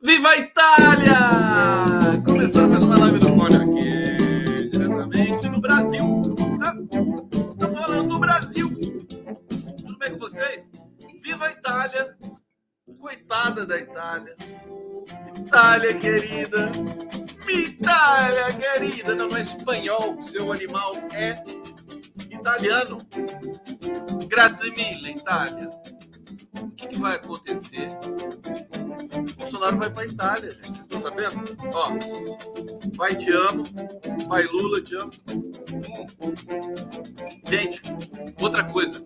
Viva 0.00 0.28
a 0.28 0.38
Itália! 0.38 1.18
Começando 2.24 2.70
mais 2.70 2.84
uma 2.84 2.98
live 2.98 3.18
do 3.18 3.34
Cone 3.34 3.56
aqui, 3.56 4.70
diretamente 4.70 5.48
no 5.48 5.60
Brasil. 5.60 6.22
Estamos 7.32 7.80
falando 7.80 8.08
do 8.08 8.18
Brasil. 8.20 8.70
Tudo 9.78 9.98
bem 9.98 10.12
com 10.12 10.18
vocês? 10.18 10.70
Viva 11.20 11.46
a 11.46 11.50
Itália! 11.50 12.16
Coitada 13.00 13.66
da 13.66 13.76
Itália. 13.76 14.34
Itália 15.36 15.94
querida. 15.94 16.70
Itália 17.48 18.52
querida. 18.52 19.14
Não 19.16 19.36
é 19.36 19.40
espanhol. 19.40 20.22
Seu 20.22 20.52
animal 20.52 20.92
é 21.12 21.42
italiano. 22.40 22.98
Grazie 24.26 24.70
mille, 24.70 25.12
Itália. 25.12 25.70
O 26.60 26.70
que, 26.70 26.88
que 26.88 26.98
vai 26.98 27.16
acontecer? 27.16 27.88
Bolsonaro 29.36 29.78
vai 29.78 29.90
para 29.90 30.06
Itália, 30.06 30.50
gente. 30.50 30.66
Vocês 30.66 30.80
estão 30.80 31.00
sabendo? 31.00 31.44
Ó, 31.74 31.90
pai 32.96 33.14
te 33.14 33.30
amo, 33.32 33.62
pai 34.28 34.44
Lula 34.44 34.80
te 34.80 34.96
amo. 34.96 35.10
Gente, 37.44 37.82
outra 38.40 38.64
coisa. 38.64 39.04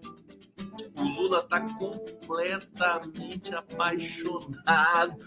O 0.97 1.03
Lula 1.21 1.43
tá 1.43 1.61
completamente 1.61 3.55
apaixonado. 3.55 5.25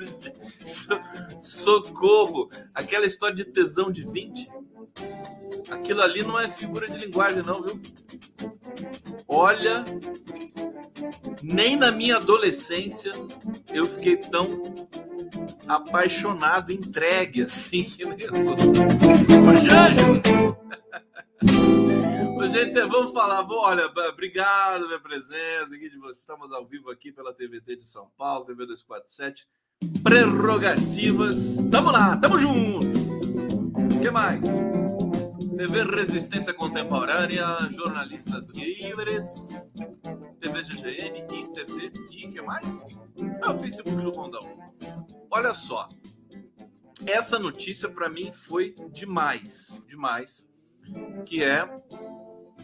Socorro! 1.41 2.50
Aquela 2.73 3.06
história 3.06 3.35
de 3.35 3.46
tesão 3.46 3.91
de 3.91 4.03
20. 4.06 4.50
Aquilo 5.72 6.02
ali 6.02 6.24
não 6.24 6.40
é 6.40 6.47
figura 6.47 6.88
de 6.88 6.97
linguagem, 6.97 7.44
não, 7.44 7.62
viu? 7.62 7.80
Olha, 9.28 9.84
nem 11.41 11.75
na 11.75 11.91
minha 11.91 12.18
adolescência 12.18 13.12
eu 13.74 13.85
fiquei 13.85 14.18
tão 14.18 14.62
apaixonado, 15.68 16.72
entregue 16.72 17.44
assim. 17.44 17.88
Ô, 19.47 19.56
Janjo! 19.56 20.58
Gente, 22.50 22.79
vamos 22.88 23.12
falar. 23.12 23.44
Bom, 23.44 23.59
olha, 23.59 23.88
obrigado 24.09 24.88
pela 24.88 25.00
presença 25.00 25.75
aqui 25.75 25.90
de 25.90 25.97
vocês. 25.97 26.19
Estamos 26.19 26.52
ao 26.52 26.66
vivo 26.66 26.90
aqui 26.90 27.12
pela 27.12 27.34
TVT 27.34 27.75
de 27.75 27.85
São 27.85 28.09
Paulo, 28.18 28.46
TV 28.46 28.66
247. 28.66 29.46
Prerrogativas. 30.02 31.58
Tamo 31.69 31.91
lá, 31.91 32.16
tamo 32.18 32.40
junto. 32.40 33.06
Que 34.07 34.12
mais? 34.12 34.41
TV 35.57 35.84
Resistência 35.84 36.53
Contemporânea, 36.53 37.57
Jornalistas 37.72 38.47
Livres, 38.51 39.25
TV 40.40 40.63
GGN 40.63 41.25
e 41.29 41.51
TV 41.51 41.91
e 42.13 42.31
que 42.31 42.41
mais? 42.41 42.85
É 43.46 43.50
o 43.50 43.59
Facebook 43.59 44.01
do 44.01 44.13
Condão. 44.13 44.40
Olha 45.29 45.53
só, 45.53 45.90
essa 47.06 47.38
notícia 47.38 47.90
para 47.90 48.07
mim 48.07 48.31
foi 48.31 48.73
demais, 48.94 49.78
demais, 49.85 50.47
que 51.25 51.44
é 51.44 51.69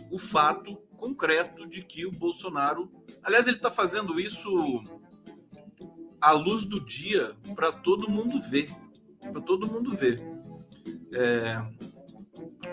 o 0.09 0.17
fato 0.17 0.77
concreto 0.95 1.67
de 1.67 1.83
que 1.83 2.05
o 2.05 2.11
Bolsonaro, 2.13 2.89
aliás, 3.21 3.47
ele 3.47 3.57
está 3.57 3.69
fazendo 3.69 4.17
isso 4.17 4.81
à 6.21 6.31
luz 6.31 6.63
do 6.63 6.79
dia 6.79 7.35
para 7.53 7.69
todo 7.69 8.09
mundo 8.09 8.41
ver, 8.49 8.69
para 9.29 9.41
todo 9.41 9.67
mundo 9.67 9.93
ver. 9.93 10.32
É, 11.15 11.61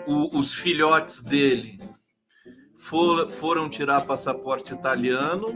o, 0.07 0.39
os 0.39 0.53
filhotes 0.53 1.21
dele 1.21 1.77
for, 2.77 3.29
foram 3.29 3.69
tirar 3.69 4.05
passaporte 4.05 4.73
italiano 4.73 5.55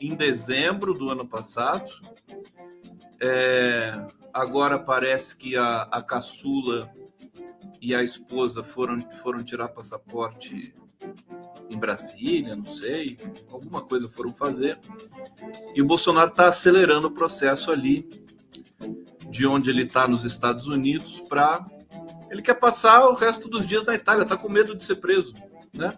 em 0.00 0.14
dezembro 0.14 0.92
do 0.92 1.10
ano 1.10 1.26
passado. 1.26 1.90
É, 3.20 3.92
agora 4.32 4.78
parece 4.78 5.36
que 5.36 5.56
a, 5.56 5.82
a 5.90 6.02
caçula 6.02 6.92
e 7.80 7.94
a 7.94 8.02
esposa 8.02 8.62
foram, 8.62 9.00
foram 9.22 9.42
tirar 9.42 9.68
passaporte 9.68 10.74
em 11.68 11.78
Brasília, 11.78 12.54
não 12.54 12.64
sei, 12.64 13.16
alguma 13.50 13.82
coisa 13.82 14.08
foram 14.08 14.32
fazer. 14.32 14.78
E 15.74 15.82
o 15.82 15.86
Bolsonaro 15.86 16.30
está 16.30 16.48
acelerando 16.48 17.08
o 17.08 17.12
processo 17.12 17.70
ali, 17.70 18.08
de 19.30 19.46
onde 19.46 19.70
ele 19.70 19.82
está 19.82 20.06
nos 20.06 20.24
Estados 20.24 20.66
Unidos, 20.66 21.20
para 21.28 21.66
ele 22.30 22.42
quer 22.42 22.54
passar 22.54 23.06
o 23.08 23.14
resto 23.14 23.48
dos 23.48 23.66
dias 23.66 23.84
na 23.84 23.94
Itália, 23.94 24.22
está 24.22 24.36
com 24.36 24.48
medo 24.48 24.74
de 24.74 24.84
ser 24.84 24.96
preso, 24.96 25.32
né? 25.74 25.90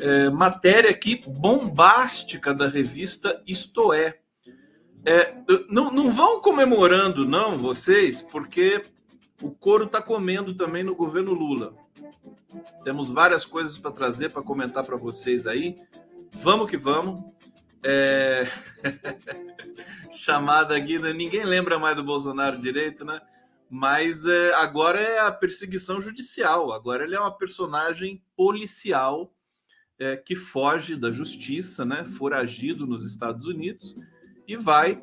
É, 0.00 0.30
matéria 0.30 0.90
aqui 0.90 1.20
bombástica 1.26 2.54
da 2.54 2.66
revista 2.66 3.42
Isto 3.46 3.92
é. 3.92 4.18
é 5.04 5.34
não, 5.68 5.90
não 5.90 6.10
vão 6.10 6.40
comemorando, 6.40 7.26
não, 7.26 7.58
vocês, 7.58 8.22
porque 8.22 8.82
o 9.42 9.50
couro 9.50 9.84
está 9.84 10.00
comendo 10.02 10.54
também 10.54 10.82
no 10.82 10.94
governo 10.94 11.32
Lula. 11.32 11.74
Temos 12.84 13.08
várias 13.08 13.44
coisas 13.44 13.78
para 13.78 13.90
trazer, 13.90 14.30
para 14.30 14.42
comentar 14.42 14.84
para 14.84 14.96
vocês 14.96 15.46
aí. 15.46 15.76
Vamos 16.42 16.68
que 16.70 16.76
vamos. 16.76 17.22
É... 17.82 18.46
Chamada 20.10 20.76
aqui, 20.76 20.98
né? 20.98 21.12
ninguém 21.12 21.44
lembra 21.44 21.78
mais 21.78 21.96
do 21.96 22.04
Bolsonaro 22.04 22.60
direito, 22.60 23.04
né? 23.04 23.20
Mas 23.72 24.26
é, 24.26 24.52
agora 24.54 25.00
é 25.00 25.20
a 25.20 25.30
perseguição 25.30 26.00
judicial. 26.00 26.72
Agora 26.72 27.04
ele 27.04 27.14
é 27.14 27.20
uma 27.20 27.30
personagem 27.30 28.20
policial 28.36 29.32
é, 29.96 30.16
que 30.16 30.34
foge 30.34 30.96
da 30.96 31.08
justiça, 31.08 31.84
né? 31.84 32.04
Foragido 32.04 32.84
nos 32.84 33.04
Estados 33.04 33.46
Unidos 33.46 33.94
e 34.48 34.56
vai 34.56 35.00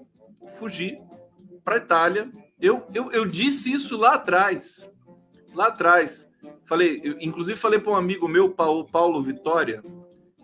fugir 0.60 1.00
para 1.64 1.76
a 1.76 1.78
Itália. 1.78 2.30
Eu, 2.60 2.86
eu, 2.94 3.10
eu 3.14 3.26
disse 3.26 3.72
isso 3.72 3.96
lá 3.96 4.16
atrás. 4.16 4.92
Lá 5.54 5.68
atrás. 5.68 6.30
Falei, 6.66 7.00
eu, 7.02 7.16
inclusive 7.22 7.58
falei 7.58 7.80
para 7.80 7.94
um 7.94 7.96
amigo 7.96 8.28
meu, 8.28 8.50
Paulo, 8.50 8.86
Paulo 8.86 9.24
Vitória, 9.24 9.82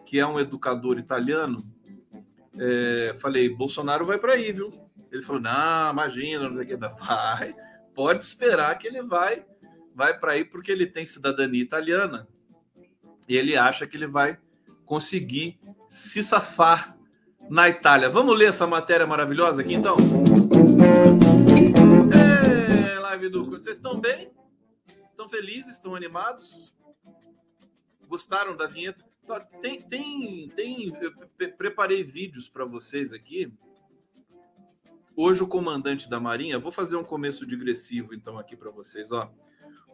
que 0.05 0.17
é 0.17 0.25
um 0.25 0.39
educador 0.39 0.97
italiano. 0.97 1.61
É, 2.57 3.17
falei, 3.19 3.49
Bolsonaro 3.49 4.05
vai 4.05 4.17
para 4.17 4.33
aí, 4.33 4.53
viu? 4.53 4.69
Ele 5.11 5.23
falou, 5.23 5.41
não, 5.41 5.91
imagina, 5.91 6.47
não 6.47 6.55
sei 6.55 6.63
o 6.63 6.67
que, 6.67 6.77
vai 6.77 7.53
pode 7.93 8.25
esperar 8.25 8.77
que 8.77 8.87
ele 8.87 9.01
vai 9.01 9.45
vai 9.95 10.17
para 10.17 10.33
aí 10.33 10.43
porque 10.43 10.71
ele 10.71 10.87
tem 10.87 11.05
cidadania 11.05 11.61
italiana 11.61 12.27
e 13.27 13.37
ele 13.37 13.55
acha 13.55 13.85
que 13.85 13.95
ele 13.95 14.07
vai 14.07 14.37
conseguir 14.85 15.59
se 15.89 16.23
safar 16.23 16.97
na 17.49 17.69
Itália. 17.69 18.09
Vamos 18.09 18.37
ler 18.37 18.49
essa 18.49 18.65
matéria 18.65 19.05
maravilhosa 19.05 19.61
aqui 19.61 19.73
então? 19.73 19.95
É, 22.11 22.99
live 22.99 23.29
do 23.29 23.45
vocês 23.45 23.77
estão 23.77 23.99
bem? 23.99 24.31
Estão 25.09 25.29
felizes? 25.29 25.75
Estão 25.75 25.95
animados? 25.95 26.73
Gostaram 28.07 28.55
da 28.55 28.65
vinheta? 28.65 29.03
Tem, 29.61 29.79
tem, 29.79 30.47
tem. 30.49 30.93
Eu 30.99 31.13
preparei 31.57 32.03
vídeos 32.03 32.49
para 32.49 32.65
vocês 32.65 33.13
aqui 33.13 33.53
hoje 35.15 35.43
o 35.43 35.47
comandante 35.47 36.09
da 36.09 36.19
Marinha, 36.19 36.59
vou 36.59 36.71
fazer 36.71 36.95
um 36.95 37.03
começo 37.03 37.45
digressivo 37.45 38.13
então 38.13 38.37
aqui 38.37 38.55
para 38.55 38.71
vocês, 38.71 39.11
ó. 39.11 39.31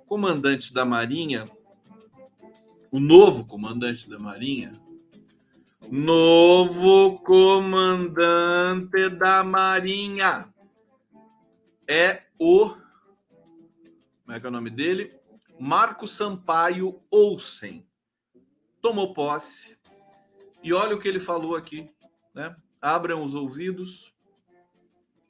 Comandante 0.05 0.73
da 0.73 0.83
Marinha, 0.83 1.43
o 2.91 2.99
novo 2.99 3.45
comandante 3.45 4.09
da 4.09 4.17
Marinha, 4.17 4.71
novo 5.91 7.19
comandante 7.19 9.09
da 9.15 9.43
Marinha 9.43 10.51
é 11.87 12.23
o 12.39 12.75
como 14.29 14.37
é 14.37 14.39
que 14.39 14.45
é 14.45 14.49
o 14.49 14.51
nome 14.51 14.69
dele? 14.69 15.19
Marco 15.59 16.07
Sampaio 16.07 17.01
Olsen. 17.09 17.83
Tomou 18.79 19.11
posse. 19.11 19.75
E 20.61 20.71
olha 20.71 20.95
o 20.95 20.99
que 20.99 21.07
ele 21.07 21.19
falou 21.19 21.55
aqui, 21.55 21.89
né? 22.31 22.55
Abram 22.79 23.23
os 23.23 23.33
ouvidos 23.33 24.08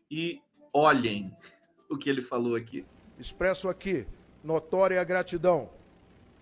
e 0.09 0.41
olhem 0.73 1.35
o 1.89 1.97
que 1.97 2.09
ele 2.09 2.21
falou 2.21 2.55
aqui. 2.55 2.85
Expresso 3.17 3.69
aqui 3.69 4.07
notória 4.43 5.03
gratidão 5.03 5.69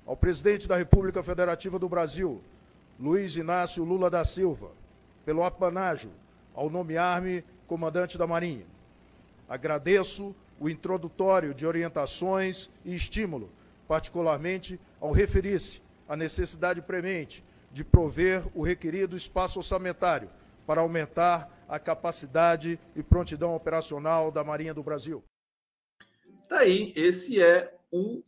ao 0.05 0.15
presidente 0.15 0.67
da 0.67 0.77
República 0.77 1.21
Federativa 1.21 1.77
do 1.77 1.89
Brasil, 1.89 2.41
Luiz 2.99 3.35
Inácio 3.35 3.83
Lula 3.83 4.09
da 4.09 4.23
Silva, 4.23 4.71
pelo 5.25 5.43
apanágio 5.43 6.11
ao 6.53 6.69
nomear-me 6.69 7.43
comandante 7.67 8.17
da 8.17 8.25
Marinha. 8.25 8.65
Agradeço 9.49 10.35
o 10.59 10.69
introdutório 10.69 11.53
de 11.53 11.65
orientações 11.65 12.69
e 12.85 12.95
estímulo, 12.95 13.49
particularmente 13.87 14.79
ao 14.99 15.11
referir-se 15.11 15.81
à 16.07 16.15
necessidade 16.15 16.81
premente 16.81 17.43
de 17.71 17.83
prover 17.83 18.43
o 18.55 18.63
requerido 18.63 19.15
espaço 19.15 19.59
orçamentário 19.59 20.29
para 20.65 20.81
aumentar 20.81 21.56
a 21.67 21.79
capacidade 21.79 22.79
e 22.95 23.03
prontidão 23.03 23.55
operacional 23.55 24.31
da 24.31 24.43
Marinha 24.43 24.73
do 24.73 24.83
Brasil. 24.83 25.23
Tá 26.47 26.59
aí, 26.59 26.93
esse 26.95 27.41
é 27.41 27.75
o 27.91 28.23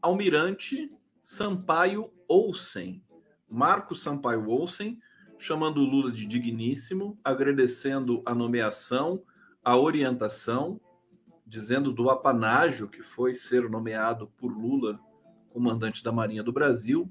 almirante 0.00 0.90
Sampaio 1.22 2.12
Olsen, 2.28 3.02
Marcos 3.48 4.02
Sampaio 4.02 4.48
Olsen, 4.48 4.98
chamando 5.38 5.78
o 5.78 5.84
Lula 5.84 6.10
de 6.10 6.26
digníssimo, 6.26 7.18
agradecendo 7.22 8.22
a 8.24 8.34
nomeação, 8.34 9.22
a 9.64 9.76
orientação 9.76 10.80
dizendo 11.46 11.92
do 11.92 12.08
apanágio 12.08 12.88
que 12.88 13.02
foi 13.02 13.34
ser 13.34 13.68
nomeado 13.68 14.26
por 14.38 14.50
Lula 14.50 14.98
comandante 15.50 16.02
da 16.02 16.10
Marinha 16.10 16.42
do 16.42 16.52
Brasil. 16.52 17.10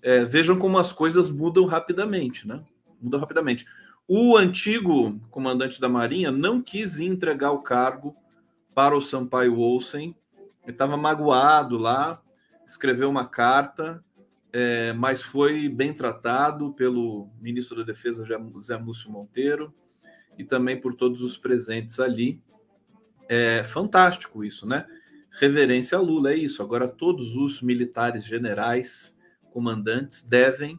É, 0.00 0.24
vejam 0.24 0.58
como 0.58 0.78
as 0.78 0.92
coisas 0.92 1.30
mudam 1.30 1.66
rapidamente, 1.66 2.48
né? 2.48 2.64
Mudam 3.00 3.20
rapidamente. 3.20 3.66
O 4.06 4.36
antigo 4.36 5.18
comandante 5.30 5.80
da 5.80 5.88
Marinha 5.88 6.30
não 6.30 6.60
quis 6.60 7.00
entregar 7.00 7.52
o 7.52 7.62
cargo 7.62 8.14
para 8.74 8.94
o 8.94 9.00
Sampaio 9.00 9.58
Olsen. 9.58 10.14
Ele 10.62 10.72
estava 10.72 10.94
magoado 10.94 11.78
lá, 11.78 12.22
escreveu 12.66 13.08
uma 13.08 13.26
carta, 13.26 14.04
é, 14.52 14.92
mas 14.92 15.22
foi 15.22 15.70
bem 15.70 15.94
tratado 15.94 16.74
pelo 16.74 17.30
ministro 17.40 17.78
da 17.78 17.82
Defesa, 17.82 18.26
Zé 18.60 18.76
Múcio 18.76 19.10
Monteiro, 19.10 19.72
e 20.36 20.44
também 20.44 20.78
por 20.78 20.94
todos 20.94 21.22
os 21.22 21.38
presentes 21.38 21.98
ali. 21.98 22.42
É 23.26 23.64
fantástico 23.64 24.44
isso, 24.44 24.66
né? 24.66 24.86
Reverência 25.30 25.96
a 25.96 26.00
Lula, 26.00 26.32
é 26.32 26.36
isso. 26.36 26.62
Agora, 26.62 26.86
todos 26.86 27.36
os 27.36 27.62
militares 27.62 28.24
generais, 28.24 29.16
comandantes, 29.50 30.20
devem 30.20 30.78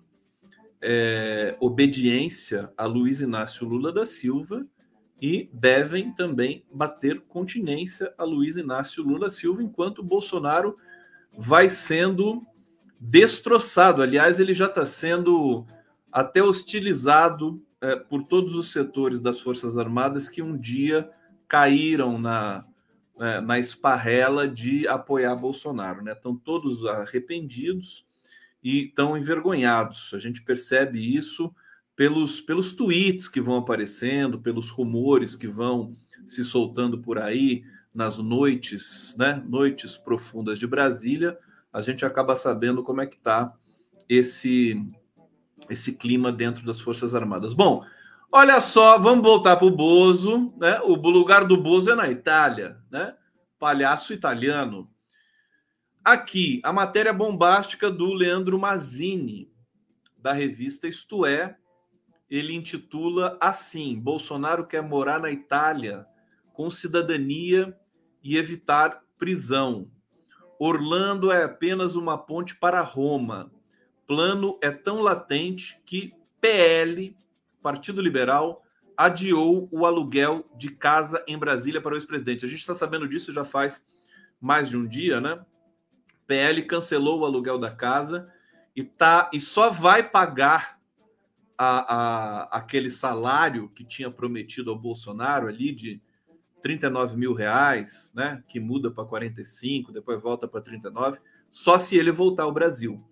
é, 0.81 1.55
obediência 1.59 2.71
a 2.77 2.85
Luiz 2.85 3.21
Inácio 3.21 3.67
Lula 3.67 3.91
da 3.91 4.05
Silva 4.05 4.65
e 5.21 5.49
devem 5.53 6.11
também 6.11 6.65
bater 6.71 7.21
continência 7.21 8.13
a 8.17 8.23
Luiz 8.23 8.57
Inácio 8.57 9.03
Lula 9.03 9.27
da 9.27 9.29
Silva, 9.29 9.63
enquanto 9.63 10.03
Bolsonaro 10.03 10.77
vai 11.37 11.69
sendo 11.69 12.41
destroçado. 12.99 14.01
Aliás, 14.01 14.39
ele 14.39 14.53
já 14.53 14.65
está 14.65 14.85
sendo 14.85 15.65
até 16.11 16.43
hostilizado 16.43 17.61
é, 17.81 17.95
por 17.95 18.23
todos 18.23 18.55
os 18.55 18.71
setores 18.71 19.19
das 19.19 19.39
Forças 19.39 19.77
Armadas 19.77 20.29
que 20.29 20.41
um 20.41 20.57
dia 20.57 21.09
caíram 21.47 22.17
na, 22.17 22.65
né, 23.17 23.39
na 23.41 23.59
esparrela 23.59 24.47
de 24.47 24.87
apoiar 24.87 25.35
Bolsonaro. 25.35 26.03
Né? 26.03 26.13
Estão 26.13 26.35
todos 26.35 26.85
arrependidos 26.85 28.05
e 28.65 28.85
estão 28.85 29.15
envergonhados. 29.15 30.11
A 30.15 30.17
gente 30.17 30.41
percebe 30.41 31.15
isso 31.15 31.53
pelos, 31.95 32.41
pelos 32.41 32.73
tweets 32.73 33.27
que 33.27 33.39
vão 33.39 33.57
aparecendo, 33.57 34.39
pelos 34.39 34.71
rumores 34.71 35.35
que 35.35 35.47
vão 35.47 35.93
se 36.25 36.43
soltando 36.43 36.97
por 36.97 37.19
aí 37.19 37.63
nas 37.93 38.17
noites, 38.17 39.15
né? 39.19 39.43
Noites 39.47 39.95
profundas 39.97 40.57
de 40.57 40.65
Brasília, 40.65 41.37
a 41.71 41.79
gente 41.83 42.03
acaba 42.03 42.35
sabendo 42.35 42.81
como 42.81 43.01
é 43.01 43.05
que 43.05 43.17
está 43.17 43.53
esse 44.09 44.83
esse 45.69 45.93
clima 45.93 46.31
dentro 46.31 46.65
das 46.65 46.79
Forças 46.79 47.13
Armadas. 47.15 47.53
Bom, 47.53 47.85
Olha 48.31 48.59
só, 48.59 48.99
vamos 48.99 49.23
voltar 49.23 49.55
para 49.55 49.65
o 49.65 49.71
Bozo, 49.71 50.53
né? 50.57 50.81
O 50.81 50.95
lugar 50.95 51.45
do 51.45 51.55
Bozo 51.55 51.91
é 51.91 51.95
na 51.95 52.09
Itália, 52.09 52.77
né? 52.91 53.13
Palhaço 53.57 54.11
italiano. 54.13 54.89
Aqui, 56.05 56.61
a 56.63 56.71
matéria 56.71 57.11
bombástica 57.11 57.89
do 57.89 58.13
Leandro 58.13 58.59
Mazzini, 58.59 59.51
da 60.15 60.31
revista 60.31 60.87
Isto 60.87 61.25
É, 61.25 61.57
ele 62.29 62.53
intitula 62.53 63.35
assim: 63.41 63.99
Bolsonaro 63.99 64.67
quer 64.67 64.83
morar 64.83 65.19
na 65.19 65.31
Itália 65.31 66.05
com 66.53 66.69
cidadania 66.69 67.75
e 68.23 68.37
evitar 68.37 69.01
prisão. 69.17 69.89
Orlando 70.59 71.31
é 71.31 71.43
apenas 71.43 71.95
uma 71.95 72.19
ponte 72.19 72.55
para 72.55 72.81
Roma. 72.81 73.51
Plano 74.05 74.59
é 74.61 74.69
tão 74.69 75.01
latente 75.01 75.81
que 75.87 76.13
PL 76.39 77.17
Partido 77.63 77.99
Liberal 77.99 78.61
adiou 78.95 79.67
o 79.71 79.87
aluguel 79.87 80.47
de 80.55 80.69
casa 80.69 81.23
em 81.27 81.35
Brasília 81.35 81.81
para 81.81 81.95
o 81.95 81.97
ex-presidente. 81.97 82.45
A 82.45 82.47
gente 82.47 82.59
está 82.59 82.75
sabendo 82.75 83.07
disso 83.07 83.33
já 83.33 83.43
faz 83.43 83.83
mais 84.39 84.69
de 84.69 84.77
um 84.77 84.85
dia, 84.85 85.19
né? 85.19 85.43
PL 86.27 86.61
cancelou 86.63 87.19
o 87.19 87.25
aluguel 87.25 87.57
da 87.57 87.71
casa 87.71 88.31
e 88.75 88.83
tá 88.83 89.29
e 89.31 89.39
só 89.39 89.69
vai 89.69 90.03
pagar 90.03 90.79
a, 91.57 91.95
a, 91.95 92.43
aquele 92.57 92.89
salário 92.89 93.69
que 93.69 93.83
tinha 93.83 94.11
prometido 94.11 94.71
ao 94.71 94.77
Bolsonaro 94.77 95.47
ali 95.47 95.73
de 95.73 96.01
39 96.61 97.15
mil 97.15 97.33
reais, 97.33 98.11
né? 98.15 98.43
Que 98.47 98.59
muda 98.59 98.91
para 98.91 99.05
45, 99.05 99.91
depois 99.91 100.21
volta 100.21 100.47
para 100.47 100.61
39, 100.61 101.19
só 101.51 101.77
se 101.77 101.95
ele 101.95 102.11
voltar 102.11 102.43
ao 102.43 102.51
Brasil. 102.51 103.03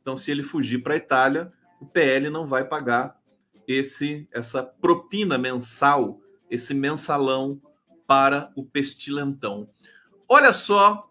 Então, 0.00 0.16
se 0.16 0.30
ele 0.30 0.42
fugir 0.42 0.82
para 0.82 0.94
a 0.94 0.98
Itália, 0.98 1.52
o 1.80 1.86
PL 1.86 2.30
não 2.30 2.46
vai 2.46 2.64
pagar 2.64 3.18
esse 3.66 4.28
essa 4.30 4.62
propina 4.62 5.38
mensal, 5.38 6.20
esse 6.50 6.74
mensalão 6.74 7.60
para 8.06 8.52
o 8.54 8.64
pestilentão. 8.64 9.68
Olha 10.28 10.52
só 10.52 11.09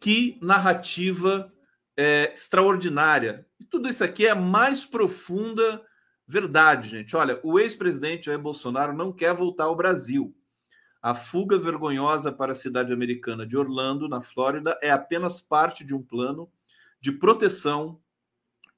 que 0.00 0.38
narrativa 0.40 1.52
é, 1.96 2.32
extraordinária. 2.32 3.46
E 3.60 3.64
tudo 3.64 3.88
isso 3.88 4.02
aqui 4.02 4.26
é 4.26 4.30
a 4.30 4.34
mais 4.34 4.84
profunda 4.84 5.84
verdade, 6.26 6.88
gente. 6.88 7.14
Olha, 7.14 7.38
o 7.42 7.58
ex-presidente 7.58 8.26
Jair 8.26 8.38
Bolsonaro 8.38 8.92
não 8.92 9.12
quer 9.12 9.34
voltar 9.34 9.64
ao 9.64 9.76
Brasil. 9.76 10.34
A 11.02 11.14
fuga 11.14 11.58
vergonhosa 11.58 12.32
para 12.32 12.52
a 12.52 12.54
cidade 12.54 12.92
americana 12.92 13.46
de 13.46 13.56
Orlando, 13.56 14.08
na 14.08 14.20
Flórida, 14.20 14.78
é 14.82 14.90
apenas 14.90 15.40
parte 15.40 15.84
de 15.84 15.94
um 15.94 16.02
plano 16.02 16.50
de 17.00 17.12
proteção 17.12 18.00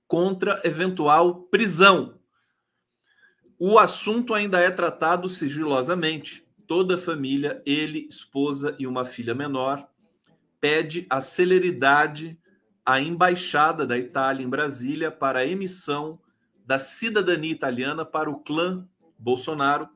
contra 0.07 0.61
eventual 0.65 1.43
prisão 1.45 2.21
o 3.65 3.79
assunto 3.79 4.35
ainda 4.35 4.59
é 4.59 4.73
tratado 4.73 5.29
sigilosamente. 5.29 6.45
Toda 6.67 6.97
a 6.97 6.99
família, 6.99 7.63
ele, 7.65 8.09
esposa 8.11 8.75
e 8.77 8.89
uma 8.89 9.05
filha 9.05 9.37
menor, 9.37 9.89
pede 10.63 11.09
a 11.11 11.21
celeridade 11.21 12.39
à 12.87 13.01
embaixada 13.01 13.85
da 13.85 13.99
Itália 13.99 14.45
em 14.45 14.49
Brasília 14.49 15.11
para 15.11 15.41
a 15.41 15.47
emissão 15.47 16.21
da 16.65 16.79
cidadania 16.79 17.51
italiana 17.51 18.05
para 18.05 18.31
o 18.31 18.39
clã 18.39 18.89
Bolsonaro, 19.19 19.89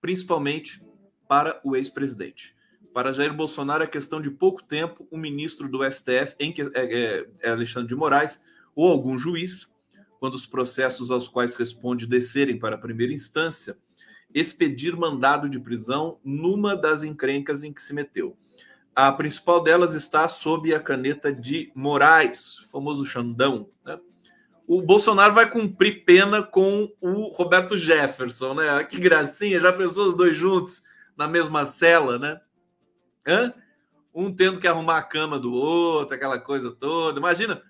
principalmente 0.00 0.82
para 1.28 1.60
o 1.62 1.76
ex-presidente. 1.76 2.56
Para 2.94 3.12
Jair 3.12 3.34
Bolsonaro 3.34 3.84
é 3.84 3.86
questão 3.86 4.18
de 4.18 4.30
pouco 4.30 4.62
tempo 4.62 5.06
o 5.10 5.18
ministro 5.18 5.68
do 5.68 5.84
STF, 5.84 6.34
em 6.40 6.54
que, 6.54 6.62
é, 6.62 6.70
é, 6.74 7.26
é 7.40 7.50
Alexandre 7.50 7.88
de 7.88 7.94
Moraes, 7.94 8.40
ou 8.74 8.90
algum 8.90 9.18
juiz, 9.18 9.70
quando 10.18 10.34
os 10.34 10.46
processos 10.46 11.10
aos 11.10 11.28
quais 11.28 11.54
responde 11.54 12.06
descerem 12.06 12.58
para 12.58 12.76
a 12.76 12.80
primeira 12.80 13.12
instância, 13.12 13.76
expedir 14.32 14.96
mandado 14.96 15.50
de 15.50 15.60
prisão 15.60 16.18
numa 16.24 16.74
das 16.74 17.04
encrencas 17.04 17.62
em 17.62 17.74
que 17.74 17.82
se 17.82 17.92
meteu. 17.92 18.38
A 18.94 19.10
principal 19.12 19.62
delas 19.62 19.94
está 19.94 20.28
sob 20.28 20.72
a 20.74 20.80
caneta 20.80 21.32
de 21.32 21.72
Moraes, 21.74 22.58
famoso 22.70 23.04
Xandão. 23.04 23.68
Né? 23.84 23.98
O 24.66 24.80
Bolsonaro 24.80 25.34
vai 25.34 25.50
cumprir 25.50 26.04
pena 26.04 26.42
com 26.42 26.92
o 27.00 27.28
Roberto 27.28 27.76
Jefferson, 27.76 28.54
né? 28.54 28.84
Que 28.84 28.98
gracinha, 28.98 29.58
já 29.58 29.72
pensou 29.72 30.06
os 30.06 30.14
dois 30.14 30.36
juntos? 30.36 30.82
na 31.16 31.28
mesma 31.28 31.66
cela, 31.66 32.18
né? 32.18 32.40
Hã? 33.26 33.54
Um 34.14 34.34
tendo 34.34 34.60
que 34.60 34.68
arrumar 34.68 34.98
a 34.98 35.02
cama 35.02 35.38
do 35.38 35.52
outro, 35.52 36.14
aquela 36.14 36.38
coisa 36.38 36.70
toda. 36.70 37.18
Imagina, 37.18 37.62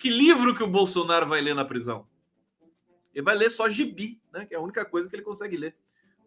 que 0.00 0.08
livro 0.08 0.54
que 0.54 0.62
o 0.62 0.68
Bolsonaro 0.68 1.26
vai 1.26 1.40
ler 1.40 1.54
na 1.54 1.64
prisão? 1.64 2.06
Ele 3.12 3.24
vai 3.24 3.34
ler 3.34 3.50
só 3.50 3.68
gibi, 3.68 4.20
né? 4.32 4.44
Que 4.44 4.54
é 4.54 4.58
a 4.58 4.60
única 4.60 4.84
coisa 4.84 5.08
que 5.08 5.16
ele 5.16 5.22
consegue 5.22 5.56
ler. 5.56 5.76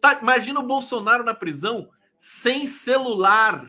Tá, 0.00 0.18
imagina 0.20 0.60
o 0.60 0.66
Bolsonaro 0.66 1.24
na 1.24 1.34
prisão 1.34 1.90
sem 2.16 2.66
celular. 2.66 3.68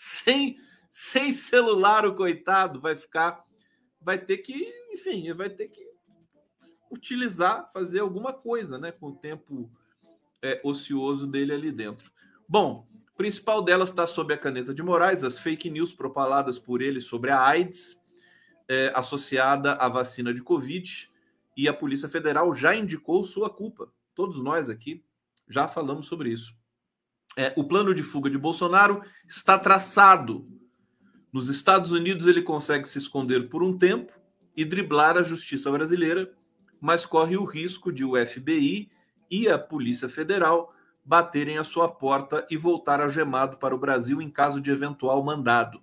Sem, 0.00 0.56
sem 0.92 1.32
celular, 1.32 2.06
o 2.06 2.14
coitado 2.14 2.80
vai 2.80 2.94
ficar. 2.94 3.44
Vai 4.00 4.16
ter 4.16 4.38
que, 4.38 4.72
enfim, 4.92 5.32
vai 5.32 5.50
ter 5.50 5.66
que 5.66 5.84
utilizar, 6.88 7.68
fazer 7.72 7.98
alguma 7.98 8.32
coisa, 8.32 8.78
né? 8.78 8.92
Com 8.92 9.08
o 9.08 9.16
tempo 9.16 9.68
é, 10.40 10.60
ocioso 10.62 11.26
dele 11.26 11.52
ali 11.52 11.72
dentro. 11.72 12.12
Bom, 12.48 12.86
principal 13.16 13.60
delas 13.60 13.88
está 13.88 14.06
sob 14.06 14.32
a 14.32 14.38
caneta 14.38 14.72
de 14.72 14.84
Moraes, 14.84 15.24
as 15.24 15.36
fake 15.36 15.68
news 15.68 15.92
propaladas 15.92 16.60
por 16.60 16.80
ele 16.80 17.00
sobre 17.00 17.32
a 17.32 17.44
AIDS, 17.44 18.00
é, 18.68 18.92
associada 18.94 19.72
à 19.74 19.88
vacina 19.88 20.32
de 20.32 20.44
Covid, 20.44 21.10
e 21.56 21.66
a 21.66 21.74
Polícia 21.74 22.08
Federal 22.08 22.54
já 22.54 22.72
indicou 22.72 23.24
sua 23.24 23.50
culpa. 23.50 23.92
Todos 24.14 24.40
nós 24.40 24.70
aqui 24.70 25.04
já 25.48 25.66
falamos 25.66 26.06
sobre 26.06 26.30
isso. 26.30 26.54
É, 27.38 27.52
o 27.54 27.62
plano 27.62 27.94
de 27.94 28.02
fuga 28.02 28.28
de 28.28 28.36
Bolsonaro 28.36 29.00
está 29.24 29.56
traçado. 29.56 30.44
Nos 31.32 31.48
Estados 31.48 31.92
Unidos, 31.92 32.26
ele 32.26 32.42
consegue 32.42 32.88
se 32.88 32.98
esconder 32.98 33.48
por 33.48 33.62
um 33.62 33.78
tempo 33.78 34.12
e 34.56 34.64
driblar 34.64 35.16
a 35.16 35.22
justiça 35.22 35.70
brasileira, 35.70 36.32
mas 36.80 37.06
corre 37.06 37.36
o 37.36 37.44
risco 37.44 37.92
de 37.92 38.04
o 38.04 38.14
FBI 38.26 38.90
e 39.30 39.48
a 39.48 39.56
Polícia 39.56 40.08
Federal 40.08 40.74
baterem 41.04 41.58
a 41.58 41.62
sua 41.62 41.88
porta 41.88 42.44
e 42.50 42.56
voltar 42.56 43.00
algemado 43.00 43.56
para 43.58 43.72
o 43.72 43.78
Brasil 43.78 44.20
em 44.20 44.28
caso 44.28 44.60
de 44.60 44.72
eventual 44.72 45.22
mandado. 45.22 45.80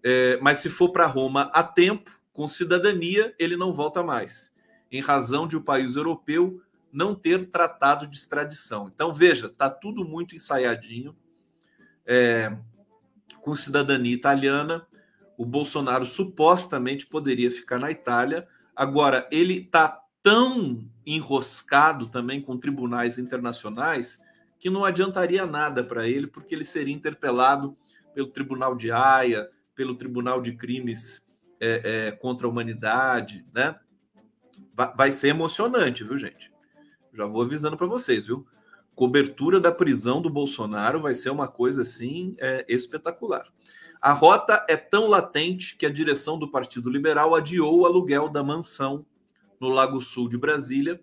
É, 0.00 0.38
mas 0.40 0.58
se 0.58 0.70
for 0.70 0.90
para 0.90 1.06
Roma 1.06 1.50
a 1.52 1.64
tempo, 1.64 2.08
com 2.32 2.46
cidadania, 2.46 3.34
ele 3.36 3.56
não 3.56 3.72
volta 3.72 4.00
mais, 4.00 4.54
em 4.92 5.00
razão 5.00 5.48
de 5.48 5.56
o 5.56 5.60
país 5.60 5.96
europeu 5.96 6.62
não 6.92 7.14
ter 7.14 7.50
tratado 7.50 8.06
de 8.06 8.16
extradição. 8.16 8.90
Então, 8.94 9.14
veja, 9.14 9.46
está 9.46 9.70
tudo 9.70 10.04
muito 10.04 10.36
ensaiadinho. 10.36 11.16
É, 12.04 12.56
com 13.40 13.56
cidadania 13.56 14.12
italiana, 14.12 14.86
o 15.36 15.46
Bolsonaro 15.46 16.04
supostamente 16.04 17.06
poderia 17.06 17.50
ficar 17.50 17.78
na 17.78 17.90
Itália. 17.90 18.46
Agora, 18.76 19.26
ele 19.30 19.60
está 19.60 20.00
tão 20.22 20.88
enroscado 21.04 22.06
também 22.06 22.40
com 22.40 22.58
tribunais 22.58 23.18
internacionais 23.18 24.20
que 24.58 24.70
não 24.70 24.84
adiantaria 24.84 25.44
nada 25.44 25.82
para 25.82 26.06
ele, 26.06 26.28
porque 26.28 26.54
ele 26.54 26.64
seria 26.64 26.94
interpelado 26.94 27.76
pelo 28.14 28.28
Tribunal 28.28 28.76
de 28.76 28.92
Haia, 28.92 29.50
pelo 29.74 29.96
Tribunal 29.96 30.40
de 30.40 30.52
Crimes 30.52 31.26
é, 31.58 32.08
é, 32.08 32.12
contra 32.12 32.46
a 32.46 32.50
Humanidade, 32.50 33.44
né? 33.52 33.74
Vai, 34.72 34.94
vai 34.94 35.12
ser 35.12 35.28
emocionante, 35.28 36.04
viu, 36.04 36.16
gente? 36.16 36.51
Já 37.12 37.26
vou 37.26 37.42
avisando 37.42 37.76
para 37.76 37.86
vocês, 37.86 38.26
viu? 38.26 38.46
Cobertura 38.94 39.60
da 39.60 39.72
prisão 39.72 40.20
do 40.20 40.30
Bolsonaro 40.30 41.00
vai 41.00 41.14
ser 41.14 41.30
uma 41.30 41.48
coisa 41.48 41.82
assim 41.82 42.34
é, 42.38 42.64
espetacular. 42.68 43.46
A 44.00 44.12
rota 44.12 44.64
é 44.68 44.76
tão 44.76 45.06
latente 45.06 45.76
que 45.76 45.86
a 45.86 45.90
direção 45.90 46.38
do 46.38 46.50
Partido 46.50 46.90
Liberal 46.90 47.34
adiou 47.34 47.80
o 47.80 47.86
aluguel 47.86 48.28
da 48.28 48.42
mansão 48.42 49.06
no 49.60 49.68
Lago 49.68 50.00
Sul 50.00 50.28
de 50.28 50.36
Brasília. 50.36 51.00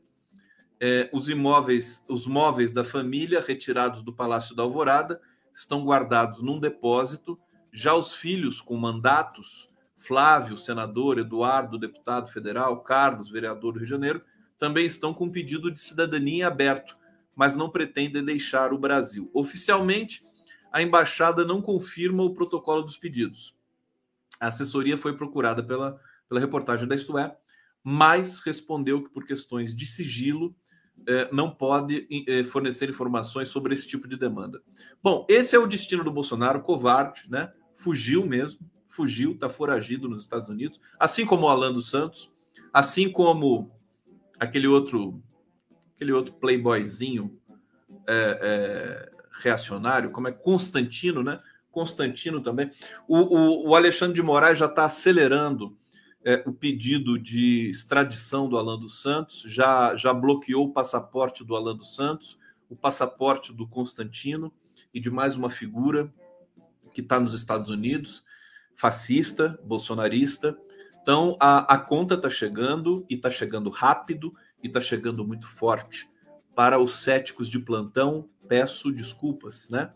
É, 0.82 1.10
os 1.13 1.30
imóveis, 1.30 2.04
os 2.10 2.28
móveis 2.28 2.72
da 2.72 2.84
família 2.84 3.42
retirados 3.42 4.01
do 4.01 4.12
Palácio 4.12 4.56
da 4.56 4.63
Alvorada 4.63 5.22
estão 5.54 5.84
guardados 5.84 6.42
num 6.42 6.60
depósito. 6.60 7.39
Já 7.72 7.94
os 7.94 8.13
filhos 8.13 8.60
com 8.60 8.75
mandatos, 8.75 9.70
Flávio, 9.98 10.58
senador, 10.58 11.20
Eduardo, 11.20 11.78
deputado 11.78 12.30
federal, 12.32 12.82
Carlos, 12.82 13.30
vereador 13.30 13.74
do 13.74 13.80
Rio 13.80 13.86
de 13.86 13.92
Janeiro, 13.92 14.22
também 14.60 14.86
estão 14.86 15.13
com 15.13 15.30
pedido 15.30 15.72
de 15.72 15.80
cidadania 15.80 16.48
aberto, 16.48 16.98
mas 17.36 17.56
não 17.56 17.70
pretendem 17.70 18.24
deixar 18.24 18.74
o 18.74 18.78
Brasil. 18.78 19.32
Oficialmente, 19.34 20.22
a 20.72 20.82
embaixada 20.82 21.46
não 21.46 21.62
confirma 21.62 22.24
o 22.24 22.34
protocolo 22.34 22.84
dos 22.84 22.98
pedidos. 22.98 23.56
A 24.39 24.48
assessoria 24.48 24.98
foi 24.98 25.16
procurada 25.16 25.63
pela, 25.63 26.00
pela 26.28 26.39
reportagem 26.39 26.88
da 26.88 26.96
Isto 26.96 27.18
É, 27.18 27.36
mas 27.84 28.39
respondeu 28.39 29.01
que 29.04 29.10
por 29.10 29.25
questões 29.25 29.75
de 29.75 29.86
sigilo 29.86 30.56
eh, 31.08 31.30
não 31.32 31.50
pode 31.50 32.08
eh, 32.28 32.44
fornecer 32.44 32.89
informações 32.89 33.48
sobre 33.48 33.74
esse 33.74 33.88
tipo 33.88 34.08
de 34.08 34.18
demanda. 34.18 34.62
Bom, 35.01 35.25
esse 35.30 35.56
é 35.56 35.60
o 35.60 35.68
destino 35.68 36.04
do 36.04 36.12
Bolsonaro, 36.12 36.62
covarde, 36.62 37.24
né? 37.30 37.51
Fugiu 37.78 38.25
mesmo, 38.25 38.60
fugiu, 38.89 39.32
está 39.32 39.50
foragido 39.50 40.10
nos 40.10 40.24
Estados 40.24 40.50
Unidos, 40.50 40.80
assim 41.00 41.25
como 41.25 41.46
o 41.46 41.50
Alan 41.50 41.72
dos 41.72 41.89
Santos, 41.89 42.34
assim 42.74 43.10
como 43.10 43.72
aquele 44.39 44.67
outro, 44.67 45.22
aquele 45.96 46.12
outro 46.12 46.34
playboyzinho 46.34 47.39
é, 48.08 48.39
é, 48.41 49.12
reacionário, 49.41 50.12
como 50.12 50.27
é 50.27 50.31
Constantino, 50.31 51.24
né? 51.24 51.41
Constantino 51.72 52.41
também. 52.41 52.72
O, 53.08 53.17
o, 53.17 53.69
o 53.69 53.75
Alexandre 53.75 54.15
de 54.15 54.24
Moraes 54.24 54.58
já 54.58 54.65
está 54.65 54.86
acelerando 54.86 55.77
é, 56.24 56.43
o 56.46 56.53
pedido 56.53 57.17
de 57.17 57.69
extradição 57.69 58.50
do 58.50 58.58
Alan 58.58 58.79
dos 58.79 59.01
Santos, 59.01 59.43
já, 59.48 59.96
já 59.96 60.13
bloqueou 60.13 60.65
o 60.65 60.74
passaporte 60.74 61.43
do 61.43 61.55
Alan 61.55 61.75
dos 61.75 61.96
Santos, 61.96 62.38
o 62.69 62.75
passaporte 62.75 63.53
do 63.53 63.67
Constantino 63.67 64.51
e 64.93 65.00
de 65.00 65.10
mais 65.10 65.36
uma 65.36 65.50
figura 65.50 66.12
que 66.93 67.01
está 67.01 67.19
nos 67.19 67.34
Estados 67.34 67.69
Unidos, 67.69 68.24
fascista, 68.75 69.60
bolsonarista. 69.63 70.58
Então 71.01 71.36
a, 71.39 71.74
a 71.74 71.77
conta 71.77 72.15
está 72.15 72.29
chegando 72.29 73.06
e 73.10 73.15
está 73.15 73.29
chegando 73.29 73.70
rápido 73.70 74.34
e 74.63 74.68
está 74.68 74.82
chegando 74.82 75.25
muito 75.25 75.48
forte. 75.48 76.10
Para 76.56 76.79
os 76.79 77.00
céticos 77.00 77.48
de 77.48 77.60
plantão, 77.60 78.27
peço 78.48 78.91
desculpas, 78.91 79.70
né? 79.70 79.91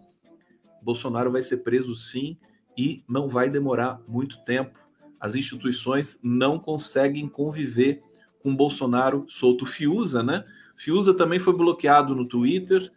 Bolsonaro 0.81 1.31
vai 1.31 1.43
ser 1.43 1.57
preso 1.57 1.95
sim 1.95 2.37
e 2.77 3.03
não 3.07 3.27
vai 3.27 3.49
demorar 3.49 3.99
muito 4.07 4.43
tempo 4.43 4.83
as 5.23 5.35
instituições 5.35 6.19
não 6.21 6.59
conseguem 6.59 7.29
conviver 7.29 8.03
com 8.41 8.53
Bolsonaro 8.53 9.25
solto. 9.29 9.65
Fiuza, 9.65 10.21
né? 10.21 10.43
Fiuza 10.75 11.13
também 11.13 11.39
foi 11.39 11.53
bloqueado 11.53 12.13
no 12.13 12.27
Twitter. 12.27 12.91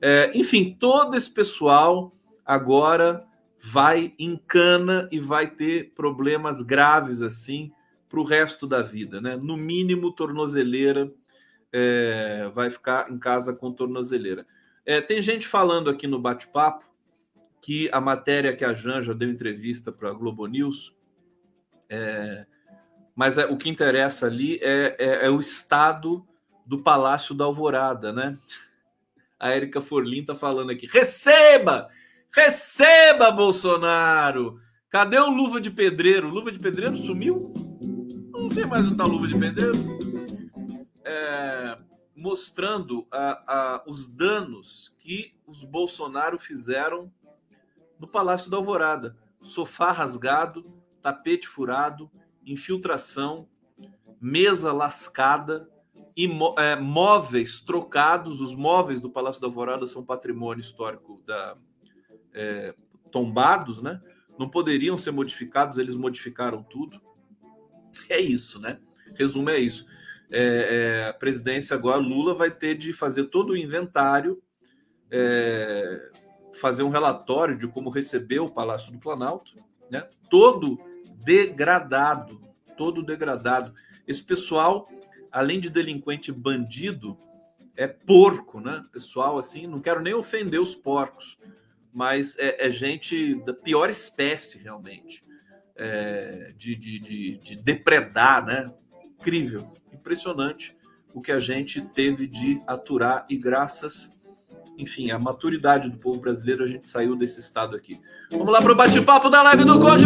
É, 0.00 0.30
enfim, 0.32 0.76
todo 0.78 1.16
esse 1.16 1.28
pessoal 1.28 2.12
agora 2.46 3.26
vai 3.62 4.12
em 4.18 4.36
cana 4.36 5.08
e 5.12 5.20
vai 5.20 5.46
ter 5.46 5.92
problemas 5.94 6.62
graves 6.62 7.22
assim 7.22 7.72
para 8.08 8.20
o 8.20 8.24
resto 8.24 8.66
da 8.66 8.82
vida, 8.82 9.20
né? 9.20 9.36
No 9.36 9.56
mínimo, 9.56 10.12
tornozeleira 10.12 11.10
é, 11.72 12.50
vai 12.54 12.68
ficar 12.68 13.10
em 13.10 13.18
casa 13.18 13.54
com 13.54 13.72
tornozeleira. 13.72 14.46
É, 14.84 15.00
tem 15.00 15.22
gente 15.22 15.46
falando 15.46 15.88
aqui 15.88 16.06
no 16.06 16.18
bate-papo 16.18 16.84
que 17.60 17.88
a 17.92 18.00
matéria 18.00 18.54
que 18.54 18.64
a 18.64 18.74
Janja 18.74 19.14
deu 19.14 19.30
entrevista 19.30 19.92
para 19.92 20.10
a 20.10 20.12
Globo 20.12 20.46
News 20.46 20.94
é, 21.92 22.46
mas 23.14 23.36
é, 23.36 23.44
o 23.44 23.58
que 23.58 23.68
interessa 23.68 24.26
ali 24.26 24.58
é, 24.62 24.96
é, 24.98 25.26
é, 25.26 25.30
o 25.30 25.38
estado 25.38 26.26
do 26.64 26.82
Palácio 26.82 27.34
da 27.34 27.44
Alvorada, 27.44 28.14
né? 28.14 28.32
A 29.38 29.50
Érica 29.50 29.82
Forlin 29.82 30.20
está 30.20 30.34
falando 30.34 30.70
aqui. 30.70 30.86
Receba! 30.86 31.90
Receba, 32.34 33.30
Bolsonaro! 33.30 34.58
Cadê 34.88 35.18
o 35.18 35.28
Luva 35.28 35.60
de 35.60 35.70
Pedreiro? 35.70 36.28
Luva 36.28 36.50
de 36.50 36.58
Pedreiro 36.58 36.96
sumiu? 36.96 37.52
Não 38.32 38.50
sei 38.50 38.64
mais 38.64 38.80
onde 38.80 38.92
está 38.92 39.04
Luva 39.04 39.28
de 39.28 39.38
Pedreiro. 39.38 39.74
É, 41.04 41.76
mostrando 42.16 43.06
a, 43.10 43.42
a, 43.46 43.82
os 43.86 44.08
danos 44.08 44.94
que 44.98 45.34
os 45.46 45.62
Bolsonaro 45.62 46.38
fizeram 46.38 47.12
no 47.98 48.08
Palácio 48.08 48.50
da 48.50 48.56
Alvorada. 48.56 49.14
Sofá 49.42 49.92
rasgado, 49.92 50.64
tapete 51.02 51.46
furado, 51.46 52.10
infiltração, 52.46 53.46
mesa 54.18 54.72
lascada, 54.72 55.68
imó 56.16 56.54
é, 56.56 56.76
móveis 56.76 57.60
trocados. 57.60 58.40
Os 58.40 58.54
móveis 58.54 59.02
do 59.02 59.10
Palácio 59.10 59.40
da 59.40 59.48
Alvorada 59.48 59.86
são 59.86 60.02
patrimônio 60.02 60.62
histórico 60.62 61.22
da 61.26 61.58
é, 62.34 62.74
tombados, 63.10 63.82
né? 63.82 64.00
Não 64.38 64.48
poderiam 64.48 64.96
ser 64.96 65.10
modificados, 65.10 65.78
eles 65.78 65.96
modificaram 65.96 66.62
tudo. 66.62 67.00
É 68.08 68.20
isso, 68.20 68.60
né? 68.60 68.78
Resumo 69.14 69.50
é 69.50 69.58
isso. 69.58 69.86
É, 70.30 71.04
é, 71.04 71.08
a 71.08 71.12
presidência 71.12 71.76
agora, 71.76 71.98
Lula 71.98 72.34
vai 72.34 72.50
ter 72.50 72.76
de 72.76 72.92
fazer 72.92 73.24
todo 73.24 73.50
o 73.50 73.56
inventário, 73.56 74.42
é, 75.10 76.10
fazer 76.58 76.82
um 76.82 76.88
relatório 76.88 77.56
de 77.56 77.68
como 77.68 77.90
recebeu 77.90 78.46
o 78.46 78.52
Palácio 78.52 78.90
do 78.90 78.98
Planalto, 78.98 79.54
né? 79.90 80.08
todo 80.30 80.78
degradado, 81.22 82.40
todo 82.78 83.02
degradado. 83.02 83.74
Esse 84.08 84.22
pessoal, 84.22 84.88
além 85.30 85.60
de 85.60 85.68
delinquente 85.68 86.32
bandido, 86.32 87.18
é 87.76 87.86
porco, 87.86 88.60
né? 88.60 88.84
Pessoal, 88.92 89.38
assim, 89.38 89.66
não 89.66 89.80
quero 89.80 90.00
nem 90.00 90.14
ofender 90.14 90.60
os 90.60 90.74
porcos, 90.74 91.38
mas 91.92 92.38
é, 92.38 92.66
é 92.66 92.70
gente 92.70 93.34
da 93.44 93.52
pior 93.52 93.90
espécie, 93.90 94.58
realmente, 94.58 95.22
é, 95.76 96.52
de, 96.56 96.74
de, 96.74 96.98
de, 96.98 97.38
de 97.38 97.56
depredar, 97.62 98.44
né? 98.44 98.64
Incrível, 99.18 99.70
impressionante 99.92 100.76
o 101.14 101.20
que 101.20 101.30
a 101.30 101.38
gente 101.38 101.80
teve 101.80 102.26
de 102.26 102.60
aturar 102.66 103.26
e 103.28 103.36
graças, 103.36 104.18
enfim, 104.78 105.10
à 105.10 105.18
maturidade 105.18 105.90
do 105.90 105.98
povo 105.98 106.20
brasileiro, 106.20 106.64
a 106.64 106.66
gente 106.66 106.88
saiu 106.88 107.14
desse 107.14 107.40
estado 107.40 107.76
aqui. 107.76 108.00
Vamos 108.30 108.50
lá 108.50 108.62
para 108.62 108.72
o 108.72 108.74
bate-papo 108.74 109.28
da 109.28 109.42
live 109.42 109.64
do 109.64 109.78
Conde! 109.78 110.04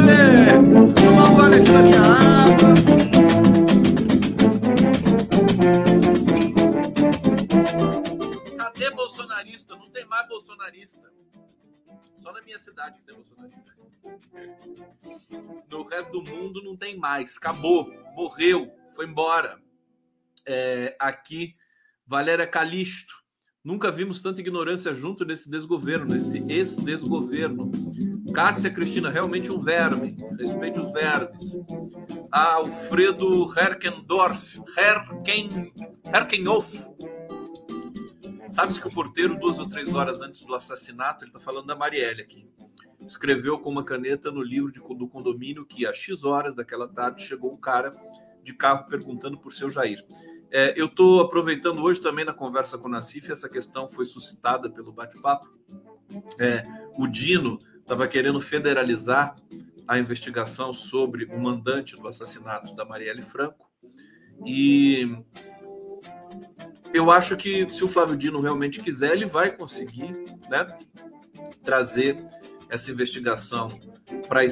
Cadê 8.58 8.90
bolsonarista? 8.90 9.76
Não 9.76 9.88
tem 9.88 10.04
mais 10.06 10.28
bolsonarista. 10.28 11.08
Só 12.26 12.32
na 12.32 12.40
minha 12.40 12.58
cidade 12.58 13.00
tem 13.06 13.14
bolsonarista. 13.14 13.72
No 15.70 15.82
resto 15.84 16.10
do 16.10 16.32
mundo 16.32 16.60
não 16.60 16.76
tem 16.76 16.98
mais. 16.98 17.36
Acabou. 17.36 17.88
Morreu. 18.16 18.68
Foi 18.96 19.06
embora. 19.06 19.62
É, 20.44 20.96
aqui, 20.98 21.54
Valéria 22.04 22.44
Calixto. 22.44 23.14
Nunca 23.62 23.92
vimos 23.92 24.20
tanta 24.20 24.40
ignorância 24.40 24.92
junto 24.92 25.24
nesse 25.24 25.48
desgoverno, 25.48 26.06
nesse 26.06 26.38
ex-desgoverno. 26.50 27.70
Cássia 28.34 28.70
Cristina, 28.70 29.08
realmente 29.08 29.52
um 29.52 29.60
verme. 29.60 30.16
Respeite 30.36 30.80
os 30.80 30.90
vermes. 30.90 31.60
Alfredo 32.32 33.56
Herkendorf. 33.56 34.60
Herken, 34.76 35.72
Herkenhoff. 36.12 36.76
Sabes 38.56 38.78
que 38.78 38.88
o 38.88 38.90
porteiro, 38.90 39.38
duas 39.38 39.58
ou 39.58 39.68
três 39.68 39.94
horas 39.94 40.22
antes 40.22 40.46
do 40.46 40.54
assassinato, 40.54 41.22
ele 41.22 41.28
está 41.28 41.38
falando 41.38 41.66
da 41.66 41.76
Marielle 41.76 42.22
aqui, 42.22 42.48
escreveu 43.04 43.58
com 43.58 43.68
uma 43.68 43.84
caneta 43.84 44.30
no 44.30 44.42
livro 44.42 44.72
de, 44.72 44.80
do 44.80 45.06
condomínio 45.06 45.66
que 45.66 45.86
às 45.86 45.98
X 45.98 46.24
horas 46.24 46.54
daquela 46.54 46.88
tarde 46.88 47.22
chegou 47.22 47.52
um 47.52 47.56
cara 47.58 47.92
de 48.42 48.54
carro 48.54 48.86
perguntando 48.86 49.36
por 49.36 49.52
seu 49.52 49.70
Jair. 49.70 50.02
É, 50.50 50.72
eu 50.74 50.86
estou 50.86 51.20
aproveitando 51.20 51.82
hoje 51.82 52.00
também 52.00 52.24
na 52.24 52.32
conversa 52.32 52.78
com 52.78 52.88
o 52.88 52.90
Nassif, 52.90 53.30
essa 53.30 53.46
questão 53.46 53.90
foi 53.90 54.06
suscitada 54.06 54.70
pelo 54.70 54.90
bate-papo. 54.90 55.50
É, 56.40 56.62
o 56.98 57.06
Dino 57.06 57.58
estava 57.80 58.08
querendo 58.08 58.40
federalizar 58.40 59.36
a 59.86 59.98
investigação 59.98 60.72
sobre 60.72 61.26
o 61.26 61.38
mandante 61.38 61.94
do 61.94 62.08
assassinato 62.08 62.74
da 62.74 62.86
Marielle 62.86 63.20
Franco. 63.20 63.70
E 64.46 65.14
eu 66.92 67.10
acho 67.10 67.36
que 67.36 67.68
se 67.68 67.84
o 67.84 67.88
Flávio 67.88 68.16
Dino 68.16 68.40
realmente 68.40 68.80
quiser, 68.80 69.12
ele 69.12 69.26
vai 69.26 69.50
conseguir 69.50 70.12
né, 70.48 70.66
trazer 71.62 72.16
essa 72.68 72.90
investigação 72.90 73.68
para 74.28 74.42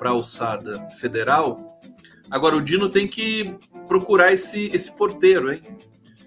a 0.00 0.08
alçada 0.08 0.88
federal. 0.98 1.80
Agora, 2.30 2.56
o 2.56 2.60
Dino 2.60 2.88
tem 2.88 3.06
que 3.06 3.56
procurar 3.86 4.32
esse, 4.32 4.66
esse 4.66 4.94
porteiro, 4.96 5.52
hein? 5.52 5.60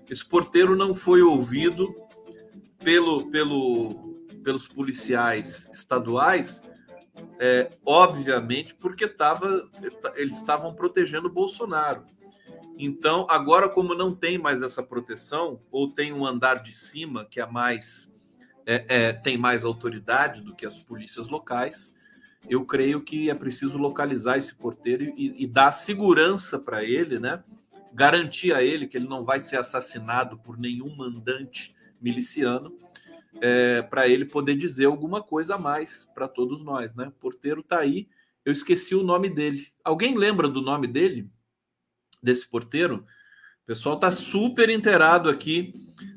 Esse 0.09 0.25
porteiro 0.25 0.75
não 0.75 0.93
foi 0.93 1.21
ouvido 1.21 1.87
pelo, 2.83 3.29
pelo, 3.29 3.89
pelos 4.43 4.67
policiais 4.67 5.69
estaduais, 5.71 6.61
é, 7.39 7.69
obviamente, 7.85 8.75
porque 8.75 9.07
tava, 9.07 9.69
eles 10.15 10.37
estavam 10.37 10.73
protegendo 10.73 11.27
o 11.27 11.31
Bolsonaro. 11.31 12.03
Então, 12.83 13.27
agora, 13.29 13.69
como 13.69 13.93
não 13.93 14.11
tem 14.11 14.39
mais 14.39 14.63
essa 14.63 14.81
proteção, 14.81 15.61
ou 15.69 15.87
tem 15.87 16.11
um 16.11 16.25
andar 16.25 16.63
de 16.63 16.73
cima 16.73 17.23
que 17.25 17.39
é 17.39 17.45
mais 17.45 18.11
é, 18.65 18.85
é, 18.87 19.13
tem 19.13 19.37
mais 19.37 19.63
autoridade 19.63 20.41
do 20.41 20.55
que 20.55 20.65
as 20.65 20.79
polícias 20.79 21.27
locais, 21.27 21.95
eu 22.49 22.65
creio 22.65 22.99
que 23.03 23.29
é 23.29 23.35
preciso 23.35 23.77
localizar 23.77 24.39
esse 24.39 24.55
porteiro 24.55 25.03
e, 25.15 25.43
e 25.43 25.45
dar 25.45 25.69
segurança 25.69 26.57
para 26.57 26.83
ele, 26.83 27.19
né? 27.19 27.43
Garantir 27.93 28.51
a 28.51 28.63
ele 28.63 28.87
que 28.87 28.97
ele 28.97 29.07
não 29.07 29.23
vai 29.23 29.39
ser 29.39 29.57
assassinado 29.57 30.39
por 30.39 30.57
nenhum 30.57 30.95
mandante 30.95 31.75
miliciano, 32.01 32.75
é, 33.39 33.83
para 33.83 34.07
ele 34.07 34.25
poder 34.25 34.55
dizer 34.55 34.85
alguma 34.85 35.21
coisa 35.21 35.53
a 35.53 35.59
mais 35.59 36.09
para 36.15 36.27
todos 36.27 36.63
nós, 36.63 36.95
né? 36.95 37.09
O 37.09 37.19
porteiro 37.19 37.61
está 37.61 37.77
aí. 37.77 38.07
Eu 38.43 38.51
esqueci 38.51 38.95
o 38.95 39.03
nome 39.03 39.29
dele. 39.29 39.67
Alguém 39.83 40.17
lembra 40.17 40.47
do 40.47 40.63
nome 40.63 40.87
dele? 40.87 41.29
Desse 42.21 42.47
porteiro? 42.47 43.05
O 43.63 43.65
pessoal 43.65 43.95
está 43.95 44.11
super 44.11 44.69
inteirado 44.69 45.29
aqui 45.29 45.73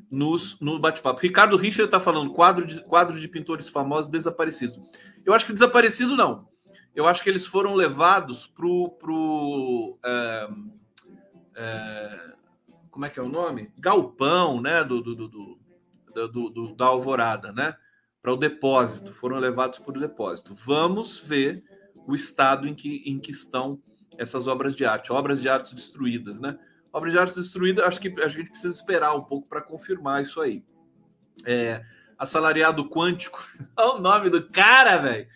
nos, 0.09 0.59
no 0.59 0.79
bate-papo. 0.79 1.19
Ricardo 1.19 1.57
Richard 1.57 1.85
está 1.85 1.99
falando 1.99 2.33
quadro 2.33 2.65
de, 2.65 2.81
quadro 2.81 3.19
de 3.19 3.27
pintores 3.27 3.69
famosos 3.69 4.09
desaparecidos. 4.09 4.79
Eu 5.25 5.33
acho 5.33 5.45
que 5.45 5.53
desaparecido 5.53 6.15
não. 6.15 6.47
Eu 6.95 7.07
acho 7.07 7.21
que 7.21 7.29
eles 7.29 7.45
foram 7.45 7.75
levados 7.75 8.47
pro, 8.47 8.91
pro 8.99 9.99
é, 10.03 10.49
é, 11.55 12.33
como 12.89 13.05
é 13.05 13.09
que 13.09 13.19
é 13.19 13.23
o 13.23 13.29
nome? 13.29 13.71
Galpão, 13.77 14.61
né? 14.61 14.83
Do, 14.83 15.01
do, 15.01 15.15
do, 15.15 15.59
do, 16.13 16.49
do 16.49 16.75
da 16.75 16.85
Alvorada, 16.85 17.51
né? 17.51 17.75
Para 18.21 18.33
o 18.33 18.37
depósito. 18.37 19.11
Foram 19.11 19.37
levados 19.37 19.79
para 19.79 19.97
o 19.97 19.99
depósito. 19.99 20.55
Vamos 20.55 21.19
ver 21.19 21.63
o 22.07 22.15
estado 22.15 22.67
em 22.67 22.73
que, 22.73 23.03
em 23.05 23.19
que 23.19 23.31
estão 23.31 23.81
essas 24.17 24.47
obras 24.47 24.75
de 24.75 24.85
arte, 24.85 25.11
obras 25.11 25.41
de 25.41 25.49
arte 25.49 25.75
destruídas, 25.75 26.39
né? 26.39 26.57
Obras 26.91 27.13
de 27.13 27.19
arte 27.19 27.35
destruídas, 27.35 27.85
acho 27.85 27.99
que 27.99 28.07
a 28.21 28.27
gente 28.27 28.49
precisa 28.49 28.73
esperar 28.73 29.15
um 29.15 29.21
pouco 29.21 29.47
para 29.47 29.61
confirmar 29.61 30.21
isso 30.21 30.39
aí. 30.41 30.63
É, 31.45 31.83
assalariado 32.17 32.89
quântico. 32.89 33.45
Olha 33.75 33.95
o 33.95 33.99
nome 33.99 34.29
do 34.29 34.49
cara, 34.49 34.97
velho. 34.97 35.27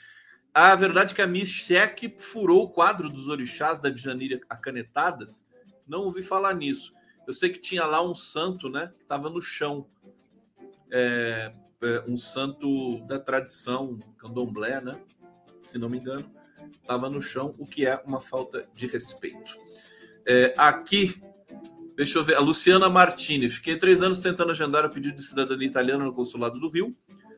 A 0.53 0.75
verdade 0.75 1.13
é 1.13 1.15
que 1.15 1.21
a 1.21 1.27
Miss 1.27 1.49
Cheque 1.49 2.15
furou 2.17 2.63
o 2.63 2.69
quadro 2.69 3.09
dos 3.09 3.27
orixás 3.27 3.79
da 3.79 3.89
Djanira 3.89 4.39
acanetadas. 4.49 5.45
Não 5.87 6.01
ouvi 6.01 6.23
falar 6.23 6.53
nisso. 6.55 6.93
Eu 7.27 7.33
sei 7.33 7.49
que 7.49 7.59
tinha 7.59 7.85
lá 7.85 8.01
um 8.01 8.15
santo, 8.15 8.69
né? 8.69 8.87
Que 8.87 9.03
estava 9.03 9.29
no 9.29 9.41
chão. 9.41 9.87
É, 10.91 11.53
é, 11.81 12.03
um 12.07 12.17
santo 12.17 12.99
da 13.05 13.19
tradição 13.19 13.99
candomblé, 14.17 14.81
né? 14.81 14.99
Se 15.61 15.77
não 15.77 15.89
me 15.89 15.97
engano, 15.97 16.25
estava 16.71 17.09
no 17.09 17.21
chão, 17.21 17.55
o 17.57 17.65
que 17.65 17.85
é 17.85 18.01
uma 18.05 18.19
falta 18.19 18.67
de 18.73 18.87
respeito. 18.87 19.51
É, 20.25 20.53
aqui 20.57 21.21
Deixa 21.99 22.17
eu 22.17 22.23
ver. 22.23 22.35
A 22.35 22.39
Luciana 22.39 22.87
Martini. 22.87 23.49
Fiquei 23.49 23.75
três 23.75 24.01
anos 24.01 24.21
tentando 24.21 24.53
agendar 24.53 24.85
o 24.85 24.89
pedido 24.89 25.17
de 25.17 25.23
cidadania 25.23 25.67
italiana 25.67 26.05
no 26.05 26.13
consulado 26.13 26.57
do 26.57 26.69
Rio. 26.69 26.95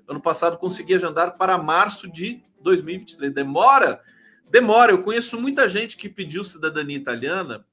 Ano 0.08 0.22
passado 0.22 0.56
consegui 0.56 0.94
agendar 0.94 1.36
para 1.36 1.58
março 1.58 2.08
de 2.08 2.44
2023. 2.62 3.34
Demora? 3.34 4.04
Demora. 4.52 4.92
Eu 4.92 5.02
conheço 5.02 5.42
muita 5.42 5.68
gente 5.68 5.98
que 5.98 6.08
pediu 6.08 6.44
cidadania 6.44 6.96
italiana 6.96 7.66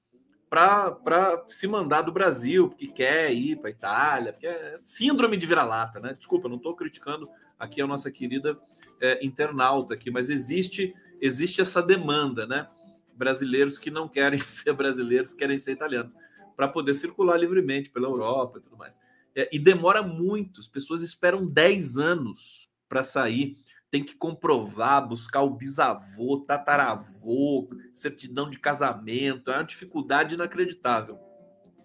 para 0.49 1.45
se 1.47 1.69
mandar 1.69 2.01
do 2.01 2.11
Brasil, 2.11 2.71
porque 2.71 2.87
quer 2.87 3.35
ir 3.35 3.57
para 3.57 3.69
a 3.69 3.71
Itália, 3.71 4.33
porque 4.33 4.47
é 4.47 4.79
síndrome 4.81 5.37
de 5.37 5.45
vira-lata, 5.45 6.01
né? 6.01 6.15
Desculpa, 6.15 6.49
não 6.49 6.57
estou 6.57 6.75
criticando 6.75 7.29
aqui 7.59 7.83
a 7.83 7.87
nossa 7.87 8.11
querida 8.11 8.59
é, 8.99 9.23
internauta 9.23 9.93
aqui, 9.93 10.11
mas 10.11 10.31
existe 10.31 10.95
existe 11.21 11.61
essa 11.61 11.83
demanda, 11.83 12.47
né? 12.47 12.69
Brasileiros 13.15 13.79
que 13.79 13.91
não 13.91 14.09
querem 14.09 14.41
ser 14.43 14.73
brasileiros, 14.73 15.33
querem 15.33 15.59
ser 15.59 15.73
italianos 15.73 16.15
para 16.59 16.67
poder 16.67 16.95
circular 16.95 17.37
livremente 17.37 17.89
pela 17.89 18.09
Europa 18.09 18.59
e 18.59 18.63
tudo 18.63 18.77
mais. 18.77 18.99
É, 19.33 19.49
e 19.53 19.61
demora 19.61 20.03
muito, 20.03 20.61
as 20.61 20.67
pessoas 20.67 21.03
esperam 21.03 21.47
10 21.47 21.97
anos 21.99 22.69
para 22.89 23.05
sair, 23.05 23.57
tem 23.91 24.03
que 24.03 24.17
comprovar, 24.17 25.07
buscar 25.07 25.43
o 25.43 25.51
bisavô, 25.51 26.41
tataravô, 26.41 27.71
certidão 27.93 28.51
de 28.51 28.59
casamento, 28.59 29.53
é 29.53 29.55
uma 29.55 29.63
dificuldade 29.63 30.35
inacreditável. 30.35 31.17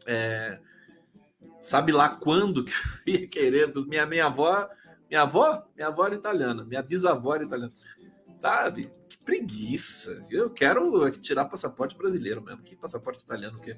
É, 0.07 0.59
sabe 1.61 1.91
lá 1.91 2.09
quando 2.09 2.63
que 2.63 2.71
eu 3.05 3.13
ia 3.13 3.27
querer? 3.27 3.73
Minha, 3.85 4.07
minha 4.07 4.25
avó, 4.25 4.67
minha 5.07 5.21
avó, 5.21 5.63
minha 5.75 5.89
avó 5.89 6.07
era 6.07 6.15
italiana, 6.15 6.65
minha 6.65 6.81
bisavó 6.81 7.35
era 7.35 7.43
italiana, 7.43 7.71
sabe? 8.35 8.91
Preguiça. 9.23 10.25
Eu 10.29 10.49
quero 10.49 11.09
tirar 11.19 11.45
passaporte 11.45 11.95
brasileiro 11.95 12.41
mesmo. 12.41 12.63
Que 12.63 12.75
passaporte 12.75 13.23
italiano 13.23 13.59
que 13.59 13.75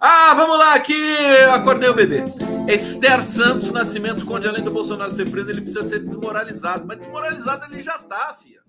Ah, 0.00 0.34
vamos 0.34 0.58
lá 0.58 0.74
aqui. 0.74 1.16
Acordei 1.52 1.88
o 1.88 1.94
BD. 1.94 2.24
Esther 2.68 3.22
Santos 3.22 3.70
Nascimento, 3.70 4.30
onde 4.32 4.46
além 4.46 4.62
do 4.62 4.70
Bolsonaro 4.70 5.10
ser 5.10 5.30
preso, 5.30 5.50
ele 5.50 5.62
precisa 5.62 5.82
ser 5.82 6.00
desmoralizado. 6.00 6.86
Mas 6.86 6.98
desmoralizado 6.98 7.66
ele 7.66 7.80
já 7.82 7.98
tá, 7.98 8.34
filha. 8.34 8.62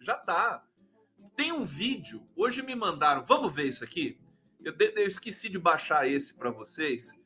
Já 0.00 0.14
tá. 0.14 0.62
Tem 1.36 1.52
um 1.52 1.64
vídeo. 1.64 2.26
Hoje 2.36 2.62
me 2.62 2.74
mandaram. 2.74 3.24
Vamos 3.24 3.54
ver 3.54 3.64
isso 3.64 3.84
aqui? 3.84 4.18
Eu, 4.64 4.74
eu 4.78 5.06
esqueci 5.06 5.48
de 5.48 5.58
baixar 5.58 6.08
esse 6.08 6.34
para 6.34 6.50
vocês. 6.50 7.18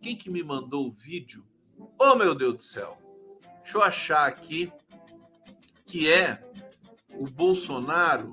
Quem 0.00 0.16
que 0.16 0.30
me 0.30 0.42
mandou 0.42 0.88
o 0.88 0.92
vídeo? 0.92 1.44
Oh, 1.98 2.14
meu 2.14 2.34
Deus 2.34 2.56
do 2.56 2.62
céu. 2.62 2.98
Deixa 3.62 3.78
eu 3.78 3.82
achar 3.82 4.26
aqui. 4.26 4.72
Que 5.86 6.10
é 6.10 6.42
o 7.14 7.24
Bolsonaro. 7.24 8.32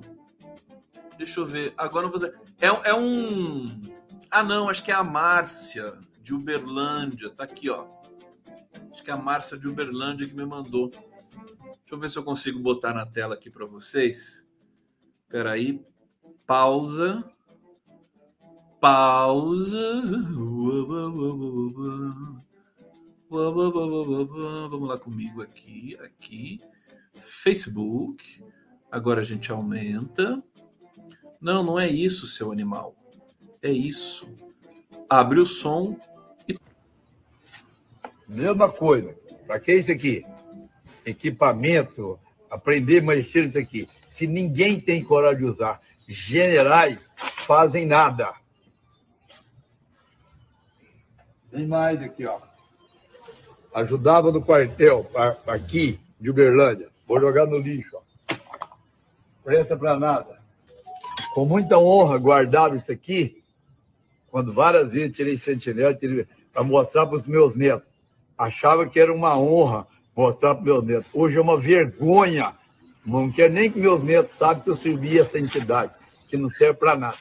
Deixa 1.18 1.40
eu 1.40 1.46
ver. 1.46 1.74
Agora 1.78 2.06
eu 2.06 2.10
vou 2.10 2.20
dizer. 2.20 2.40
É, 2.62 2.68
é 2.90 2.94
um. 2.94 3.66
Ah, 4.32 4.44
não, 4.44 4.70
acho 4.70 4.84
que 4.84 4.92
é 4.92 4.96
a 4.96 5.04
Márcia, 5.04 5.98
de 6.22 6.34
Uberlândia. 6.34 7.30
Tá 7.30 7.44
aqui, 7.44 7.70
ó. 7.70 7.86
que 9.04 9.10
é 9.10 9.14
a 9.14 9.18
Márcia 9.18 9.58
de 9.58 9.68
Uberlândia 9.68 10.28
que 10.28 10.36
me 10.36 10.46
mandou. 10.46 10.90
Deixa 10.90 11.96
eu 11.96 12.00
ver 12.00 12.10
se 12.10 12.18
eu 12.18 12.24
consigo 12.24 12.60
botar 12.60 12.94
na 12.94 13.06
tela 13.06 13.34
aqui 13.34 13.50
para 13.50 13.66
vocês. 13.66 14.48
Espera 15.24 15.52
aí. 15.52 15.84
Pausa. 16.46 17.24
Pausa. 18.80 20.02
Vamos 23.30 24.88
lá 24.88 24.98
comigo 24.98 25.42
aqui, 25.42 25.98
aqui. 26.02 26.60
Facebook. 27.14 28.44
Agora 28.92 29.22
a 29.22 29.24
gente 29.24 29.52
aumenta. 29.52 30.42
Não, 31.40 31.64
não 31.64 31.80
é 31.80 31.88
isso, 31.88 32.26
seu 32.26 32.52
animal. 32.52 32.96
É 33.62 33.72
isso. 33.72 34.34
Abre 35.10 35.40
o 35.40 35.46
som 35.46 35.98
e. 36.48 36.58
Mesma 38.28 38.72
coisa. 38.72 39.16
Para 39.46 39.60
que 39.60 39.74
isso 39.74 39.92
aqui? 39.92 40.26
Equipamento, 41.06 42.20
aprender 42.50 43.00
a 43.00 43.06
mexer 43.06 43.48
isso 43.48 43.58
aqui. 43.58 43.88
Se 44.08 44.28
ninguém 44.28 44.80
tem 44.80 45.04
coragem 45.04 45.40
de 45.40 45.46
usar, 45.46 45.82
generais 46.08 47.10
fazem 47.18 47.86
nada. 47.86 48.34
Tem 51.52 51.66
mais 51.66 52.02
aqui, 52.02 52.26
ó. 52.26 52.40
Ajudava 53.74 54.32
no 54.32 54.42
quartel, 54.42 55.10
aqui, 55.48 56.00
de 56.20 56.30
Uberlândia. 56.30 56.90
Vou 57.08 57.20
jogar 57.20 57.46
no 57.48 57.58
lixo, 57.58 57.98
ó. 57.98 58.09
Presta 59.44 59.76
para 59.76 59.98
nada. 59.98 60.40
Com 61.34 61.46
muita 61.46 61.78
honra 61.78 62.18
guardava 62.18 62.76
isso 62.76 62.92
aqui, 62.92 63.42
quando 64.30 64.52
várias 64.52 64.92
vezes 64.92 65.16
tirei 65.16 65.38
sentinela 65.38 65.98
para 66.54 66.64
mostrar 66.64 67.06
para 67.06 67.16
os 67.16 67.28
meus 67.28 67.56
netos. 67.56 67.88
Achava 68.38 68.88
que 68.88 69.00
era 69.00 69.14
uma 69.14 69.38
honra 69.38 69.88
mostrar 70.16 70.56
para 70.56 70.64
meus 70.64 70.84
netos. 70.84 71.08
Hoje 71.14 71.38
é 71.38 71.42
uma 71.42 71.58
vergonha. 71.58 72.54
Não 73.06 73.32
quer 73.32 73.50
nem 73.50 73.72
que 73.72 73.80
meus 73.80 74.04
netos 74.04 74.36
saibam 74.36 74.64
que 74.64 74.70
eu 74.70 74.76
servi 74.76 75.20
essa 75.20 75.40
entidade, 75.40 75.92
que 76.28 76.38
não 76.38 76.50
serve 76.50 76.76
para 76.76 76.96
nada. 76.96 77.16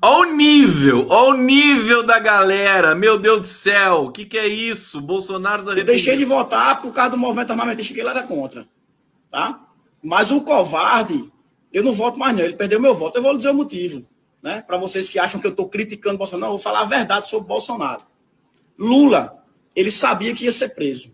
Olha 0.00 0.30
o 0.30 0.36
nível, 0.36 1.06
olha 1.10 1.34
o 1.34 1.42
nível 1.42 2.02
da 2.02 2.18
galera. 2.18 2.94
Meu 2.94 3.18
Deus 3.18 3.40
do 3.40 3.46
céu, 3.46 4.04
o 4.04 4.12
que, 4.12 4.24
que 4.24 4.38
é 4.38 4.46
isso? 4.46 5.00
Bolsonaro 5.00 5.68
Eu 5.70 5.84
deixei 5.84 6.16
de 6.16 6.24
votar 6.24 6.80
por 6.80 6.92
causa 6.92 7.10
do 7.10 7.18
movimento 7.18 7.50
armamentista 7.50 7.92
que 7.92 8.00
ele 8.00 8.08
era 8.08 8.22
contra. 8.22 8.66
Tá? 9.30 9.60
Mas 10.02 10.30
o 10.30 10.40
covarde, 10.40 11.30
eu 11.72 11.82
não 11.82 11.92
voto 11.92 12.18
mais 12.18 12.36
não. 12.36 12.44
Ele 12.44 12.54
perdeu 12.54 12.80
meu 12.80 12.94
voto. 12.94 13.16
Eu 13.16 13.22
vou 13.22 13.36
dizer 13.36 13.50
o 13.50 13.54
motivo. 13.54 14.06
Né? 14.42 14.62
Para 14.66 14.78
vocês 14.78 15.08
que 15.08 15.18
acham 15.18 15.40
que 15.40 15.46
eu 15.46 15.50
estou 15.50 15.68
criticando 15.68 16.18
Bolsonaro, 16.18 16.52
eu 16.52 16.56
vou 16.56 16.62
falar 16.62 16.80
a 16.80 16.84
verdade 16.84 17.28
sobre 17.28 17.48
Bolsonaro. 17.48 18.02
Lula, 18.78 19.44
ele 19.74 19.90
sabia 19.90 20.34
que 20.34 20.44
ia 20.44 20.52
ser 20.52 20.70
preso. 20.70 21.12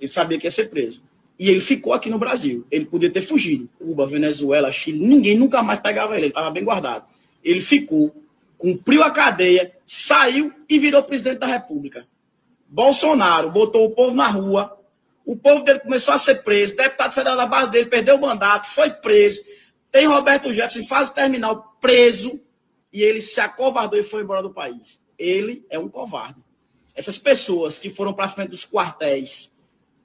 Ele 0.00 0.08
sabia 0.08 0.38
que 0.38 0.46
ia 0.46 0.50
ser 0.50 0.70
preso. 0.70 1.02
E 1.38 1.50
ele 1.50 1.60
ficou 1.60 1.92
aqui 1.92 2.08
no 2.08 2.18
Brasil. 2.18 2.66
Ele 2.70 2.86
podia 2.86 3.10
ter 3.10 3.22
fugido. 3.22 3.68
Cuba, 3.78 4.06
Venezuela, 4.06 4.70
Chile, 4.70 5.04
ninguém 5.06 5.36
nunca 5.36 5.62
mais 5.62 5.80
pegava 5.80 6.14
ele. 6.14 6.26
Ele 6.26 6.28
estava 6.28 6.50
bem 6.50 6.64
guardado. 6.64 7.06
Ele 7.42 7.60
ficou, 7.60 8.14
cumpriu 8.56 9.02
a 9.02 9.10
cadeia, 9.10 9.72
saiu 9.84 10.52
e 10.68 10.78
virou 10.78 11.02
presidente 11.02 11.38
da 11.38 11.46
República. 11.46 12.06
Bolsonaro 12.68 13.50
botou 13.50 13.84
o 13.84 13.90
povo 13.90 14.16
na 14.16 14.26
rua. 14.28 14.73
O 15.24 15.36
povo 15.36 15.64
dele 15.64 15.80
começou 15.80 16.14
a 16.14 16.18
ser 16.18 16.42
preso. 16.42 16.76
Deputado 16.76 17.12
federal 17.12 17.36
da 17.36 17.46
base 17.46 17.70
dele 17.70 17.86
perdeu 17.86 18.16
o 18.16 18.20
mandato, 18.20 18.66
foi 18.66 18.90
preso. 18.90 19.42
Tem 19.90 20.06
Roberto 20.06 20.52
Jefferson 20.52 20.80
em 20.80 20.86
fase 20.86 21.14
terminal 21.14 21.76
preso. 21.80 22.40
E 22.92 23.02
ele 23.02 23.20
se 23.20 23.40
acovardou 23.40 23.98
e 23.98 24.02
foi 24.02 24.22
embora 24.22 24.42
do 24.42 24.52
país. 24.52 25.00
Ele 25.18 25.64
é 25.68 25.78
um 25.78 25.88
covarde. 25.88 26.38
Essas 26.94 27.18
pessoas 27.18 27.78
que 27.78 27.90
foram 27.90 28.12
para 28.12 28.28
frente 28.28 28.50
dos 28.50 28.64
quartéis 28.64 29.52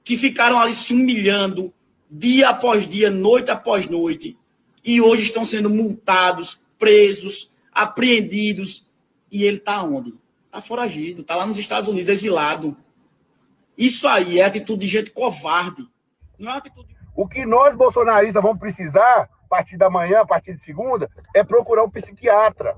que 0.04 0.18
ficaram 0.18 0.60
ali 0.60 0.74
se 0.74 0.94
humilhando 0.94 1.72
dia 2.10 2.50
após 2.50 2.88
dia, 2.88 3.12
noite 3.12 3.52
após 3.52 3.88
noite, 3.88 4.36
e 4.84 5.00
hoje 5.00 5.24
estão 5.24 5.46
sendo 5.46 5.70
multados, 5.70 6.62
presos, 6.80 7.52
apreendidos. 7.72 8.88
E 9.32 9.44
ele 9.44 9.58
está 9.58 9.84
onde? 9.84 10.16
Está 10.48 10.62
foragido, 10.62 11.22
está 11.22 11.36
lá 11.36 11.46
nos 11.46 11.60
Estados 11.60 11.90
Unidos, 11.90 12.10
exilado. 12.10 12.76
Isso 13.80 14.08
aí 14.08 14.40
é 14.40 14.46
atitude 14.46 14.86
de 14.86 14.92
gente 14.92 15.12
covarde. 15.12 15.88
Não 16.38 16.52
é 16.52 16.58
atitude. 16.58 16.96
O 17.16 17.28
que 17.28 17.46
nós, 17.46 17.76
bolsonaristas, 17.76 18.44
vamos 18.44 18.60
precisar, 18.60 19.22
a 19.22 19.48
partir 19.50 19.78
da 19.78 19.90
manhã, 19.90 20.22
a 20.22 20.26
partir 20.26 20.54
de 20.54 20.64
segunda, 20.64 21.10
é 21.34 21.44
procurar 21.44 21.84
um 21.84 21.90
psiquiatra. 21.90 22.76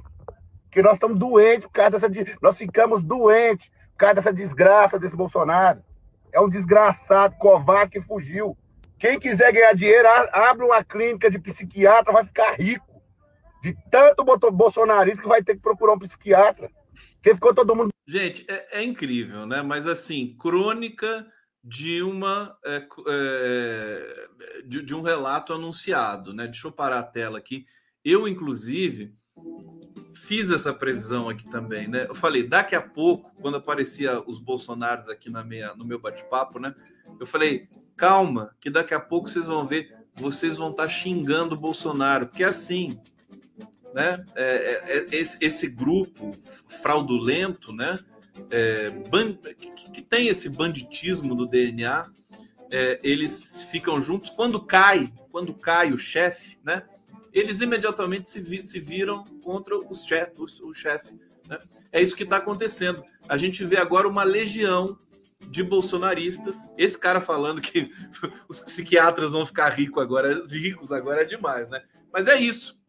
Porque 0.63 0.81
nós 0.81 0.93
estamos 0.93 1.19
doentes 1.19 1.65
por 1.65 1.73
causa 1.73 1.99
dessa. 1.99 2.37
Nós 2.41 2.57
ficamos 2.57 3.03
doentes 3.03 3.69
por 3.91 3.97
causa 3.97 4.15
dessa 4.15 4.31
desgraça 4.31 4.97
desse 4.97 5.15
Bolsonaro 5.15 5.83
é 6.31 6.39
um 6.39 6.49
desgraçado, 6.49 7.35
covarde 7.37 7.91
que 7.91 8.01
fugiu. 8.01 8.57
Quem 8.97 9.19
quiser 9.19 9.51
ganhar 9.51 9.73
dinheiro, 9.73 10.07
abre 10.31 10.65
uma 10.65 10.83
clínica 10.83 11.29
de 11.29 11.39
psiquiatra, 11.39 12.13
vai 12.13 12.25
ficar 12.25 12.53
rico. 12.53 12.85
De 13.61 13.75
tanto 13.91 14.23
bolsonarista 14.51 15.21
que 15.21 15.27
vai 15.27 15.43
ter 15.43 15.55
que 15.55 15.61
procurar 15.61 15.93
um 15.93 15.99
psiquiatra. 15.99 16.69
Porque 17.15 17.35
ficou 17.35 17.53
todo 17.53 17.75
mundo. 17.75 17.91
Gente, 18.07 18.45
é, 18.47 18.79
é 18.79 18.83
incrível, 18.83 19.45
né? 19.45 19.61
Mas 19.61 19.87
assim, 19.87 20.35
crônica 20.39 21.25
de 21.63 22.01
uma 22.01 22.57
é, 22.65 22.87
é, 23.07 24.27
de, 24.65 24.81
de 24.81 24.95
um 24.95 25.01
relato 25.01 25.53
anunciado, 25.53 26.33
né? 26.33 26.45
Deixa 26.45 26.67
eu 26.67 26.71
parar 26.71 26.99
a 26.99 27.03
tela 27.03 27.37
aqui. 27.37 27.65
Eu, 28.03 28.27
inclusive, 28.27 29.13
fiz 30.13 30.49
essa 30.49 30.73
previsão 30.73 31.29
aqui 31.29 31.49
também, 31.49 31.87
né? 31.87 32.05
Eu 32.07 32.15
falei, 32.15 32.47
daqui 32.47 32.75
a 32.75 32.81
pouco, 32.81 33.35
quando 33.41 33.57
aparecia 33.57 34.21
os 34.27 34.39
bolsonaros 34.39 35.07
aqui 35.07 35.29
na 35.29 35.43
minha, 35.43 35.75
no 35.75 35.85
meu 35.85 35.99
bate-papo, 35.99 36.59
né? 36.59 36.73
Eu 37.19 37.27
falei, 37.27 37.67
calma, 37.95 38.55
que 38.59 38.69
daqui 38.69 38.93
a 38.93 38.99
pouco 38.99 39.29
vocês 39.29 39.45
vão 39.45 39.67
ver, 39.67 39.95
vocês 40.15 40.57
vão 40.57 40.71
estar 40.71 40.83
tá 40.83 40.89
xingando 40.89 41.53
o 41.53 41.59
Bolsonaro, 41.59 42.27
porque 42.27 42.43
assim, 42.43 42.99
né? 43.93 44.23
É, 44.35 44.43
é, 44.43 44.97
é 44.97 45.15
esse, 45.15 45.37
esse, 45.41 45.67
grupo 45.67 46.31
fraudulento, 46.81 47.73
né? 47.73 47.97
É, 48.49 48.87
que, 49.53 49.91
que, 49.91 50.01
tem 50.01 50.27
esse 50.27 50.49
banditismo 50.49 51.35
do 51.35 51.45
DNA, 51.45 52.09
é, 52.71 52.99
eles 53.03 53.63
ficam 53.65 54.01
juntos 54.01 54.29
quando 54.29 54.65
cai, 54.65 55.11
quando 55.31 55.53
cai 55.53 55.91
o 55.91 55.97
chefe, 55.97 56.57
né? 56.63 56.83
eles 57.33 57.61
imediatamente 57.61 58.29
se, 58.29 58.61
se 58.61 58.79
viram 58.79 59.23
contra 59.43 59.77
o 59.77 59.95
chefe. 59.95 60.41
O 60.41 60.73
né? 61.49 61.57
É 61.91 62.01
isso 62.01 62.15
que 62.15 62.23
está 62.23 62.37
acontecendo. 62.37 63.03
A 63.27 63.37
gente 63.37 63.63
vê 63.63 63.77
agora 63.77 64.07
uma 64.07 64.23
legião 64.23 64.99
de 65.49 65.63
bolsonaristas. 65.63 66.55
Esse 66.77 66.97
cara 66.97 67.21
falando 67.21 67.61
que 67.61 67.91
os 68.47 68.59
psiquiatras 68.59 69.31
vão 69.31 69.45
ficar 69.45 69.69
ricos 69.69 70.01
agora, 70.01 70.45
ricos 70.47 70.91
agora 70.91 71.21
é 71.21 71.25
demais, 71.25 71.69
né? 71.69 71.81
Mas 72.11 72.27
é 72.27 72.39
isso. 72.39 72.79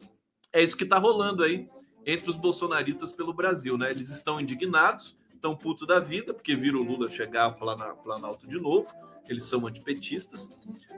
É 0.53 0.63
isso 0.63 0.77
que 0.77 0.85
está 0.85 0.99
rolando 0.99 1.43
aí 1.43 1.69
entre 2.05 2.29
os 2.29 2.37
bolsonaristas 2.37 3.13
pelo 3.13 3.33
Brasil, 3.33 3.79
né? 3.79 3.91
Eles 3.91 4.11
estão 4.11 4.41
indignados, 4.41 5.17
estão 5.35 5.57
puto 5.57 5.87
da 5.87 5.99
vida, 5.99 6.33
porque 6.33 6.55
viram 6.55 6.81
o 6.81 6.85
Lula 6.85 7.09
chegar 7.09 7.51
para 7.53 7.93
o 7.93 7.97
Planalto 7.97 8.47
de 8.47 8.61
novo, 8.61 8.93
eles 9.29 9.45
são 9.45 9.67
antipetistas, 9.67 10.49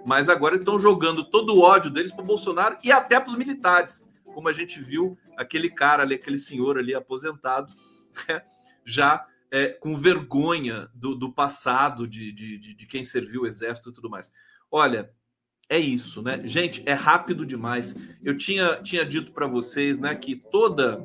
mas 0.04 0.28
agora 0.28 0.56
estão 0.56 0.78
jogando 0.78 1.24
todo 1.24 1.54
o 1.54 1.60
ódio 1.60 1.90
deles 1.90 2.12
para 2.12 2.22
o 2.22 2.26
Bolsonaro 2.26 2.76
e 2.82 2.92
até 2.92 3.18
para 3.18 3.30
os 3.30 3.38
militares, 3.38 4.06
como 4.24 4.48
a 4.48 4.52
gente 4.52 4.80
viu 4.80 5.16
aquele 5.36 5.70
cara 5.70 6.02
ali, 6.02 6.14
aquele 6.14 6.38
senhor 6.38 6.78
ali 6.78 6.94
aposentado, 6.94 7.72
né, 8.28 8.42
já 8.84 9.26
é, 9.50 9.68
com 9.68 9.96
vergonha 9.96 10.90
do, 10.94 11.14
do 11.14 11.32
passado 11.32 12.06
de, 12.06 12.32
de, 12.32 12.58
de, 12.58 12.74
de 12.74 12.86
quem 12.86 13.04
serviu 13.04 13.42
o 13.42 13.46
exército 13.46 13.90
e 13.90 13.92
tudo 13.92 14.10
mais. 14.10 14.32
Olha, 14.70 15.10
é 15.68 15.78
isso, 15.78 16.22
né? 16.22 16.40
Gente, 16.44 16.82
é 16.86 16.92
rápido 16.92 17.46
demais. 17.46 17.96
Eu 18.22 18.36
tinha, 18.36 18.76
tinha 18.82 19.04
dito 19.04 19.32
para 19.32 19.46
vocês, 19.46 19.98
né, 19.98 20.14
que 20.14 20.36
toda 20.36 20.98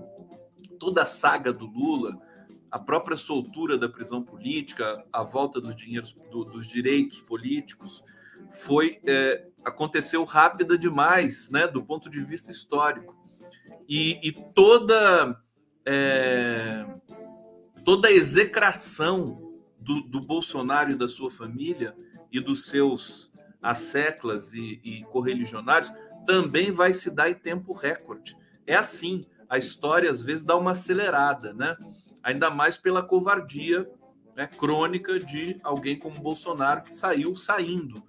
toda 0.79 1.03
a 1.03 1.05
saga 1.05 1.51
do 1.51 1.65
Lula 1.65 2.17
a 2.71 2.79
própria 2.79 3.17
soltura 3.17 3.77
da 3.77 3.89
prisão 3.89 4.21
política, 4.21 5.03
a 5.11 5.23
volta 5.23 5.59
dos 5.59 5.75
dinheiros, 5.75 6.13
do, 6.31 6.43
dos 6.43 6.67
direitos 6.67 7.19
políticos, 7.19 8.03
foi 8.51 8.99
é, 9.07 9.47
aconteceu 9.65 10.23
rápida 10.23 10.77
demais, 10.77 11.49
né, 11.49 11.67
do 11.67 11.83
ponto 11.83 12.09
de 12.09 12.19
vista 12.23 12.51
histórico. 12.51 13.17
E, 13.87 14.19
e 14.27 14.31
toda 14.31 15.39
é, 15.85 16.85
toda 17.83 18.07
a 18.07 18.11
execração 18.11 19.25
do, 19.79 20.01
do, 20.01 20.19
Bolsonaro 20.19 20.91
e 20.91 20.95
da 20.95 21.07
sua 21.07 21.31
família 21.31 21.95
e 22.31 22.39
dos 22.39 22.67
seus 22.67 23.28
asseclas 23.61 24.53
e, 24.53 24.79
e 24.83 25.03
correligionários 25.05 25.91
também 26.25 26.71
vai 26.71 26.93
se 26.93 27.09
dar 27.09 27.29
em 27.29 27.35
tempo 27.35 27.73
recorde. 27.73 28.37
É 28.65 28.75
assim, 28.75 29.25
a 29.49 29.57
história 29.57 30.09
às 30.09 30.21
vezes 30.21 30.43
dá 30.43 30.55
uma 30.55 30.71
acelerada, 30.71 31.53
né? 31.53 31.75
ainda 32.23 32.49
mais 32.49 32.77
pela 32.77 33.01
covardia 33.01 33.89
né, 34.35 34.47
crônica 34.47 35.19
de 35.19 35.57
alguém 35.63 35.97
como 35.97 36.19
Bolsonaro 36.19 36.83
que 36.83 36.93
saiu 36.93 37.35
saindo 37.35 38.03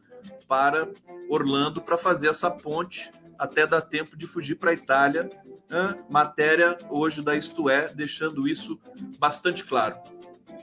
para 0.47 0.89
Orlando 1.29 1.81
para 1.81 1.97
fazer 1.97 2.29
essa 2.29 2.51
ponte 2.51 3.11
até 3.39 3.67
dar 3.67 3.81
tempo 3.81 4.17
de 4.17 4.27
fugir 4.27 4.57
para 4.57 4.71
a 4.71 4.75
Itália. 4.75 5.29
Né? 5.71 6.05
Matéria 6.11 6.77
hoje 6.91 7.23
da 7.23 7.35
Isto 7.35 7.71
É, 7.71 7.89
deixando 7.89 8.47
isso 8.47 8.79
bastante 9.19 9.65
claro. 9.65 9.97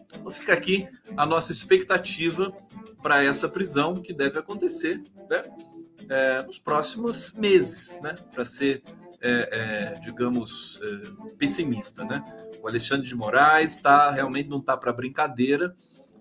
Então 0.09 0.31
fica 0.31 0.53
aqui 0.53 0.87
a 1.15 1.25
nossa 1.25 1.51
expectativa 1.51 2.51
para 3.01 3.23
essa 3.23 3.47
prisão 3.47 3.93
que 3.93 4.13
deve 4.13 4.39
acontecer 4.39 5.01
né? 5.29 5.41
é, 6.09 6.43
nos 6.43 6.57
próximos 6.57 7.33
meses, 7.33 7.99
né? 8.01 8.15
Para 8.33 8.45
ser, 8.45 8.81
é, 9.21 9.93
é, 9.95 9.99
digamos, 10.01 10.79
é, 10.81 11.35
pessimista, 11.37 12.03
né? 12.05 12.23
O 12.61 12.67
Alexandre 12.67 13.07
de 13.07 13.15
Moraes 13.15 13.81
tá, 13.81 14.11
realmente 14.11 14.49
não 14.49 14.59
está 14.59 14.77
para 14.77 14.93
brincadeira 14.93 15.75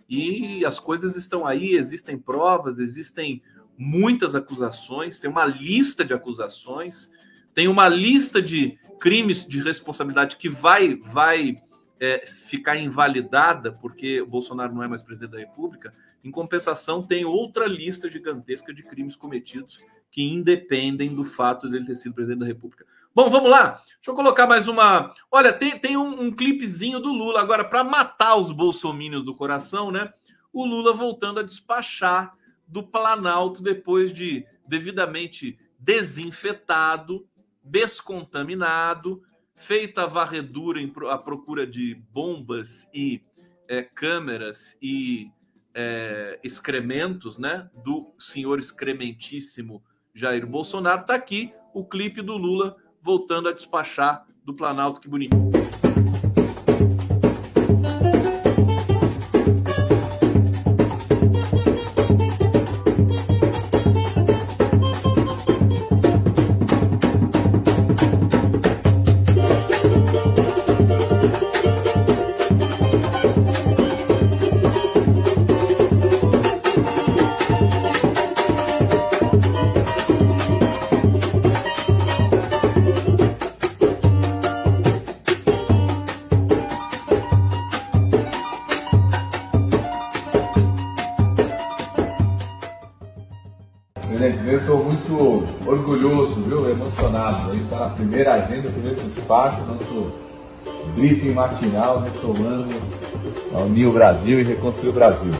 e 0.08 0.64
as 0.64 0.78
coisas 0.78 1.16
estão 1.16 1.46
aí, 1.46 1.74
existem 1.74 2.16
provas, 2.18 2.78
existem 2.78 3.42
muitas 3.76 4.34
acusações, 4.34 5.18
tem 5.18 5.28
uma 5.28 5.44
lista 5.44 6.04
de 6.04 6.14
acusações, 6.14 7.10
tem 7.52 7.68
uma 7.68 7.88
lista 7.88 8.40
de 8.40 8.78
crimes 8.98 9.44
de 9.44 9.60
responsabilidade 9.62 10.36
que 10.36 10.48
vai, 10.48 10.96
vai 10.96 11.56
é, 11.98 12.26
ficar 12.26 12.76
invalidada 12.76 13.72
porque 13.72 14.22
Bolsonaro 14.22 14.74
não 14.74 14.82
é 14.82 14.88
mais 14.88 15.02
presidente 15.02 15.30
da 15.30 15.38
República. 15.38 15.92
Em 16.22 16.30
compensação, 16.30 17.02
tem 17.02 17.24
outra 17.24 17.66
lista 17.66 18.10
gigantesca 18.10 18.72
de 18.72 18.82
crimes 18.82 19.16
cometidos 19.16 19.78
que 20.10 20.22
independem 20.22 21.14
do 21.14 21.24
fato 21.24 21.68
dele 21.68 21.86
ter 21.86 21.96
sido 21.96 22.14
presidente 22.14 22.40
da 22.40 22.46
República. 22.46 22.86
Bom, 23.14 23.30
vamos 23.30 23.50
lá. 23.50 23.82
Deixa 23.96 24.10
eu 24.10 24.14
colocar 24.14 24.46
mais 24.46 24.68
uma. 24.68 25.14
Olha, 25.30 25.52
tem, 25.52 25.78
tem 25.78 25.96
um, 25.96 26.22
um 26.22 26.30
clipezinho 26.30 27.00
do 27.00 27.12
Lula 27.12 27.40
agora 27.40 27.64
para 27.64 27.82
matar 27.82 28.36
os 28.36 28.52
bolsomínios 28.52 29.24
do 29.24 29.34
coração, 29.34 29.90
né? 29.90 30.12
O 30.52 30.64
Lula 30.64 30.92
voltando 30.92 31.40
a 31.40 31.42
despachar 31.42 32.36
do 32.66 32.82
Planalto 32.82 33.62
depois 33.62 34.12
de 34.12 34.46
devidamente 34.66 35.58
desinfetado, 35.78 37.26
descontaminado, 37.62 39.22
feita 39.56 40.04
a 40.04 40.06
varredura 40.06 40.80
em, 40.80 40.92
à 41.10 41.18
procura 41.18 41.66
de 41.66 41.94
bombas 42.12 42.88
e 42.94 43.22
é, 43.66 43.82
câmeras 43.82 44.76
e 44.80 45.30
é, 45.74 46.38
excrementos, 46.44 47.38
né, 47.38 47.68
do 47.84 48.14
senhor 48.18 48.58
excrementíssimo 48.58 49.82
Jair 50.14 50.46
Bolsonaro, 50.46 51.02
está 51.02 51.14
aqui 51.14 51.52
o 51.74 51.84
clipe 51.84 52.22
do 52.22 52.36
Lula 52.36 52.76
voltando 53.02 53.48
a 53.48 53.52
despachar 53.52 54.26
do 54.44 54.54
Planalto, 54.54 55.00
que 55.00 55.08
bonitinho. 55.08 55.55
Despacho, 99.16 99.64
nosso 99.64 100.12
briefing 100.94 101.32
matinal 101.32 102.00
retomando 102.00 102.74
a 103.54 103.62
unir 103.62 103.86
o 103.86 103.92
Brasil 103.92 104.40
e 104.40 104.44
reconstruir 104.44 104.90
o 104.90 104.92
Brasil. 104.92 105.32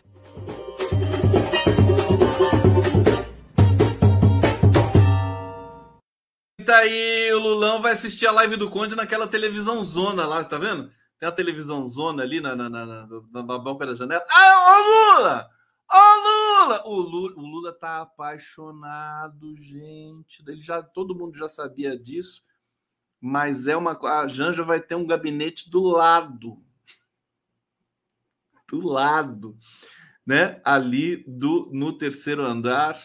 Tá 6.64 6.78
aí, 6.78 7.32
o 7.32 7.38
Lulão 7.38 7.80
vai 7.82 7.92
assistir 7.92 8.26
a 8.26 8.32
live 8.32 8.56
do 8.56 8.70
Conde 8.70 8.96
naquela 8.96 9.28
televisão 9.28 9.84
zona 9.84 10.26
lá, 10.26 10.42
você 10.42 10.48
tá 10.48 10.58
vendo? 10.58 10.90
Tem 11.20 11.28
a 11.28 11.32
televisão 11.32 11.86
zona 11.86 12.22
ali 12.22 12.40
na, 12.40 12.56
na, 12.56 12.68
na, 12.68 12.86
na, 12.86 13.06
na 13.32 13.58
boca 13.58 13.86
da 13.86 13.94
janela. 13.94 14.24
Ah, 14.28 14.72
ô 14.72 15.18
Lula! 15.20 15.50
Ô 15.92 16.66
Lula! 16.66 16.82
O 16.86 16.94
Lula, 16.96 17.34
o 17.36 17.40
Lula 17.40 17.72
tá 17.72 18.00
apaixonado, 18.00 19.54
gente. 19.56 20.42
Ele 20.46 20.60
já, 20.60 20.82
todo 20.82 21.14
mundo 21.14 21.38
já 21.38 21.48
sabia 21.48 21.96
disso 21.96 22.42
mas 23.26 23.66
é 23.66 23.76
uma 23.76 23.98
a 24.00 24.28
Janja 24.28 24.62
vai 24.62 24.80
ter 24.80 24.94
um 24.94 25.04
gabinete 25.04 25.68
do 25.68 25.82
lado. 25.82 26.62
Do 28.70 28.86
lado, 28.86 29.56
né? 30.24 30.60
Ali 30.64 31.24
do 31.26 31.68
no 31.72 31.92
terceiro 31.92 32.46
andar. 32.46 32.96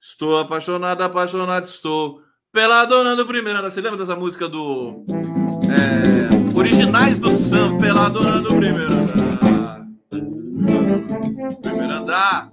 Estou 0.00 0.36
apaixonado, 0.36 1.02
apaixonado 1.02 1.66
estou 1.66 2.20
pela 2.50 2.84
dona 2.84 3.14
do 3.14 3.24
primeiro 3.24 3.60
andar. 3.60 3.70
Você 3.70 3.80
lembra 3.80 3.98
dessa 3.98 4.16
música 4.16 4.48
do 4.48 5.04
é, 5.70 6.58
Originais 6.58 7.20
do 7.20 7.30
Sam, 7.30 7.78
pela 7.78 8.08
dona 8.08 8.40
do 8.40 8.56
primeiro 8.56 8.92
andar. 8.92 9.86
Primeiro 11.62 11.92
andar. 11.92 12.52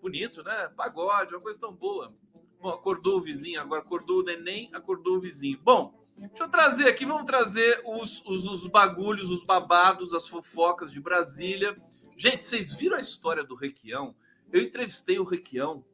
Bonito, 0.00 0.44
né? 0.44 0.70
Pagode, 0.76 1.34
uma 1.34 1.40
coisa 1.40 1.58
tão 1.58 1.74
boa. 1.74 2.14
Acordou 2.62 3.18
o 3.18 3.20
vizinho, 3.20 3.60
agora 3.60 3.80
acordou 3.80 4.20
o 4.20 4.24
neném, 4.24 4.68
acordou 4.72 5.16
o 5.16 5.20
vizinho. 5.20 5.58
Bom, 5.62 5.94
deixa 6.16 6.42
eu 6.42 6.48
trazer 6.48 6.88
aqui, 6.88 7.04
vamos 7.04 7.24
trazer 7.24 7.80
os, 7.84 8.24
os, 8.26 8.46
os 8.46 8.66
bagulhos, 8.66 9.30
os 9.30 9.44
babados, 9.44 10.12
as 10.12 10.26
fofocas 10.26 10.90
de 10.90 11.00
Brasília. 11.00 11.76
Gente, 12.16 12.44
vocês 12.44 12.72
viram 12.72 12.96
a 12.96 13.00
história 13.00 13.44
do 13.44 13.54
Requião? 13.54 14.14
Eu 14.52 14.60
entrevistei 14.60 15.18
o 15.18 15.24
Requião 15.24 15.84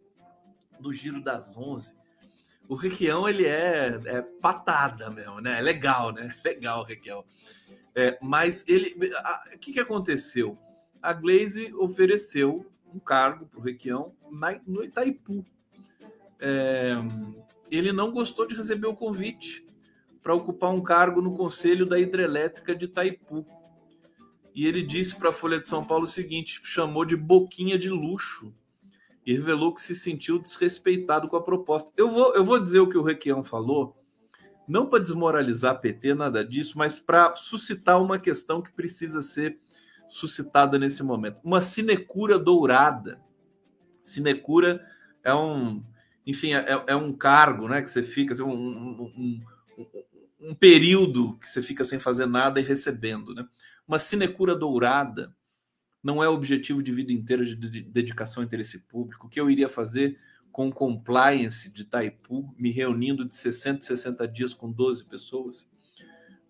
do 0.80 0.92
Giro 0.92 1.20
das 1.20 1.56
Onze. 1.56 1.94
O 2.66 2.74
Requião, 2.74 3.28
ele 3.28 3.46
é, 3.46 3.98
é 4.06 4.22
patada 4.22 5.10
mesmo, 5.10 5.40
né? 5.40 5.58
É 5.58 5.60
legal, 5.60 6.12
né? 6.12 6.34
Legal 6.42 6.80
o 6.80 6.84
Requião. 6.84 7.22
É, 7.94 8.18
mas 8.22 8.64
ele... 8.66 8.94
O 9.54 9.58
que, 9.58 9.74
que 9.74 9.80
aconteceu? 9.80 10.58
A 11.02 11.12
Glaze 11.12 11.74
ofereceu 11.74 12.64
um 12.92 12.98
cargo 12.98 13.44
para 13.46 13.60
o 13.60 13.62
Requião 13.62 14.14
no 14.66 14.82
Itaipu 14.82 15.44
é, 16.40 16.94
ele 17.70 17.92
não 17.92 18.12
gostou 18.12 18.46
de 18.46 18.54
receber 18.54 18.86
o 18.86 18.94
convite 18.94 19.66
para 20.22 20.34
ocupar 20.34 20.70
um 20.70 20.82
cargo 20.82 21.20
no 21.20 21.36
Conselho 21.36 21.84
da 21.84 21.98
Hidrelétrica 21.98 22.74
de 22.74 22.86
Itaipu. 22.86 23.44
E 24.54 24.66
ele 24.66 24.82
disse 24.82 25.16
para 25.16 25.30
a 25.30 25.32
Folha 25.32 25.60
de 25.60 25.68
São 25.68 25.84
Paulo 25.84 26.04
o 26.04 26.08
seguinte: 26.08 26.60
chamou 26.64 27.04
de 27.04 27.16
boquinha 27.16 27.78
de 27.78 27.90
luxo 27.90 28.54
e 29.26 29.32
revelou 29.32 29.74
que 29.74 29.82
se 29.82 29.94
sentiu 29.94 30.38
desrespeitado 30.38 31.28
com 31.28 31.36
a 31.36 31.42
proposta. 31.42 31.90
Eu 31.96 32.10
vou, 32.10 32.34
eu 32.34 32.44
vou 32.44 32.58
dizer 32.58 32.80
o 32.80 32.88
que 32.88 32.98
o 32.98 33.02
Requião 33.02 33.42
falou, 33.42 33.96
não 34.68 34.86
para 34.86 35.02
desmoralizar 35.02 35.80
PT, 35.80 36.14
nada 36.14 36.44
disso, 36.44 36.78
mas 36.78 36.98
para 36.98 37.34
suscitar 37.36 38.00
uma 38.00 38.18
questão 38.18 38.62
que 38.62 38.72
precisa 38.72 39.22
ser 39.22 39.58
suscitada 40.08 40.78
nesse 40.78 41.02
momento. 41.02 41.40
Uma 41.42 41.60
sinecura 41.60 42.38
dourada. 42.38 43.20
Sinecura 44.02 44.86
é 45.22 45.34
um 45.34 45.82
enfim, 46.26 46.54
é, 46.54 46.84
é, 46.86 46.96
um 46.96 47.12
cargo, 47.12 47.68
né? 47.68 47.82
Que 47.82 47.90
você 47.90 48.02
fica, 48.02 48.32
assim, 48.32 48.42
um, 48.42 48.52
um, 48.52 49.12
um, 49.78 49.88
um, 50.40 50.54
período 50.54 51.38
que 51.38 51.48
você 51.48 51.62
fica 51.62 51.84
sem 51.84 51.98
fazer 51.98 52.26
nada 52.26 52.60
e 52.60 52.64
recebendo, 52.64 53.34
né? 53.34 53.46
Uma 53.86 53.98
sinecura 53.98 54.56
dourada 54.56 55.34
não 56.02 56.22
é 56.22 56.28
objetivo 56.28 56.82
de 56.82 56.92
vida 56.92 57.12
inteira 57.12 57.44
de 57.44 57.82
dedicação 57.82 58.42
ao 58.42 58.46
interesse 58.46 58.78
público. 58.78 59.26
O 59.26 59.30
que 59.30 59.40
eu 59.40 59.50
iria 59.50 59.68
fazer 59.68 60.18
com 60.50 60.70
compliance 60.70 61.70
de 61.70 61.84
Taipu, 61.84 62.54
me 62.58 62.70
reunindo 62.70 63.24
de 63.24 63.34
60 63.34 63.80
e 63.80 63.86
60 63.86 64.28
dias 64.28 64.54
com 64.54 64.70
12 64.70 65.04
pessoas? 65.04 65.68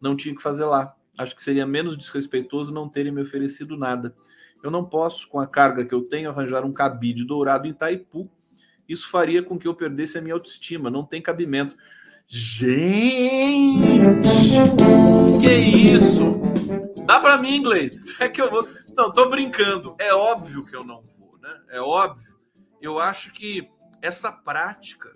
Não 0.01 0.17
tinha 0.17 0.35
que 0.35 0.43
fazer 0.43 0.65
lá. 0.65 0.95
Acho 1.17 1.35
que 1.35 1.43
seria 1.43 1.67
menos 1.67 1.97
desrespeitoso 1.97 2.73
não 2.73 2.89
terem 2.89 3.13
me 3.13 3.23
oferecido 3.23 3.77
nada. 3.77 4.15
Eu 4.63 4.71
não 4.71 4.85
posso, 4.85 5.29
com 5.29 5.41
a 5.41 5.47
carga 5.47 5.85
que 5.85 5.95
eu 5.95 6.03
tenho, 6.03 6.31
arranjar 6.31 6.65
um 6.65 6.73
cabide 6.73 7.25
dourado 7.25 7.67
em 7.67 7.75
Taipu 7.75 8.31
isso 8.89 9.09
faria 9.09 9.43
com 9.43 9.59
que 9.59 9.67
eu 9.67 9.75
perdesse 9.75 10.19
a 10.19 10.21
minha 10.21 10.35
autoestima. 10.35 10.91
Não 10.91 11.05
tem 11.05 11.23
cabimento. 11.23 11.77
Gente, 12.27 13.83
que 15.41 15.55
isso? 15.55 16.41
Dá 17.07 17.21
para 17.21 17.39
mim 17.39 17.57
inglês? 17.57 18.03
É 18.21 18.29
que 18.29 18.41
eu 18.41 18.51
vou. 18.51 18.67
Não, 18.97 19.13
tô 19.13 19.29
brincando. 19.29 19.95
É 19.99 20.15
óbvio 20.15 20.65
que 20.65 20.75
eu 20.75 20.85
não 20.85 21.03
vou, 21.03 21.39
né? 21.39 21.61
É 21.69 21.81
óbvio. 21.81 22.35
Eu 22.81 22.99
acho 22.99 23.33
que 23.33 23.69
essa 24.01 24.31
prática 24.31 25.15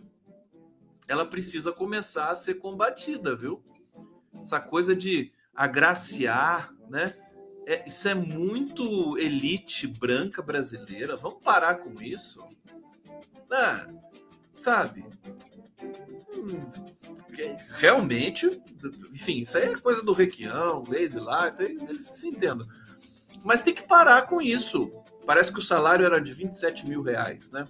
ela 1.07 1.25
precisa 1.25 1.73
começar 1.73 2.31
a 2.31 2.37
ser 2.37 2.55
combatida, 2.55 3.35
viu? 3.35 3.63
Essa 4.43 4.61
coisa 4.61 4.95
de 4.95 5.33
agraciar, 5.55 6.73
né? 6.89 7.15
É, 7.67 7.87
isso 7.87 8.09
é 8.09 8.15
muito 8.15 9.19
elite 9.19 9.87
branca 9.87 10.41
brasileira. 10.43 11.17
Vamos 11.17 11.43
parar 11.43 11.77
com 11.77 11.93
isso. 12.03 12.47
Ah, 13.51 13.87
sabe? 14.53 15.05
Realmente, 17.77 18.49
enfim, 19.13 19.43
isso 19.43 19.57
aí 19.57 19.65
é 19.65 19.77
coisa 19.77 20.03
do 20.03 20.13
Requião, 20.13 20.83
Lazy 20.89 21.19
lá, 21.19 21.49
isso 21.49 21.63
aí 21.63 21.77
eles 21.89 22.07
se 22.07 22.29
entendam. 22.29 22.67
Mas 23.45 23.63
tem 23.63 23.75
que 23.75 23.87
parar 23.87 24.23
com 24.23 24.43
isso. 24.43 24.91
Parece 25.25 25.53
que 25.53 25.59
o 25.59 25.63
salário 25.63 26.05
era 26.05 26.21
de 26.21 26.33
27 26.33 26.89
mil 26.89 27.03
reais, 27.03 27.51
né? 27.51 27.65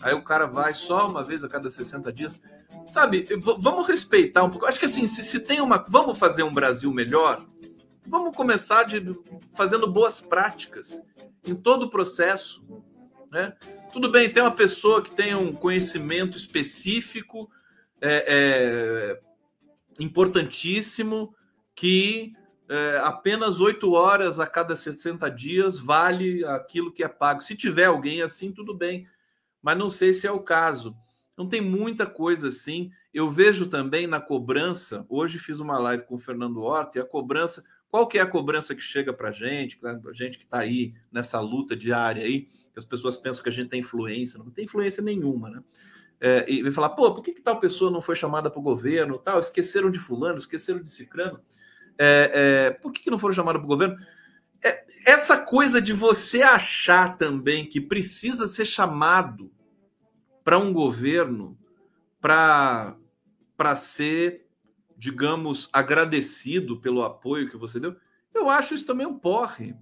Aí 0.00 0.14
o 0.14 0.22
cara 0.22 0.46
vai 0.46 0.72
só 0.74 1.08
uma 1.08 1.24
vez 1.24 1.42
a 1.44 1.48
cada 1.48 1.70
60 1.70 2.12
dias. 2.12 2.40
Sabe, 2.86 3.26
vamos 3.58 3.86
respeitar 3.86 4.44
um 4.44 4.50
pouco. 4.50 4.66
Acho 4.66 4.78
que 4.78 4.86
assim, 4.86 5.06
se, 5.06 5.22
se 5.22 5.40
tem 5.40 5.60
uma. 5.60 5.84
Vamos 5.88 6.18
fazer 6.18 6.42
um 6.42 6.52
Brasil 6.52 6.92
melhor, 6.92 7.44
vamos 8.06 8.36
começar 8.36 8.84
de, 8.84 9.02
fazendo 9.54 9.90
boas 9.90 10.20
práticas 10.20 11.02
em 11.46 11.54
todo 11.54 11.86
o 11.86 11.90
processo. 11.90 12.62
Né? 13.34 13.52
Tudo 13.92 14.08
bem, 14.12 14.30
tem 14.30 14.40
uma 14.40 14.52
pessoa 14.52 15.02
que 15.02 15.10
tem 15.10 15.34
um 15.34 15.52
conhecimento 15.52 16.38
específico, 16.38 17.50
é, 18.00 18.24
é, 18.28 19.20
importantíssimo, 19.98 21.34
que 21.74 22.32
é, 22.68 23.00
apenas 23.02 23.60
oito 23.60 23.90
horas 23.90 24.38
a 24.38 24.46
cada 24.46 24.76
60 24.76 25.28
dias 25.32 25.80
vale 25.80 26.44
aquilo 26.44 26.92
que 26.92 27.02
é 27.02 27.08
pago. 27.08 27.40
Se 27.40 27.56
tiver 27.56 27.86
alguém 27.86 28.22
assim, 28.22 28.52
tudo 28.52 28.72
bem, 28.72 29.08
mas 29.60 29.76
não 29.76 29.90
sei 29.90 30.12
se 30.12 30.28
é 30.28 30.30
o 30.30 30.38
caso. 30.38 30.96
Não 31.36 31.48
tem 31.48 31.60
muita 31.60 32.06
coisa 32.06 32.46
assim. 32.46 32.92
Eu 33.12 33.28
vejo 33.28 33.66
também 33.68 34.06
na 34.06 34.20
cobrança. 34.20 35.04
Hoje 35.08 35.40
fiz 35.40 35.58
uma 35.58 35.76
live 35.76 36.04
com 36.04 36.14
o 36.14 36.20
Fernando 36.20 36.62
Horta 36.62 36.98
e 36.98 37.02
a 37.02 37.04
cobrança. 37.04 37.64
Qual 37.88 38.06
que 38.06 38.16
é 38.16 38.20
a 38.20 38.26
cobrança 38.28 38.76
que 38.76 38.80
chega 38.80 39.12
para 39.12 39.30
a 39.30 39.32
gente, 39.32 39.76
para 39.76 39.98
gente 40.12 40.38
que 40.38 40.44
está 40.44 40.58
aí 40.58 40.94
nessa 41.10 41.40
luta 41.40 41.74
diária 41.74 42.22
aí, 42.22 42.48
as 42.78 42.84
pessoas 42.84 43.16
pensam 43.16 43.42
que 43.42 43.48
a 43.48 43.52
gente 43.52 43.68
tem 43.68 43.80
influência, 43.80 44.38
não 44.38 44.50
tem 44.50 44.64
influência 44.64 45.02
nenhuma, 45.02 45.50
né? 45.50 45.62
É, 46.20 46.46
e 46.48 46.70
falar, 46.70 46.90
pô, 46.90 47.12
por 47.12 47.22
que, 47.22 47.32
que 47.32 47.42
tal 47.42 47.60
pessoa 47.60 47.90
não 47.90 48.00
foi 48.00 48.16
chamada 48.16 48.48
para 48.48 48.58
o 48.58 48.62
governo? 48.62 49.18
Tal, 49.18 49.40
esqueceram 49.40 49.90
de 49.90 49.98
fulano, 49.98 50.38
esqueceram 50.38 50.82
de 50.82 50.90
cicrano. 50.90 51.40
É, 51.98 52.30
é, 52.34 52.70
por 52.70 52.92
que, 52.92 53.02
que 53.02 53.10
não 53.10 53.18
foram 53.18 53.34
chamados 53.34 53.60
para 53.60 53.66
o 53.66 53.68
governo? 53.68 53.96
É, 54.62 54.84
essa 55.04 55.36
coisa 55.36 55.82
de 55.82 55.92
você 55.92 56.42
achar 56.42 57.18
também 57.18 57.66
que 57.66 57.80
precisa 57.80 58.48
ser 58.48 58.64
chamado 58.64 59.52
para 60.42 60.58
um 60.58 60.72
governo 60.72 61.58
para 62.20 62.96
ser, 63.76 64.46
digamos, 64.96 65.68
agradecido 65.72 66.80
pelo 66.80 67.02
apoio 67.02 67.50
que 67.50 67.56
você 67.56 67.78
deu, 67.78 67.96
eu 68.32 68.48
acho 68.48 68.74
isso 68.74 68.86
também 68.86 69.06
um 69.06 69.18
porre. 69.18 69.76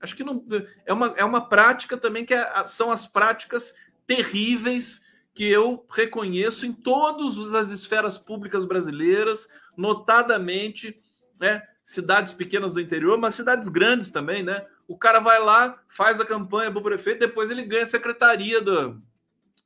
Acho 0.00 0.16
que 0.16 0.24
não 0.24 0.44
é 0.86 0.92
uma, 0.92 1.06
é 1.16 1.24
uma 1.24 1.48
prática 1.48 1.96
também 1.96 2.24
que 2.24 2.34
é, 2.34 2.66
são 2.66 2.90
as 2.90 3.06
práticas 3.06 3.74
terríveis 4.06 5.04
que 5.34 5.44
eu 5.44 5.86
reconheço 5.90 6.66
em 6.66 6.72
todas 6.72 7.54
as 7.54 7.70
esferas 7.70 8.18
públicas 8.18 8.64
brasileiras, 8.64 9.48
notadamente 9.76 11.00
né, 11.38 11.62
cidades 11.82 12.32
pequenas 12.32 12.72
do 12.72 12.80
interior, 12.80 13.18
mas 13.18 13.34
cidades 13.34 13.68
grandes 13.68 14.10
também, 14.10 14.42
né? 14.42 14.66
O 14.88 14.98
cara 14.98 15.20
vai 15.20 15.38
lá, 15.38 15.80
faz 15.88 16.20
a 16.20 16.26
campanha 16.26 16.70
para 16.70 16.80
o 16.80 16.82
prefeito, 16.82 17.20
depois 17.20 17.50
ele 17.50 17.62
ganha 17.62 17.84
a 17.84 17.86
secretaria 17.86 18.60
do, 18.60 19.00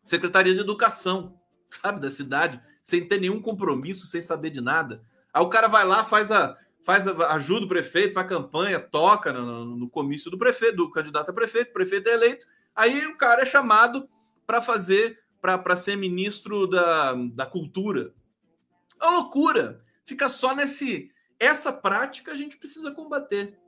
Secretaria 0.05 0.53
de 0.53 0.61
Educação, 0.61 1.41
sabe, 1.71 1.99
da 1.99 2.11
cidade, 2.11 2.61
sem 2.83 3.09
ter 3.09 3.19
nenhum 3.19 3.41
compromisso, 3.41 4.07
sem 4.07 4.21
saber 4.21 4.51
de 4.51 4.61
nada. 4.61 5.03
Aí 5.33 5.43
o 5.43 5.49
cara 5.49 5.67
vai 5.67 5.85
lá, 5.85 6.05
faz 6.05 6.31
a, 6.31 6.57
faz 6.85 7.07
ajuda 7.07 7.67
o 7.67 7.69
prefeito, 7.69 8.15
faz 8.15 8.29
campanha, 8.29 8.79
toca 8.79 9.33
no, 9.33 9.65
no 9.65 9.89
comício 9.89 10.31
do 10.31 10.39
prefeito, 10.39 10.77
do 10.77 10.91
candidato 10.91 11.31
a 11.31 11.35
prefeito, 11.35 11.73
prefeito 11.73 12.09
é 12.09 12.15
eleito. 12.15 12.47
Aí 12.75 13.07
o 13.07 13.17
cara 13.17 13.43
é 13.43 13.47
chamado 13.47 14.09
para 14.47 14.61
fazer, 14.61 15.21
para 15.41 15.77
ser 15.77 15.97
ministro 15.97 16.67
da, 16.67 17.15
da 17.33 17.47
cultura. 17.47 18.13
É 19.01 19.05
uma 19.05 19.19
loucura. 19.19 19.83
Fica 20.05 20.29
só 20.29 20.55
nesse. 20.55 21.11
Essa 21.39 21.73
prática 21.73 22.33
a 22.33 22.37
gente 22.37 22.57
precisa 22.57 22.93
combater. 22.93 23.59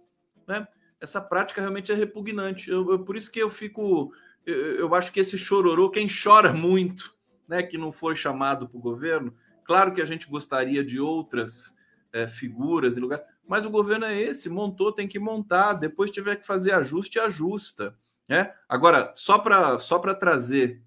Né? 0.47 0.67
Essa 1.01 1.21
prática 1.21 1.61
realmente 1.61 1.91
é 1.91 1.95
repugnante. 1.95 2.71
Eu, 2.71 2.91
eu, 2.91 3.05
por 3.05 3.17
isso 3.17 3.31
que 3.31 3.39
eu 3.39 3.51
fico 3.51 4.13
eu 4.47 4.95
acho 4.95 5.13
que 5.13 5.19
esse 5.19 5.37
chororô, 5.37 5.91
quem 5.91 6.07
chora 6.07 6.53
muito, 6.53 7.15
né, 7.49 7.63
que 7.63 7.77
não 7.77 7.91
foi 7.91 8.15
chamado 8.15 8.69
para 8.69 8.79
o 8.79 8.81
governo, 8.81 9.35
claro 9.65 9.93
que 9.93 10.01
a 10.01 10.05
gente 10.05 10.29
gostaria 10.29 10.85
de 10.85 11.01
outras 11.01 11.76
é, 12.13 12.27
figuras 12.27 12.97
e 12.97 13.01
lugares, 13.01 13.25
mas 13.47 13.65
o 13.65 13.71
governo 13.71 14.05
é 14.05 14.21
esse, 14.21 14.49
montou, 14.49 14.93
tem 14.93 15.07
que 15.07 15.19
montar, 15.19 15.75
depois 15.75 16.11
tiver 16.11 16.37
que 16.37 16.47
fazer 16.47 16.73
ajuste, 16.73 17.19
ajusta. 17.19 17.97
Né? 18.29 18.53
Agora, 18.69 19.13
só 19.15 19.39
para 19.39 19.79
só 19.79 19.99
trazer 19.99 20.83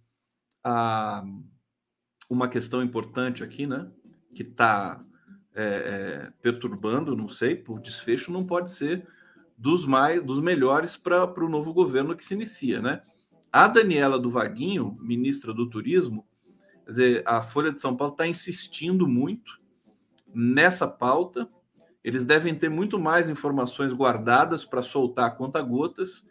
a, 0.64 1.24
uma 2.30 2.48
questão 2.48 2.84
importante 2.84 3.44
aqui, 3.44 3.66
né, 3.66 3.90
que 4.36 4.44
está 4.44 5.04
é, 5.56 5.64
é, 5.64 6.34
perturbando, 6.42 7.16
não 7.16 7.30
sei, 7.30 7.56
por 7.56 7.80
desfecho, 7.80 8.32
não 8.32 8.46
pode 8.46 8.72
ser 8.72 9.08
dos 9.58 9.86
mais 9.86 10.24
dos 10.24 10.40
melhores 10.40 10.96
para 10.96 11.26
o 11.44 11.50
novo 11.50 11.74
governo 11.74 12.16
que 12.16 12.24
se 12.24 12.34
inicia, 12.34 12.82
né? 12.82 13.02
A 13.52 13.68
Daniela 13.68 14.18
do 14.18 14.30
Vaguinho, 14.30 14.98
ministra 15.02 15.54
do 15.54 15.70
Turismo, 15.70 16.26
quer 16.86 16.92
dizer, 16.92 17.24
a 17.26 17.42
Folha 17.42 17.72
de 17.72 17.82
São 17.82 17.98
Paulo 17.98 18.14
está 18.14 18.26
insistindo 18.28 19.08
muito 19.08 19.59
nessa 20.34 20.88
pauta. 20.88 21.50
Eles 22.04 22.26
devem 22.26 22.56
ter 22.56 22.70
muito 22.70 22.98
mais 22.98 23.30
informações 23.30 23.94
guardadas 23.94 24.66
para 24.66 24.82
soltar 24.82 25.28
a 25.28 25.32
conta 25.32 25.62
gotas 25.62 26.26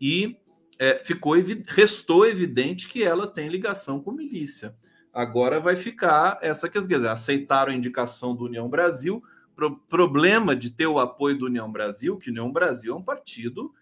e 0.00 0.36
é, 0.78 0.98
ficou 0.98 1.34
restou 1.68 2.26
evidente 2.26 2.88
que 2.88 3.02
ela 3.02 3.26
tem 3.26 3.48
ligação 3.48 4.00
com 4.00 4.12
milícia. 4.12 4.74
Agora 5.12 5.60
vai 5.60 5.76
ficar 5.76 6.38
essa 6.40 6.68
quer 6.68 6.86
dizer, 6.86 7.08
aceitaram 7.08 7.72
a 7.72 7.74
indicação 7.74 8.34
do 8.34 8.44
União 8.44 8.68
Brasil. 8.68 9.22
Pro, 9.54 9.76
problema 9.76 10.56
de 10.56 10.70
ter 10.70 10.86
o 10.86 10.98
apoio 10.98 11.36
do 11.36 11.46
União 11.46 11.70
Brasil, 11.70 12.16
que 12.16 12.30
União 12.30 12.50
Brasil 12.50 12.94
é 12.94 12.96
um 12.96 13.02
partido, 13.02 13.74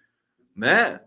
né, 0.57 1.01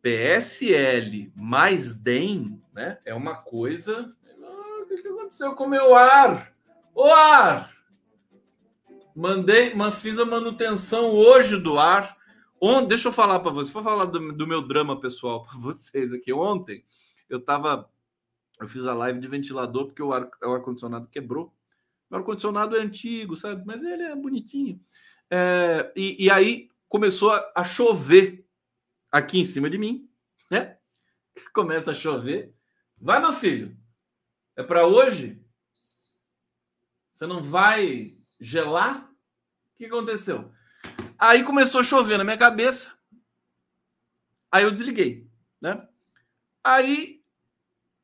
PSL 0.00 1.30
mais 1.36 1.92
DEM, 1.92 2.62
né? 2.72 2.98
É 3.04 3.14
uma 3.14 3.36
coisa. 3.36 4.14
O 4.82 4.86
que 4.86 5.06
aconteceu 5.06 5.54
com 5.54 5.64
o 5.64 5.68
meu 5.68 5.94
ar? 5.94 6.49
O 7.00 7.06
ar! 7.06 7.74
Mandei, 9.16 9.72
fiz 9.90 10.18
a 10.18 10.24
manutenção 10.26 11.12
hoje 11.12 11.56
do 11.56 11.78
ar. 11.78 12.14
Ontem, 12.60 12.88
deixa 12.88 13.08
eu 13.08 13.12
falar 13.12 13.40
para 13.40 13.50
vocês, 13.50 13.72
vou 13.72 13.82
falar 13.82 14.04
do, 14.04 14.34
do, 14.34 14.46
meu 14.46 14.60
drama 14.60 15.00
pessoal 15.00 15.46
para 15.46 15.56
vocês 15.58 16.12
aqui. 16.12 16.30
Ontem 16.30 16.84
eu 17.26 17.40
tava, 17.40 17.90
eu 18.60 18.68
fiz 18.68 18.84
a 18.84 18.92
live 18.92 19.18
de 19.18 19.28
ventilador 19.28 19.86
porque 19.86 20.02
o 20.02 20.12
ar, 20.12 20.28
o 20.42 20.52
ar 20.52 20.60
condicionado 20.60 21.08
quebrou. 21.08 21.50
O 22.10 22.16
ar 22.16 22.22
condicionado 22.22 22.76
é 22.76 22.80
antigo, 22.80 23.34
sabe? 23.34 23.64
Mas 23.64 23.82
ele 23.82 24.02
é 24.02 24.14
bonitinho. 24.14 24.78
É, 25.30 25.90
e, 25.96 26.26
e, 26.26 26.30
aí 26.30 26.68
começou 26.86 27.32
a, 27.32 27.50
a 27.56 27.64
chover 27.64 28.46
aqui 29.10 29.40
em 29.40 29.44
cima 29.46 29.70
de 29.70 29.78
mim, 29.78 30.06
né? 30.50 30.76
Começa 31.54 31.92
a 31.92 31.94
chover. 31.94 32.54
Vai, 33.00 33.22
meu 33.22 33.32
filho. 33.32 33.74
É 34.54 34.62
para 34.62 34.86
hoje? 34.86 35.39
Você 37.20 37.26
não 37.26 37.42
vai 37.42 38.12
gelar? 38.40 39.04
O 39.04 39.76
que 39.76 39.84
aconteceu? 39.84 40.50
Aí 41.18 41.44
começou 41.44 41.82
a 41.82 41.84
chover 41.84 42.16
na 42.16 42.24
minha 42.24 42.38
cabeça. 42.38 42.96
Aí 44.50 44.64
eu 44.64 44.70
desliguei, 44.70 45.28
né? 45.60 45.86
Aí 46.64 47.20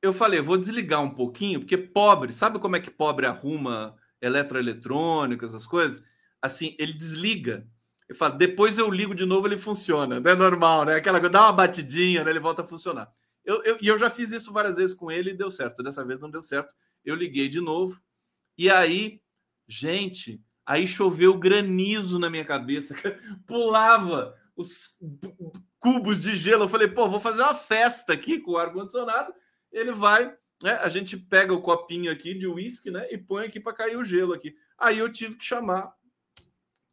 eu 0.03 0.13
falei, 0.13 0.43
vou 0.43 0.59
desligar 0.59 1.03
um 1.03 1.09
pouquinho, 1.09 1.61
porque 1.61 1.79
pobre, 1.79 2.31
sabe 2.31 2.59
como 2.59 2.77
é 2.77 2.81
que 2.81 2.91
pobre 2.91 3.25
arruma 3.25 3.97
eletroeletrônicas, 4.21 5.55
essas 5.55 5.67
coisas? 5.67 6.03
Assim, 6.43 6.77
ele 6.79 6.93
desliga 6.93 7.67
eu 8.07 8.15
falo, 8.15 8.37
depois 8.37 8.77
eu 8.77 8.91
ligo 8.91 9.15
de 9.15 9.25
novo, 9.25 9.49
ele 9.49 9.57
funciona. 9.57 10.21
Não 10.21 10.31
é 10.31 10.35
normal, 10.35 10.85
né? 10.85 10.97
Aquela 10.97 11.21
coisa, 11.21 11.33
dá 11.33 11.45
uma 11.45 11.53
batidinha, 11.55 12.23
né? 12.23 12.31
ele 12.31 12.39
volta 12.39 12.61
a 12.61 12.67
funcionar. 12.67 13.11
Eu, 13.43 13.65
eu, 13.65 13.79
e 13.81 13.89
eu 13.89 13.97
já 13.97 14.11
fiz 14.11 14.31
isso 14.31 14.53
várias 14.53 14.77
vezes 14.77 14.95
com 14.95 15.11
ele 15.11 15.31
e 15.31 15.37
deu 15.37 15.51
certo. 15.51 15.83
Dessa 15.83 16.05
vez 16.05 16.21
não 16.21 16.31
deu 16.31 16.43
certo. 16.43 16.75
Eu 17.03 17.17
liguei 17.17 17.49
de 17.49 17.63
novo. 17.63 17.99
E 18.57 18.71
aí, 18.71 19.21
gente, 19.69 20.43
aí 20.65 20.87
choveu 20.87 21.39
granizo 21.39 22.19
na 22.19 22.31
minha 22.31 22.45
cabeça. 22.45 22.95
Pulava 23.47 24.35
os 24.57 24.99
cubos 25.79 26.19
de 26.19 26.35
gelo. 26.35 26.65
Eu 26.65 26.69
falei, 26.69 26.89
pô, 26.89 27.09
vou 27.09 27.21
fazer 27.21 27.43
uma 27.43 27.55
festa 27.55 28.13
aqui 28.13 28.41
com 28.41 28.53
o 28.53 28.59
ar-condicionado. 28.59 29.33
Ele 29.71 29.93
vai, 29.93 30.35
né? 30.63 30.73
A 30.83 30.89
gente 30.89 31.17
pega 31.17 31.53
o 31.53 31.61
copinho 31.61 32.11
aqui 32.11 32.35
de 32.35 32.47
uísque, 32.47 32.91
né? 32.91 33.07
E 33.13 33.19
põe 33.19 33.47
aqui 33.47 33.61
para 33.61 33.75
cair 33.75 33.97
o 33.97 34.05
gelo 34.05 34.33
aqui. 34.33 34.55
Aí 34.79 34.99
eu 34.99 35.13
tive 35.13 35.37
que 35.37 35.45
chamar 35.45 35.95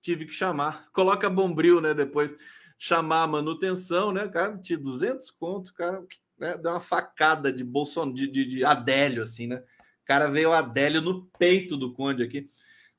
tive 0.04 0.26
que 0.26 0.34
chamar. 0.34 0.92
Coloca 0.92 1.30
bombril, 1.30 1.82
né? 1.82 1.94
Depois 1.94 2.36
chamar 2.78 3.24
a 3.24 3.28
manutenção, 3.28 4.12
né? 4.12 4.28
Cara, 4.28 4.58
tinha 4.58 4.78
200 4.78 5.32
conto, 5.32 5.74
cara, 5.74 6.06
né? 6.38 6.58
Deu 6.58 6.72
uma 6.72 6.82
facada 6.82 7.52
de 7.52 7.64
Bolsonaro, 7.64 8.14
de, 8.14 8.28
de, 8.28 8.46
de 8.46 8.66
Adélio, 8.66 9.24
assim, 9.24 9.48
né? 9.48 9.64
Cara 10.06 10.28
veio 10.28 10.50
o 10.50 10.54
Adélio 10.54 11.02
no 11.02 11.24
peito 11.38 11.78
do 11.78 11.94
Conde 11.94 12.24
aqui. 12.24 12.50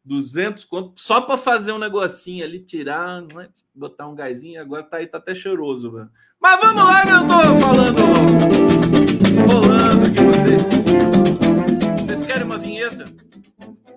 200 0.05 0.65
conto, 0.65 1.01
só 1.01 1.21
para 1.21 1.39
fazer 1.39 1.73
um 1.73 1.79
negocinho 1.79 2.45
ali, 2.45 2.61
tirar, 2.61 3.23
né? 3.23 3.49
botar 3.75 4.07
um 4.07 4.15
gásinho, 4.15 4.61
agora 4.61 4.83
tá 4.83 4.99
aí, 4.99 5.07
tá 5.07 5.17
até 5.17 5.35
cheiroso, 5.35 5.91
velho. 5.91 6.11
Mas 6.39 6.61
vamos 6.61 6.85
lá, 6.85 7.03
que 7.03 7.11
eu 7.11 7.21
tô 7.21 7.61
falando, 7.61 8.74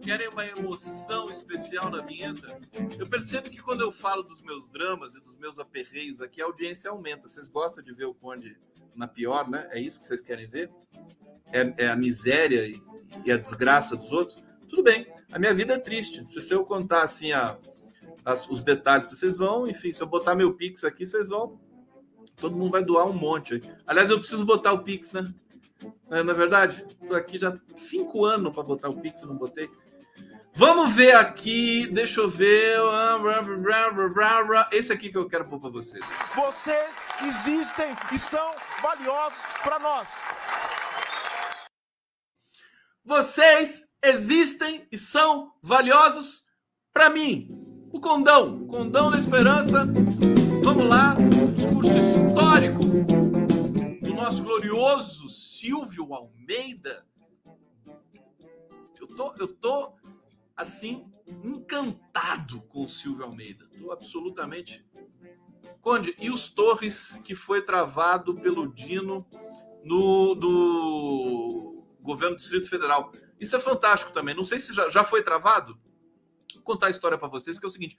querem 0.07 0.29
uma 0.29 0.45
emoção 0.45 1.25
especial? 1.25 1.89
na 1.89 2.01
vinheta. 2.01 2.57
Eu 2.97 3.05
percebo 3.07 3.49
que 3.49 3.57
quando 3.57 3.81
eu 3.81 3.91
falo 3.91 4.23
dos 4.23 4.41
meus 4.41 4.65
dramas 4.69 5.15
e 5.15 5.19
dos 5.19 5.37
meus 5.37 5.59
aperreios 5.59 6.21
aqui, 6.21 6.41
a 6.41 6.45
audiência 6.45 6.89
aumenta. 6.89 7.27
Vocês 7.27 7.49
gostam 7.49 7.83
de 7.83 7.93
ver 7.93 8.05
o 8.05 8.13
Conde 8.13 8.57
na 8.95 9.05
pior, 9.05 9.49
né? 9.49 9.67
É 9.69 9.81
isso 9.81 9.99
que 9.99 10.07
vocês 10.07 10.21
querem 10.21 10.47
ver? 10.47 10.71
É, 11.51 11.85
é 11.85 11.89
a 11.89 11.95
miséria 11.95 12.65
e, 12.65 12.81
e, 13.25 13.31
a 13.33 13.35
desgraça 13.35 13.97
dos 13.97 14.13
outros? 14.13 14.41
Tudo 14.69 14.81
bem. 14.81 15.05
A 15.33 15.37
minha 15.37 15.53
vida 15.53 15.73
é 15.73 15.77
triste. 15.77 16.25
Se, 16.25 16.53
eu 16.53 16.65
contar 16.65 17.03
assim 17.03 17.33
a, 17.33 17.57
os 18.49 18.63
detalhes, 18.63 19.09
vocês 19.09 19.35
vão, 19.35 19.67
enfim, 19.67 19.91
se 19.91 20.01
eu 20.01 20.07
botar 20.07 20.35
meu 20.35 20.53
Pix 20.53 20.85
aqui, 20.85 21.05
vocês 21.05 21.27
vão. 21.27 21.59
Todo 22.37 22.55
mundo 22.55 22.71
vai 22.71 22.83
doar 22.83 23.09
um 23.09 23.13
monte. 23.13 23.59
Aliás, 23.85 24.09
eu 24.09 24.19
preciso 24.19 24.45
botar 24.45 24.71
o 24.71 24.83
Pix, 24.83 25.11
né? 25.11 25.25
É, 26.09 26.19
é 26.19 26.33
verdade? 26.33 26.85
Estou 26.87 27.15
aqui 27.15 27.37
já 27.37 27.59
cinco 27.75 28.23
anos 28.23 28.53
para 28.53 28.63
botar 28.63 28.87
o 28.87 28.95
Pix, 28.95 29.21
não 29.23 29.35
botei. 29.35 29.69
Vamos 30.57 30.93
ver 30.93 31.15
aqui, 31.15 31.85
deixa 31.85 32.19
eu 32.19 32.27
ver. 32.27 32.79
Esse 34.71 34.91
aqui 34.91 35.11
que 35.11 35.15
eu 35.15 35.29
quero 35.29 35.45
pôr 35.45 35.59
para 35.59 35.69
vocês. 35.69 36.03
Vocês 36.35 36.99
existem 37.21 37.95
e 38.11 38.17
são 38.17 38.55
valiosos 38.81 39.37
para 39.61 39.77
nós. 39.77 40.11
Vocês 43.05 43.87
existem 44.01 44.87
e 44.91 44.97
são 44.97 45.53
valiosos 45.61 46.43
para 46.91 47.07
mim. 47.07 47.49
O 47.93 48.01
condão, 48.01 48.65
condão 48.65 49.11
da 49.11 49.19
esperança. 49.19 49.83
Vamos 50.63 50.85
lá, 50.85 51.13
discurso 51.55 51.95
histórico 51.99 52.79
do 54.01 54.11
nosso 54.15 54.41
glorioso 54.41 55.29
Silvio 55.29 56.15
Almeida. 56.15 57.05
Eu 58.99 59.07
tô, 59.07 59.33
eu 59.37 59.47
tô 59.47 59.96
assim, 60.57 61.03
encantado 61.43 62.61
com 62.63 62.83
o 62.83 62.89
Silvio 62.89 63.23
Almeida. 63.23 63.67
Estou 63.71 63.91
absolutamente. 63.91 64.83
Conde, 65.81 66.15
e 66.19 66.31
os 66.31 66.49
Torres, 66.49 67.21
que 67.23 67.35
foi 67.35 67.61
travado 67.61 68.33
pelo 68.33 68.73
Dino 68.73 69.25
no 69.83 70.33
do 70.33 71.85
governo 72.01 72.35
do 72.35 72.39
Distrito 72.39 72.69
Federal. 72.69 73.11
Isso 73.39 73.55
é 73.55 73.59
fantástico 73.59 74.11
também. 74.11 74.35
Não 74.35 74.45
sei 74.45 74.59
se 74.59 74.73
já, 74.73 74.89
já 74.89 75.03
foi 75.03 75.21
travado. 75.21 75.77
Vou 76.55 76.63
contar 76.63 76.87
a 76.87 76.89
história 76.89 77.17
para 77.17 77.27
vocês, 77.27 77.59
que 77.59 77.65
é 77.65 77.69
o 77.69 77.71
seguinte: 77.71 77.97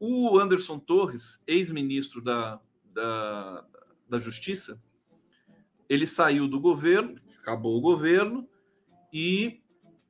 o 0.00 0.38
Anderson 0.38 0.78
Torres, 0.78 1.40
ex-ministro 1.46 2.20
da, 2.20 2.60
da, 2.92 3.64
da 4.08 4.18
Justiça, 4.18 4.82
ele 5.88 6.06
saiu 6.06 6.48
do 6.48 6.58
governo, 6.58 7.20
acabou 7.38 7.76
o 7.76 7.80
governo, 7.80 8.48
e 9.12 9.62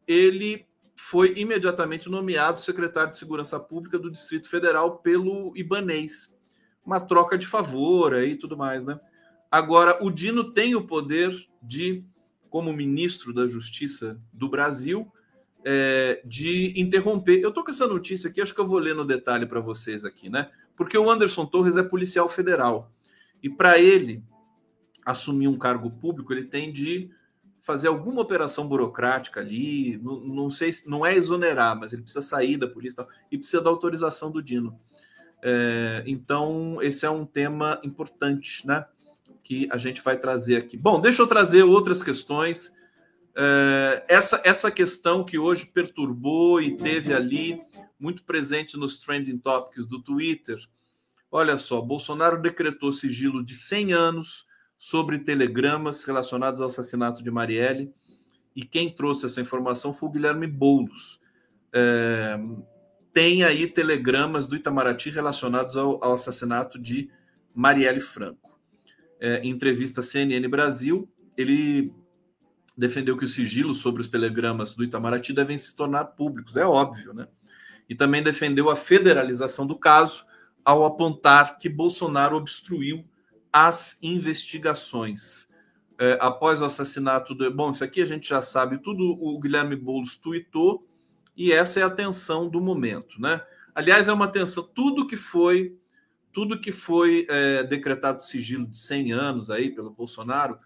ele 0.06 0.66
foi 0.94 1.34
imediatamente 1.36 2.08
nomeado 2.08 2.60
secretário 2.60 3.12
de 3.12 3.18
Segurança 3.18 3.58
Pública 3.58 3.98
do 3.98 4.10
Distrito 4.10 4.48
Federal 4.48 4.98
pelo 4.98 5.56
Ibanês. 5.56 6.34
Uma 6.84 7.00
troca 7.00 7.38
de 7.38 7.46
favor 7.46 8.14
aí 8.14 8.32
e 8.32 8.36
tudo 8.36 8.56
mais, 8.56 8.84
né? 8.84 8.98
Agora, 9.50 10.02
o 10.02 10.10
Dino 10.10 10.52
tem 10.52 10.74
o 10.74 10.86
poder 10.86 11.34
de, 11.62 12.04
como 12.48 12.72
ministro 12.72 13.32
da 13.32 13.46
Justiça 13.46 14.18
do 14.32 14.48
Brasil, 14.48 15.12
é, 15.64 16.22
de 16.24 16.72
interromper. 16.80 17.40
Eu 17.40 17.50
estou 17.50 17.64
com 17.64 17.70
essa 17.70 17.86
notícia 17.86 18.30
aqui, 18.30 18.40
acho 18.40 18.54
que 18.54 18.60
eu 18.60 18.66
vou 18.66 18.78
ler 18.78 18.94
no 18.94 19.04
detalhe 19.04 19.46
para 19.46 19.60
vocês 19.60 20.04
aqui, 20.04 20.28
né? 20.28 20.50
Porque 20.76 20.96
o 20.96 21.10
Anderson 21.10 21.46
Torres 21.46 21.76
é 21.76 21.82
policial 21.82 22.28
federal. 22.28 22.90
E 23.42 23.48
para 23.48 23.78
ele 23.78 24.22
assumir 25.04 25.48
um 25.48 25.58
cargo 25.58 25.90
público, 25.90 26.32
ele 26.32 26.44
tem 26.44 26.72
de 26.72 27.10
fazer 27.62 27.88
alguma 27.88 28.20
operação 28.20 28.66
burocrática 28.66 29.40
ali, 29.40 29.96
não, 29.98 30.20
não 30.20 30.50
sei, 30.50 30.70
não 30.86 31.06
é 31.06 31.14
exonerar, 31.14 31.78
mas 31.78 31.92
ele 31.92 32.02
precisa 32.02 32.20
sair 32.20 32.56
da 32.56 32.66
polícia 32.66 33.06
e 33.30 33.38
precisa 33.38 33.62
da 33.62 33.70
autorização 33.70 34.30
do 34.30 34.42
Dino. 34.42 34.78
É, 35.40 36.02
então, 36.06 36.82
esse 36.82 37.06
é 37.06 37.10
um 37.10 37.24
tema 37.24 37.80
importante, 37.84 38.66
né? 38.66 38.84
Que 39.44 39.68
a 39.70 39.78
gente 39.78 40.02
vai 40.02 40.16
trazer 40.16 40.56
aqui. 40.56 40.76
Bom, 40.76 41.00
deixa 41.00 41.22
eu 41.22 41.26
trazer 41.26 41.62
outras 41.62 42.02
questões. 42.02 42.72
É, 43.34 44.04
essa, 44.08 44.40
essa 44.44 44.70
questão 44.70 45.24
que 45.24 45.38
hoje 45.38 45.66
perturbou 45.66 46.60
e 46.60 46.76
teve 46.76 47.14
ali 47.14 47.60
muito 47.98 48.24
presente 48.24 48.76
nos 48.76 48.98
trending 48.98 49.38
topics 49.38 49.86
do 49.86 50.02
Twitter. 50.02 50.58
Olha 51.30 51.56
só, 51.56 51.80
Bolsonaro 51.80 52.42
decretou 52.42 52.92
sigilo 52.92 53.44
de 53.44 53.54
100 53.54 53.92
anos 53.92 54.46
sobre 54.84 55.20
telegramas 55.20 56.02
relacionados 56.02 56.60
ao 56.60 56.66
assassinato 56.66 57.22
de 57.22 57.30
Marielle. 57.30 57.94
E 58.52 58.64
quem 58.64 58.92
trouxe 58.92 59.26
essa 59.26 59.40
informação 59.40 59.94
foi 59.94 60.08
o 60.08 60.12
Guilherme 60.12 60.48
Boulos. 60.48 61.20
É, 61.72 62.36
tem 63.12 63.44
aí 63.44 63.68
telegramas 63.68 64.44
do 64.44 64.56
Itamaraty 64.56 65.10
relacionados 65.10 65.76
ao, 65.76 66.02
ao 66.04 66.14
assassinato 66.14 66.80
de 66.80 67.08
Marielle 67.54 68.00
Franco. 68.00 68.58
É, 69.20 69.38
em 69.44 69.50
entrevista 69.50 70.00
à 70.00 70.02
CNN 70.02 70.48
Brasil, 70.48 71.08
ele 71.36 71.94
defendeu 72.76 73.16
que 73.16 73.24
os 73.24 73.34
sigilos 73.34 73.78
sobre 73.78 74.02
os 74.02 74.10
telegramas 74.10 74.74
do 74.74 74.82
Itamaraty 74.82 75.32
devem 75.32 75.56
se 75.56 75.76
tornar 75.76 76.06
públicos, 76.06 76.56
é 76.56 76.66
óbvio, 76.66 77.14
né? 77.14 77.28
E 77.88 77.94
também 77.94 78.20
defendeu 78.20 78.68
a 78.68 78.74
federalização 78.74 79.64
do 79.64 79.78
caso 79.78 80.26
ao 80.64 80.84
apontar 80.84 81.56
que 81.56 81.68
Bolsonaro 81.68 82.36
obstruiu 82.36 83.04
as 83.52 83.98
investigações. 84.02 85.48
É, 85.98 86.18
após 86.20 86.60
o 86.60 86.64
assassinato 86.64 87.34
do. 87.34 87.48
Bom, 87.52 87.70
isso 87.70 87.84
aqui 87.84 88.00
a 88.00 88.06
gente 88.06 88.28
já 88.28 88.40
sabe 88.40 88.78
tudo, 88.78 89.16
o 89.20 89.38
Guilherme 89.38 89.76
Boulos 89.76 90.16
tweetou, 90.16 90.88
e 91.36 91.52
essa 91.52 91.80
é 91.80 91.82
a 91.82 91.90
tensão 91.90 92.48
do 92.48 92.60
momento, 92.60 93.20
né? 93.20 93.42
Aliás, 93.74 94.08
é 94.08 94.12
uma 94.12 94.28
tensão, 94.28 94.64
tudo 94.64 95.06
que 95.06 95.16
foi, 95.16 95.78
tudo 96.32 96.60
que 96.60 96.72
foi 96.72 97.26
é, 97.28 97.62
decretado 97.62 98.22
sigilo 98.22 98.66
de 98.66 98.78
100 98.78 99.12
anos 99.12 99.50
aí 99.50 99.70
pelo 99.70 99.90
Bolsonaro 99.90 100.58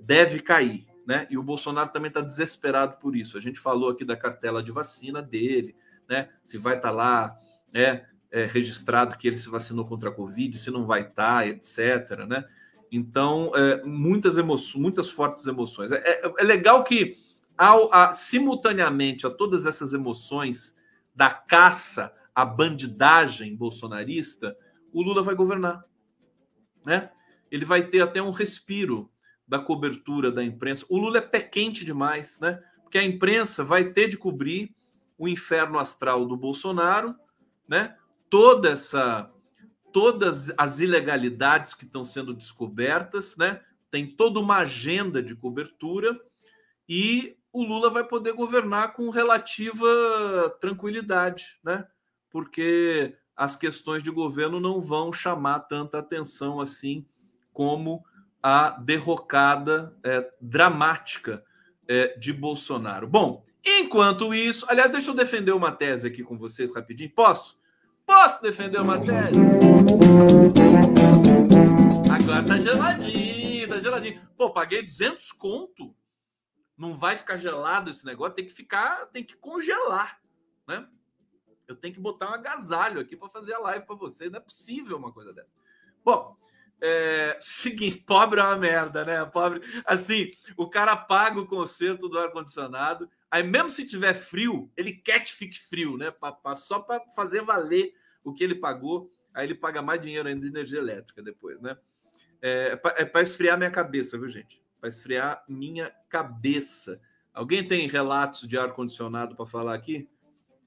deve 0.00 0.40
cair, 0.40 0.86
né? 1.06 1.26
E 1.30 1.38
o 1.38 1.42
Bolsonaro 1.42 1.90
também 1.90 2.08
está 2.08 2.20
desesperado 2.20 2.96
por 2.98 3.14
isso. 3.14 3.38
A 3.38 3.40
gente 3.40 3.60
falou 3.60 3.90
aqui 3.90 4.04
da 4.04 4.16
cartela 4.16 4.62
de 4.62 4.72
vacina 4.72 5.22
dele, 5.22 5.76
né? 6.08 6.28
Se 6.42 6.58
vai 6.58 6.76
estar 6.76 6.88
tá 6.88 6.94
lá, 6.94 7.38
é, 7.72 8.04
é, 8.30 8.44
registrado 8.44 9.16
que 9.16 9.26
ele 9.26 9.36
se 9.36 9.48
vacinou 9.48 9.84
contra 9.84 10.08
a 10.08 10.12
Covid, 10.12 10.56
se 10.58 10.70
não 10.70 10.86
vai 10.86 11.02
estar, 11.02 11.42
tá, 11.42 11.46
etc. 11.46 12.26
Né? 12.28 12.44
Então, 12.90 13.52
é, 13.54 13.82
muitas 13.84 14.38
emoções, 14.38 14.80
muitas 14.80 15.10
fortes 15.10 15.46
emoções. 15.46 15.92
É, 15.92 15.96
é, 15.96 16.32
é 16.38 16.44
legal 16.44 16.84
que, 16.84 17.18
ao, 17.56 17.92
a, 17.92 18.12
simultaneamente 18.12 19.26
a 19.26 19.30
todas 19.30 19.66
essas 19.66 19.92
emoções 19.92 20.76
da 21.14 21.30
caça 21.30 22.12
à 22.34 22.44
bandidagem 22.44 23.54
bolsonarista, 23.56 24.56
o 24.92 25.02
Lula 25.02 25.22
vai 25.22 25.34
governar. 25.34 25.84
Né? 26.84 27.10
Ele 27.50 27.64
vai 27.64 27.86
ter 27.86 28.00
até 28.00 28.22
um 28.22 28.30
respiro 28.30 29.10
da 29.46 29.58
cobertura 29.58 30.30
da 30.30 30.44
imprensa. 30.44 30.86
O 30.88 30.96
Lula 30.96 31.18
é 31.18 31.20
pé 31.20 31.40
quente 31.40 31.84
demais, 31.84 32.38
né? 32.38 32.62
Porque 32.84 32.96
a 32.96 33.04
imprensa 33.04 33.64
vai 33.64 33.92
ter 33.92 34.08
de 34.08 34.16
cobrir 34.16 34.72
o 35.18 35.28
inferno 35.28 35.76
astral 35.78 36.24
do 36.24 36.36
Bolsonaro, 36.36 37.16
né? 37.66 37.96
Toda 38.30 38.70
essa 38.70 39.30
todas 39.92 40.52
as 40.56 40.78
ilegalidades 40.78 41.74
que 41.74 41.84
estão 41.84 42.04
sendo 42.04 42.32
descobertas, 42.32 43.36
né? 43.36 43.60
Tem 43.90 44.06
toda 44.06 44.38
uma 44.38 44.58
agenda 44.58 45.20
de 45.20 45.34
cobertura 45.34 46.18
e 46.88 47.36
o 47.52 47.64
Lula 47.64 47.90
vai 47.90 48.04
poder 48.04 48.32
governar 48.32 48.92
com 48.92 49.10
relativa 49.10 49.86
tranquilidade, 50.60 51.58
né? 51.64 51.86
Porque 52.30 53.16
as 53.36 53.56
questões 53.56 54.02
de 54.02 54.10
governo 54.10 54.60
não 54.60 54.80
vão 54.80 55.12
chamar 55.12 55.60
tanta 55.60 55.98
atenção 55.98 56.60
assim 56.60 57.04
como 57.52 58.04
a 58.42 58.70
derrocada 58.70 59.96
é, 60.04 60.30
dramática 60.40 61.44
é, 61.88 62.16
de 62.16 62.32
Bolsonaro. 62.32 63.08
Bom, 63.08 63.44
enquanto 63.64 64.32
isso, 64.32 64.64
aliás, 64.68 64.90
deixa 64.90 65.10
eu 65.10 65.14
defender 65.14 65.52
uma 65.52 65.72
tese 65.72 66.06
aqui 66.06 66.22
com 66.22 66.38
vocês 66.38 66.74
rapidinho. 66.74 67.10
Posso? 67.10 67.59
Posso 68.10 68.42
defender 68.42 68.80
uma 68.80 68.98
tese? 68.98 69.38
Agora 72.12 72.44
tá 72.44 72.58
geladinho, 72.58 73.68
tá 73.68 73.78
geladinho. 73.78 74.28
Pô, 74.36 74.50
paguei 74.50 74.82
200 74.82 75.30
conto. 75.30 75.94
Não 76.76 76.98
vai 76.98 77.14
ficar 77.14 77.36
gelado 77.36 77.88
esse 77.88 78.04
negócio, 78.04 78.34
tem 78.34 78.44
que 78.44 78.52
ficar, 78.52 79.06
tem 79.12 79.22
que 79.22 79.36
congelar, 79.36 80.20
né? 80.66 80.88
Eu 81.68 81.76
tenho 81.76 81.94
que 81.94 82.00
botar 82.00 82.32
um 82.32 82.34
agasalho 82.34 83.00
aqui 83.00 83.16
para 83.16 83.28
fazer 83.28 83.54
a 83.54 83.60
live 83.60 83.86
para 83.86 83.94
vocês. 83.94 84.28
Não 84.28 84.38
é 84.38 84.42
possível 84.42 84.96
uma 84.96 85.12
coisa 85.12 85.32
dessa. 85.32 85.52
Bom, 86.04 86.36
é, 86.80 87.36
seguinte, 87.40 87.98
pobre 88.06 88.40
é 88.40 88.44
uma 88.44 88.56
merda, 88.56 89.04
né? 89.04 89.24
Pobre, 89.24 89.60
assim, 89.84 90.32
o 90.56 90.68
cara 90.68 90.96
paga 90.96 91.40
o 91.40 91.46
conserto 91.46 92.08
do 92.08 92.18
ar 92.18 92.30
condicionado, 92.30 93.08
aí 93.30 93.42
mesmo 93.42 93.70
se 93.70 93.84
tiver 93.84 94.14
frio, 94.14 94.70
ele 94.76 94.92
quer 94.92 95.20
que 95.20 95.32
fique 95.32 95.58
frio, 95.58 95.96
né? 95.96 96.10
Pra, 96.10 96.32
pra, 96.32 96.54
só 96.54 96.80
para 96.80 97.00
fazer 97.14 97.42
valer 97.42 97.94
o 98.24 98.32
que 98.32 98.44
ele 98.44 98.54
pagou, 98.54 99.12
aí 99.34 99.46
ele 99.46 99.54
paga 99.54 99.82
mais 99.82 100.00
dinheiro 100.00 100.28
ainda 100.28 100.40
de 100.40 100.48
energia 100.48 100.78
elétrica 100.78 101.22
depois, 101.22 101.60
né? 101.60 101.76
É, 102.42 102.78
é 102.96 103.04
para 103.04 103.22
esfriar 103.22 103.58
minha 103.58 103.70
cabeça, 103.70 104.18
viu, 104.18 104.28
gente? 104.28 104.62
Para 104.80 104.88
esfriar 104.88 105.44
minha 105.46 105.92
cabeça. 106.08 107.00
Alguém 107.34 107.66
tem 107.66 107.86
relatos 107.86 108.48
de 108.48 108.56
ar-condicionado 108.56 109.36
para 109.36 109.46
falar 109.46 109.74
aqui? 109.74 110.08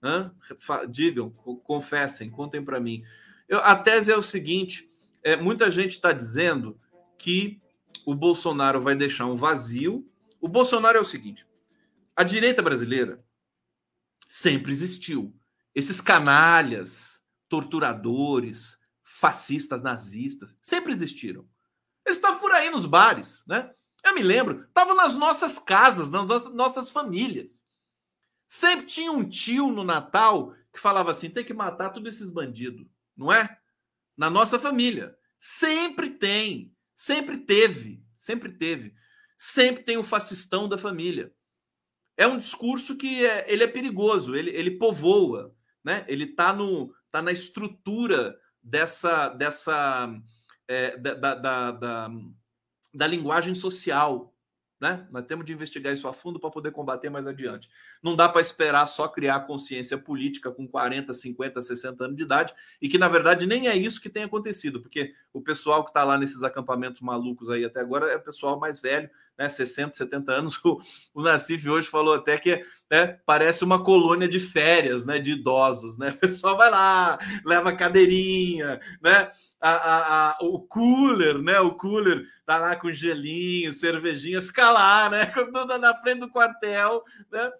Hã? 0.01 0.33
Digam, 0.89 1.31
confessem, 1.31 2.29
contem 2.29 2.63
para 2.63 2.79
mim. 2.79 3.03
Eu, 3.49 3.59
a 3.59 3.75
tese 3.75 4.11
é 4.11 4.17
o 4.17 4.21
seguinte: 4.21 4.92
é, 5.23 5.35
muita 5.35 5.71
gente 5.71 5.91
está 5.91 6.11
dizendo 6.11 6.79
que 7.17 7.61
o 8.05 8.13
Bolsonaro 8.13 8.81
vai 8.81 8.95
deixar 8.95 9.25
um 9.25 9.37
vazio. 9.37 10.05
O 10.39 10.47
Bolsonaro 10.47 10.97
é 10.97 11.01
o 11.01 11.05
seguinte: 11.05 11.47
a 12.15 12.23
direita 12.23 12.61
brasileira 12.61 13.23
sempre 14.27 14.71
existiu. 14.71 15.33
Esses 15.73 16.01
canalhas, 16.01 17.23
torturadores, 17.49 18.77
fascistas, 19.01 19.81
nazistas, 19.81 20.57
sempre 20.61 20.91
existiram. 20.91 21.47
Eles 22.05 22.17
estavam 22.17 22.39
por 22.39 22.51
aí 22.51 22.69
nos 22.69 22.85
bares, 22.85 23.43
né? 23.47 23.71
Eu 24.03 24.13
me 24.13 24.21
lembro, 24.21 24.65
estavam 24.65 24.95
nas 24.95 25.15
nossas 25.15 25.57
casas, 25.57 26.09
nas 26.09 26.27
nossas 26.53 26.91
famílias. 26.91 27.65
Sempre 28.47 28.85
tinha 28.85 29.11
um 29.11 29.27
tio 29.27 29.71
no 29.71 29.83
Natal 29.83 30.53
que 30.71 30.79
falava 30.79 31.11
assim: 31.11 31.29
tem 31.29 31.45
que 31.45 31.53
matar 31.53 31.89
todos 31.89 32.13
esses 32.13 32.29
bandidos, 32.29 32.85
não 33.15 33.31
é? 33.31 33.57
Na 34.15 34.29
nossa 34.29 34.59
família. 34.59 35.15
Sempre 35.37 36.09
tem, 36.09 36.73
sempre 36.93 37.37
teve, 37.37 38.03
sempre 38.17 38.51
teve. 38.51 38.93
Sempre 39.35 39.83
tem 39.83 39.97
o 39.97 40.03
fascistão 40.03 40.69
da 40.69 40.77
família. 40.77 41.33
É 42.15 42.27
um 42.27 42.37
discurso 42.37 42.95
que 42.95 43.25
é, 43.25 43.51
ele 43.51 43.63
é 43.63 43.67
perigoso, 43.67 44.35
ele, 44.35 44.51
ele 44.51 44.71
povoa, 44.71 45.53
né? 45.83 46.05
Ele 46.07 46.25
está 46.25 46.53
no 46.53 46.93
tá 47.11 47.21
na 47.21 47.31
estrutura 47.31 48.37
dessa 48.61 49.29
dessa 49.29 50.09
é, 50.67 50.95
da, 50.97 51.13
da, 51.13 51.71
da, 51.71 52.09
da, 52.93 53.07
linguagem 53.07 53.55
social. 53.55 54.32
Né? 54.83 55.07
Nós 55.09 55.25
temos 55.25 55.45
de 55.45 55.53
investigar 55.53 55.93
isso 55.93 56.09
a 56.09 56.13
fundo 56.13 56.37
para 56.37 56.49
poder 56.49 56.71
combater 56.71 57.09
mais 57.09 57.25
adiante. 57.25 57.69
Não 58.03 58.17
dá 58.17 58.27
para 58.27 58.41
esperar 58.41 58.85
só 58.85 59.07
criar 59.07 59.39
consciência 59.47 59.97
política 59.97 60.51
com 60.51 60.67
40, 60.67 61.13
50, 61.13 61.61
60 61.61 62.03
anos 62.03 62.17
de 62.17 62.23
idade, 62.23 62.53
e 62.81 62.89
que, 62.89 62.97
na 62.97 63.07
verdade, 63.07 63.47
nem 63.47 63.69
é 63.69 63.77
isso 63.77 64.01
que 64.01 64.09
tem 64.09 64.23
acontecido, 64.23 64.81
porque 64.81 65.13
o 65.31 65.39
pessoal 65.39 65.85
que 65.85 65.89
está 65.89 66.03
lá 66.03 66.17
nesses 66.17 66.43
acampamentos 66.43 66.99
malucos 66.99 67.49
aí 67.49 67.63
até 67.63 67.79
agora 67.79 68.11
é 68.11 68.17
o 68.17 68.21
pessoal 68.21 68.59
mais 68.59 68.81
velho, 68.81 69.09
né? 69.37 69.47
60, 69.47 69.95
70 69.95 70.31
anos. 70.33 70.59
O, 70.65 70.81
o 71.13 71.21
Nassif 71.21 71.69
hoje 71.69 71.87
falou 71.87 72.13
até 72.13 72.37
que 72.37 72.65
né, 72.91 73.19
parece 73.25 73.63
uma 73.63 73.83
colônia 73.83 74.27
de 74.27 74.39
férias 74.39 75.05
né, 75.05 75.17
de 75.17 75.31
idosos, 75.31 75.97
né? 75.97 76.11
O 76.17 76.19
pessoal 76.19 76.57
vai 76.57 76.69
lá, 76.69 77.17
leva 77.45 77.71
cadeirinha, 77.73 78.81
né? 79.01 79.31
A, 79.71 80.31
a, 80.31 80.37
o 80.41 80.59
cooler, 80.59 81.41
né? 81.41 81.59
O 81.61 81.73
cooler 81.75 82.27
tá 82.45 82.57
lá 82.57 82.75
com 82.75 82.91
gelinho, 82.91 83.71
cervejinha, 83.71 84.41
fica 84.41 84.69
lá, 84.69 85.09
né? 85.09 85.31
Na 85.79 85.97
frente 85.97 86.19
do 86.19 86.29
quartel, 86.29 87.01
né? 87.31 87.51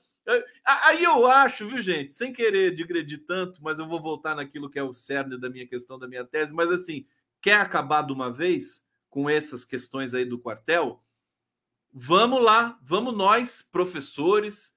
Aí 0.65 1.03
eu 1.03 1.25
acho, 1.27 1.67
viu, 1.67 1.81
gente, 1.81 2.13
sem 2.13 2.33
querer 2.33 2.73
digredir 2.73 3.25
tanto, 3.25 3.63
mas 3.63 3.79
eu 3.79 3.87
vou 3.87 4.01
voltar 4.01 4.35
naquilo 4.35 4.69
que 4.69 4.79
é 4.79 4.83
o 4.83 4.93
cerne 4.93 5.39
da 5.39 5.49
minha 5.49 5.67
questão, 5.67 5.97
da 5.97 6.07
minha 6.07 6.25
tese, 6.25 6.53
mas 6.53 6.71
assim, 6.71 7.05
quer 7.41 7.55
acabar 7.55 8.01
de 8.03 8.13
uma 8.13 8.31
vez 8.31 8.85
com 9.09 9.29
essas 9.29 9.63
questões 9.63 10.13
aí 10.13 10.25
do 10.25 10.39
quartel? 10.39 11.01
Vamos 11.91 12.41
lá, 12.41 12.79
vamos 12.81 13.15
nós, 13.15 13.61
professores, 13.61 14.75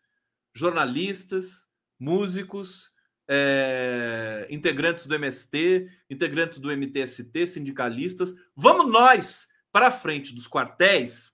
jornalistas, 0.52 1.68
músicos, 1.98 2.92
é, 3.28 4.46
integrantes 4.50 5.06
do 5.06 5.14
MST, 5.14 5.88
integrantes 6.08 6.58
do 6.58 6.70
MTST, 6.70 7.46
sindicalistas. 7.46 8.34
Vamos 8.54 8.90
nós 8.90 9.48
para 9.72 9.90
frente 9.90 10.34
dos 10.34 10.48
quartéis, 10.48 11.32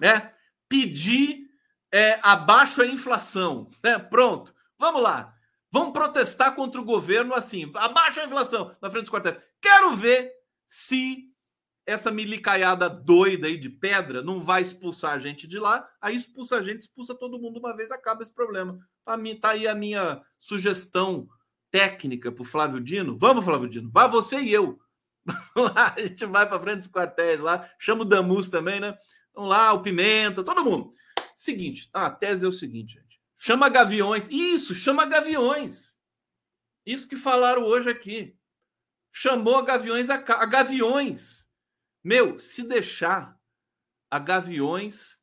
né? 0.00 0.32
Pedir 0.68 1.48
é, 1.92 2.18
abaixo 2.22 2.82
a 2.82 2.86
inflação, 2.86 3.70
né? 3.82 3.98
Pronto, 3.98 4.54
vamos 4.78 5.02
lá. 5.02 5.34
Vamos 5.70 5.92
protestar 5.92 6.54
contra 6.54 6.80
o 6.80 6.84
governo 6.84 7.34
assim, 7.34 7.70
abaixo 7.74 8.20
a 8.20 8.24
inflação 8.24 8.76
na 8.80 8.90
frente 8.90 9.04
dos 9.04 9.12
quartéis. 9.12 9.38
Quero 9.60 9.94
ver 9.94 10.32
se 10.66 11.32
essa 11.86 12.10
milicaiada 12.10 12.88
doida 12.88 13.46
aí 13.46 13.56
de 13.56 13.68
pedra 13.68 14.22
não 14.22 14.40
vai 14.40 14.62
expulsar 14.62 15.12
a 15.12 15.18
gente 15.18 15.46
de 15.46 15.58
lá, 15.58 15.88
aí 16.00 16.14
expulsa 16.14 16.56
a 16.56 16.62
gente, 16.62 16.82
expulsa 16.82 17.14
todo 17.14 17.38
mundo 17.38 17.58
uma 17.58 17.74
vez, 17.74 17.90
acaba 17.90 18.22
esse 18.22 18.32
problema. 18.32 18.78
Tá, 19.04 19.50
aí 19.50 19.66
a 19.66 19.74
minha 19.74 20.22
sugestão 20.38 21.28
técnica 21.70 22.30
para 22.30 22.42
o 22.42 22.46
Flávio 22.46 22.80
Dino. 22.80 23.18
Vamos, 23.18 23.44
Flávio 23.44 23.68
Dino, 23.68 23.90
vá 23.90 24.06
você 24.06 24.40
e 24.40 24.52
eu. 24.52 24.80
a 25.74 26.00
gente 26.00 26.24
vai 26.26 26.48
para 26.48 26.60
frente 26.60 26.78
dos 26.78 26.88
quartéis 26.88 27.40
lá, 27.40 27.70
chama 27.78 28.02
o 28.02 28.04
Damus 28.04 28.48
também, 28.48 28.80
né? 28.80 28.96
Vamos 29.34 29.50
lá, 29.50 29.72
o 29.72 29.82
Pimenta, 29.82 30.42
todo 30.42 30.64
mundo. 30.64 30.92
Seguinte, 31.36 31.88
a 31.92 32.10
tese 32.10 32.44
é 32.44 32.48
o 32.48 32.52
seguinte, 32.52 32.94
gente. 32.94 33.20
Chama 33.38 33.68
Gaviões. 33.68 34.28
Isso, 34.30 34.74
chama 34.74 35.06
Gaviões. 35.06 35.96
Isso 36.84 37.08
que 37.08 37.16
falaram 37.16 37.62
hoje 37.62 37.90
aqui. 37.90 38.36
Chamou 39.12 39.56
a 39.56 39.62
Gaviões 39.62 40.10
a, 40.10 40.14
a 40.14 40.46
Gaviões 40.46 41.42
meu, 42.04 42.36
se 42.38 42.64
deixar, 42.64 43.38
a 44.10 44.18
Gaviões 44.18 45.18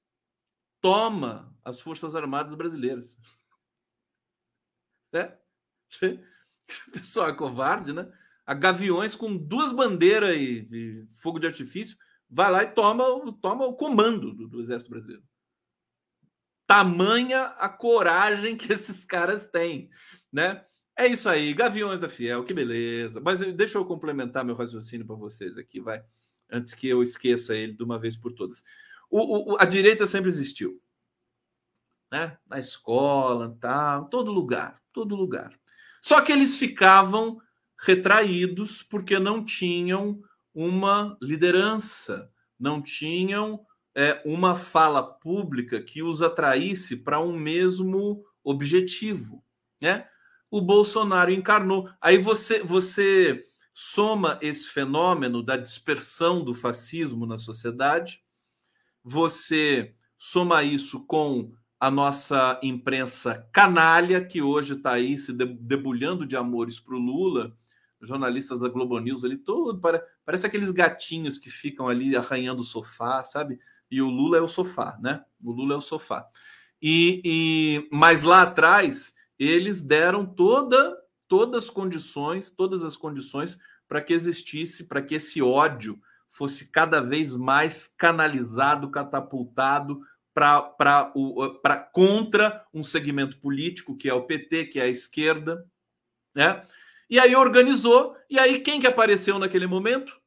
toma 0.80 1.54
as 1.64 1.82
Forças 1.82 2.16
Armadas 2.16 2.56
brasileiras. 2.56 3.18
É? 5.14 5.38
Pessoal 6.92 7.30
é 7.30 7.34
covarde, 7.34 7.94
né? 7.94 8.12
A 8.46 8.54
Gaviões 8.54 9.16
com 9.16 9.36
duas 9.36 9.72
bandeiras 9.72 10.36
e, 10.36 10.68
e, 10.72 11.08
fogo 11.14 11.40
de 11.40 11.48
artifício 11.48 11.98
vai 12.30 12.52
lá 12.52 12.64
e 12.64 12.72
toma, 12.72 13.04
toma 13.42 13.66
o 13.66 13.76
comando 13.76 14.34
do, 14.34 14.48
do 14.48 14.60
Exército 14.60 14.92
Brasileiro. 14.92 15.24
Tamanha 16.68 17.46
a 17.58 17.68
coragem 17.68 18.56
que 18.56 18.72
esses 18.72 19.04
caras 19.06 19.48
têm, 19.48 19.90
né? 20.32 20.64
É 20.96 21.08
isso 21.08 21.30
aí, 21.30 21.54
Gaviões 21.54 22.00
da 22.00 22.10
Fiel, 22.10 22.44
que 22.44 22.54
beleza. 22.54 23.22
Mas 23.22 23.40
deixa 23.56 23.78
eu 23.78 23.86
complementar 23.86 24.44
meu 24.44 24.56
raciocínio 24.56 25.08
para 25.08 25.16
vocês 25.16 25.58
aqui, 25.58 25.80
vai 25.80 26.04
antes 26.52 26.74
que 26.74 26.88
eu 26.88 27.04
esqueça 27.04 27.56
ele 27.56 27.74
de 27.74 27.84
uma 27.84 28.00
vez 28.00 28.18
por 28.18 28.34
todas. 28.34 28.64
O, 29.10 29.54
o, 29.54 29.58
a 29.60 29.66
direita 29.66 30.08
sempre 30.08 30.30
existiu. 30.30 30.82
Né? 32.12 32.38
Na 32.48 32.60
escola, 32.60 33.56
tá, 33.60 34.02
todo 34.06 34.32
lugar, 34.32 34.82
todo 35.00 35.16
lugar. 35.16 35.58
Só 36.02 36.20
que 36.20 36.30
eles 36.30 36.58
ficavam 36.58 37.40
retraídos 37.80 38.84
porque 38.84 39.18
não 39.18 39.46
tinham 39.46 40.22
uma 40.54 41.18
liderança, 41.22 42.30
não 42.60 42.82
tinham 42.82 43.66
é, 43.96 44.22
uma 44.26 44.58
fala 44.58 45.02
pública 45.02 45.82
que 45.82 46.04
os 46.04 46.22
atraísse 46.22 46.98
para 46.98 47.22
um 47.22 47.38
mesmo 47.38 48.26
objetivo, 48.44 49.42
né? 49.82 50.06
O 50.52 50.60
Bolsonaro 50.60 51.32
encarnou. 51.32 51.90
Aí 52.02 52.18
você 52.18 52.62
você 52.62 53.46
soma 53.74 54.38
esse 54.42 54.68
fenômeno 54.68 55.42
da 55.42 55.56
dispersão 55.56 56.44
do 56.44 56.54
fascismo 56.54 57.26
na 57.26 57.38
sociedade, 57.38 58.22
você 59.02 59.96
soma 60.18 60.62
isso 60.64 61.06
com 61.06 61.54
a 61.80 61.90
nossa 61.90 62.60
imprensa 62.62 63.48
canalha, 63.54 64.24
que 64.24 64.42
hoje 64.42 64.74
está 64.74 64.92
aí 64.92 65.18
se 65.18 65.32
debulhando 65.32 66.26
de 66.26 66.36
amores 66.36 66.80
para 66.80 66.96
o 66.96 67.00
Lula, 67.00 67.56
jornalistas 68.02 68.60
da 68.60 68.68
Globo 68.68 69.00
News 69.00 69.24
ali, 69.24 69.38
todo, 69.38 69.80
parece 70.26 70.46
aqueles 70.46 70.72
gatinhos 70.72 71.38
que 71.38 71.50
ficam 71.50 71.88
ali 71.88 72.16
arranhando 72.16 72.62
o 72.62 72.66
sofá, 72.66 73.24
sabe? 73.24 73.60
E 73.90 74.02
o 74.02 74.10
Lula 74.10 74.38
é 74.38 74.42
o 74.42 74.48
sofá, 74.48 74.98
né? 75.02 75.24
O 75.42 75.52
Lula 75.52 75.76
é 75.76 75.78
o 75.78 75.82
sofá. 75.82 76.28
E, 76.82 77.22
e 77.24 77.90
mas 77.92 78.24
lá 78.24 78.44
atrás 78.44 79.14
eles 79.38 79.82
deram 79.82 80.26
toda 80.26 80.98
todas 81.28 81.66
as 81.66 81.70
condições, 81.70 82.50
todas 82.50 82.84
as 82.84 82.96
condições 82.96 83.58
para 83.88 84.02
que 84.02 84.14
existisse, 84.14 84.88
para 84.88 85.02
que 85.02 85.16
esse 85.16 85.42
ódio 85.42 86.00
fosse 86.30 86.72
cada 86.72 87.02
vez 87.02 87.36
mais 87.36 87.88
canalizado, 87.88 88.90
catapultado 88.90 90.02
para 90.34 91.90
contra 91.94 92.66
um 92.74 92.84
segmento 92.84 93.40
político 93.40 93.98
que 93.98 94.10
é 94.10 94.14
o 94.14 94.26
PT, 94.26 94.66
que 94.66 94.80
é 94.80 94.84
a 94.84 94.88
esquerda, 94.88 95.66
né? 96.34 96.66
E 97.10 97.20
aí 97.20 97.36
organizou, 97.36 98.16
e 98.30 98.38
aí 98.38 98.60
quem 98.60 98.80
que 98.80 98.88
apareceu 98.88 99.40
naquele 99.40 99.66
momento? 99.66 100.20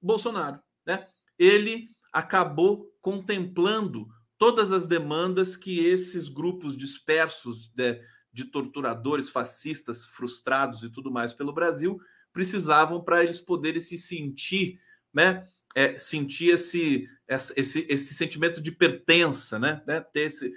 Bolsonaro, 0.00 0.60
né? 0.86 1.06
Ele 1.38 1.90
acabou 2.12 2.90
contemplando 3.00 4.08
todas 4.38 4.72
as 4.72 4.88
demandas 4.88 5.54
que 5.54 5.78
esses 5.84 6.28
grupos 6.28 6.76
dispersos 6.76 7.68
de, 7.68 8.00
de 8.32 8.44
torturadores 8.46 9.28
fascistas 9.28 10.04
frustrados 10.04 10.82
e 10.82 10.90
tudo 10.90 11.10
mais 11.10 11.32
pelo 11.32 11.52
Brasil 11.52 12.00
precisavam 12.32 13.02
para 13.02 13.22
eles 13.22 13.40
poderem 13.40 13.80
se 13.80 13.98
sentir, 13.98 14.80
né? 15.12 15.46
É, 15.74 15.96
sentir 15.96 16.50
esse, 16.50 17.08
esse, 17.32 17.86
esse 17.88 18.14
sentimento 18.14 18.60
de 18.60 18.72
pertença, 18.72 19.58
né? 19.58 19.82
né? 19.86 20.00
Ter, 20.00 20.22
esse, 20.22 20.52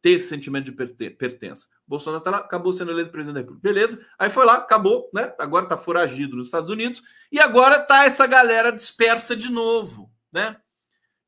ter 0.00 0.10
esse 0.10 0.28
sentimento 0.28 0.70
de 0.70 1.10
pertença. 1.10 1.68
Bolsonaro 1.86 2.22
tá 2.22 2.30
lá, 2.30 2.38
acabou 2.38 2.72
sendo 2.72 2.90
eleito 2.90 3.10
presidente 3.10 3.34
da 3.34 3.40
República. 3.40 3.68
Beleza, 3.68 4.06
aí 4.18 4.30
foi 4.30 4.44
lá, 4.44 4.54
acabou, 4.54 5.10
né? 5.12 5.32
Agora 5.38 5.66
tá 5.66 5.76
foragido 5.76 6.36
nos 6.36 6.46
Estados 6.46 6.70
Unidos 6.70 7.02
e 7.30 7.38
agora 7.38 7.78
tá 7.78 8.04
essa 8.04 8.26
galera 8.26 8.70
dispersa 8.70 9.36
de 9.36 9.50
novo, 9.50 10.10
né? 10.32 10.56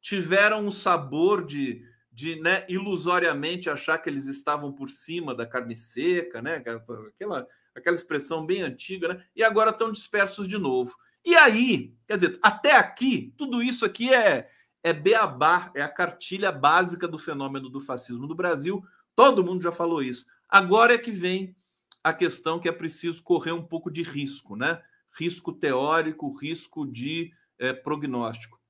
Tiveram 0.01 0.66
um 0.66 0.70
sabor 0.70 1.45
de, 1.45 1.82
de 2.11 2.40
né, 2.40 2.64
ilusoriamente 2.68 3.70
achar 3.70 3.99
que 3.99 4.09
eles 4.09 4.26
estavam 4.26 4.72
por 4.72 4.90
cima 4.90 5.34
da 5.34 5.47
carne 5.47 5.76
seca, 5.76 6.42
né? 6.42 6.57
Aquela, 6.57 7.47
aquela 7.74 7.97
expressão 7.97 8.45
bem 8.45 8.62
antiga, 8.62 9.09
né? 9.09 9.24
E 9.34 9.42
agora 9.42 9.70
estão 9.70 9.92
dispersos 9.92 10.49
de 10.49 10.59
novo. 10.59 10.95
E 11.24 11.34
aí, 11.36 11.95
quer 12.07 12.18
dizer, 12.18 12.38
até 12.42 12.76
aqui, 12.76 13.32
tudo 13.38 13.62
isso 13.62 13.84
aqui 13.84 14.12
é, 14.12 14.51
é 14.85 14.93
beabá, 14.93 15.72
é 15.74 15.80
a 15.80 15.89
cartilha 15.89 16.53
básica 16.53 17.09
do 17.09 17.18
fenômeno 17.18 17.70
do 17.70 17.80
fascismo 17.80 18.26
no 18.26 18.35
Brasil. 18.35 18.85
Todo 19.16 19.43
mundo 19.43 19.62
já 19.62 19.72
falou 19.72 20.03
isso. 20.03 20.26
Agora 20.47 20.95
é 20.95 20.99
que 20.99 21.11
vem 21.11 21.57
a 22.03 22.12
questão 22.12 22.61
que 22.61 22.68
é 22.68 22.72
preciso 22.72 23.22
correr 23.22 23.53
um 23.53 23.64
pouco 23.64 23.91
de 23.91 24.03
risco, 24.03 24.55
né? 24.55 24.82
Risco 25.18 25.53
teórico, 25.55 26.37
risco 26.37 26.87
de 26.87 27.32
é, 27.59 27.72
prognóstico. 27.72 28.61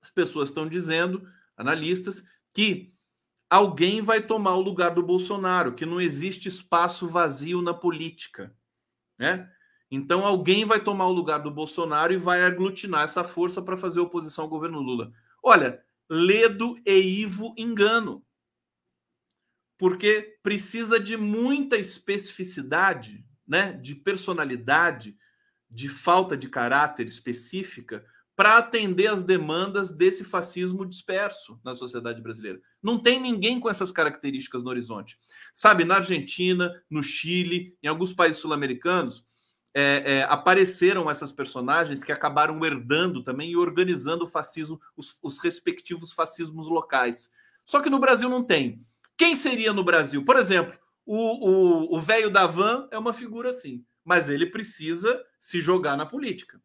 As 0.00 0.08
pessoas 0.10 0.48
estão 0.48 0.66
dizendo, 0.66 1.28
analistas, 1.54 2.24
que 2.54 2.94
alguém 3.50 4.00
vai 4.00 4.22
tomar 4.22 4.54
o 4.54 4.62
lugar 4.62 4.94
do 4.94 5.02
Bolsonaro, 5.02 5.74
que 5.74 5.84
não 5.84 6.00
existe 6.00 6.48
espaço 6.48 7.06
vazio 7.06 7.60
na 7.60 7.74
política, 7.74 8.56
né? 9.18 9.52
Então 9.90 10.24
alguém 10.24 10.64
vai 10.64 10.82
tomar 10.82 11.06
o 11.06 11.12
lugar 11.12 11.38
do 11.38 11.50
Bolsonaro 11.50 12.12
e 12.12 12.18
vai 12.18 12.42
aglutinar 12.42 13.04
essa 13.04 13.24
força 13.24 13.62
para 13.62 13.76
fazer 13.76 14.00
oposição 14.00 14.44
ao 14.44 14.50
governo 14.50 14.80
Lula. 14.80 15.12
Olha, 15.42 15.82
ledo 16.08 16.74
e 16.84 17.22
Ivo 17.22 17.54
engano. 17.56 18.24
Porque 19.78 20.38
precisa 20.42 20.98
de 20.98 21.16
muita 21.16 21.76
especificidade, 21.76 23.24
né, 23.46 23.72
de 23.72 23.94
personalidade, 23.94 25.16
de 25.70 25.88
falta 25.88 26.36
de 26.36 26.48
caráter 26.48 27.06
específica 27.06 28.04
para 28.38 28.56
atender 28.56 29.08
as 29.08 29.24
demandas 29.24 29.90
desse 29.90 30.22
fascismo 30.22 30.86
disperso 30.86 31.60
na 31.64 31.74
sociedade 31.74 32.22
brasileira. 32.22 32.60
Não 32.80 33.02
tem 33.02 33.20
ninguém 33.20 33.58
com 33.58 33.68
essas 33.68 33.90
características 33.90 34.62
no 34.62 34.70
horizonte. 34.70 35.18
Sabe, 35.52 35.84
na 35.84 35.96
Argentina, 35.96 36.72
no 36.88 37.02
Chile, 37.02 37.76
em 37.82 37.88
alguns 37.88 38.12
países 38.12 38.40
sul-americanos, 38.40 39.26
é, 39.74 40.18
é, 40.18 40.22
apareceram 40.24 41.10
essas 41.10 41.30
personagens 41.30 42.02
que 42.02 42.12
acabaram 42.12 42.64
herdando 42.64 43.22
também 43.22 43.50
e 43.50 43.56
organizando 43.56 44.24
o 44.24 44.28
fascismo, 44.28 44.80
os, 44.96 45.16
os 45.22 45.38
respectivos 45.38 46.12
fascismos 46.12 46.68
locais. 46.68 47.30
Só 47.64 47.80
que 47.80 47.90
no 47.90 47.98
Brasil 47.98 48.28
não 48.28 48.42
tem. 48.42 48.84
Quem 49.16 49.36
seria 49.36 49.72
no 49.72 49.84
Brasil? 49.84 50.24
Por 50.24 50.36
exemplo, 50.36 50.78
o 51.04 51.98
velho 52.00 52.30
da 52.30 52.46
van 52.46 52.86
é 52.90 52.98
uma 52.98 53.12
figura 53.12 53.50
assim, 53.50 53.84
mas 54.04 54.28
ele 54.28 54.46
precisa 54.46 55.22
se 55.40 55.60
jogar 55.60 55.96
na 55.96 56.04
política 56.04 56.60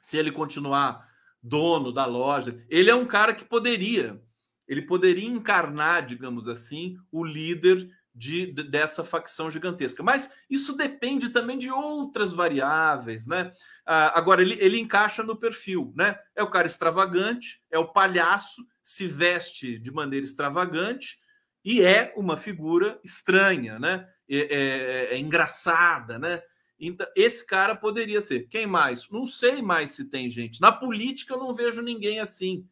se 0.00 0.16
ele 0.16 0.32
continuar 0.32 1.08
dono 1.42 1.92
da 1.92 2.06
loja, 2.06 2.64
ele 2.68 2.90
é 2.90 2.94
um 2.94 3.06
cara 3.06 3.34
que 3.34 3.44
poderia, 3.44 4.20
ele 4.66 4.82
poderia 4.82 5.28
encarnar, 5.28 6.06
digamos 6.06 6.48
assim, 6.48 6.98
o 7.12 7.24
líder 7.24 7.88
de, 8.14 8.52
de, 8.52 8.62
dessa 8.64 9.04
facção 9.04 9.50
gigantesca. 9.50 10.02
Mas 10.02 10.30
isso 10.48 10.76
depende 10.76 11.30
também 11.30 11.58
de 11.58 11.70
outras 11.70 12.32
variáveis, 12.32 13.26
né? 13.26 13.52
Ah, 13.86 14.18
agora, 14.18 14.42
ele, 14.42 14.56
ele 14.60 14.78
encaixa 14.78 15.22
no 15.22 15.36
perfil, 15.36 15.92
né? 15.96 16.18
É 16.34 16.42
o 16.42 16.50
cara 16.50 16.66
extravagante, 16.66 17.62
é 17.70 17.78
o 17.78 17.92
palhaço, 17.92 18.66
se 18.82 19.06
veste 19.06 19.78
de 19.78 19.90
maneira 19.90 20.24
extravagante 20.24 21.18
e 21.64 21.82
é 21.82 22.12
uma 22.16 22.36
figura 22.36 22.98
estranha, 23.04 23.78
né? 23.78 24.08
É, 24.28 24.38
é, 24.38 25.14
é 25.14 25.18
engraçada, 25.18 26.18
né? 26.18 26.42
Então, 26.78 27.06
esse 27.14 27.46
cara 27.46 27.76
poderia 27.76 28.20
ser. 28.20 28.48
Quem 28.48 28.66
mais? 28.66 29.08
Não 29.10 29.26
sei 29.26 29.60
mais 29.60 29.90
se 29.90 30.06
tem 30.06 30.30
gente. 30.30 30.60
Na 30.60 30.72
política 30.72 31.34
eu 31.34 31.38
não 31.38 31.52
vejo 31.52 31.82
ninguém 31.82 32.20
assim. 32.20 32.66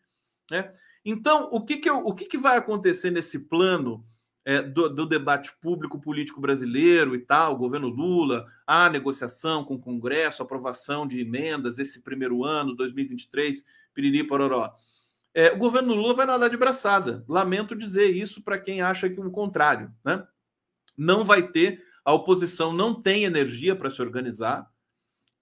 Né? 0.50 0.72
Então, 1.04 1.48
o 1.52 1.62
que, 1.62 1.76
que, 1.76 1.90
eu, 1.90 1.98
o 1.98 2.14
que, 2.14 2.24
que 2.24 2.38
vai 2.38 2.56
acontecer 2.56 3.10
nesse 3.10 3.40
plano 3.40 4.04
é, 4.48 4.62
do, 4.62 4.88
do, 4.88 5.04
debate 5.04 5.52
público 5.60 6.00
político 6.00 6.40
brasileiro 6.40 7.14
e 7.14 7.18
tal, 7.18 7.54
governo 7.54 7.86
Lula, 7.86 8.46
a 8.66 8.88
negociação 8.88 9.62
com 9.62 9.74
o 9.74 9.78
Congresso, 9.78 10.42
aprovação 10.42 11.06
de 11.06 11.20
emendas 11.20 11.78
esse 11.78 12.00
primeiro 12.00 12.42
ano, 12.42 12.74
2023, 12.74 13.62
piriri 13.92 14.24
pororó. 14.24 14.74
É, 15.34 15.52
o 15.52 15.58
governo 15.58 15.92
Lula 15.94 16.14
vai 16.14 16.24
nadar 16.24 16.48
de 16.48 16.56
braçada. 16.56 17.22
Lamento 17.28 17.76
dizer 17.76 18.16
isso 18.16 18.42
para 18.42 18.58
quem 18.58 18.80
acha 18.80 19.10
que 19.10 19.20
o 19.20 19.30
contrário. 19.30 19.92
Né? 20.02 20.26
Não 20.96 21.26
vai 21.26 21.46
ter 21.46 21.84
a 22.02 22.14
oposição 22.14 22.72
não 22.72 22.94
tem 22.94 23.24
energia 23.24 23.76
para 23.76 23.90
se 23.90 24.00
organizar. 24.00 24.66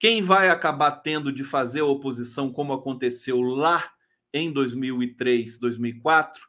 Quem 0.01 0.21
vai 0.21 0.51
acabar 0.51 0.91
tendo 0.91 1.31
de 1.31 1.45
fazer 1.45 1.79
a 1.79 1.85
oposição, 1.85 2.53
como 2.53 2.73
aconteceu 2.73 3.41
lá 3.41 3.89
em 4.33 4.53
2003, 4.53 5.61
2004, 5.61 6.43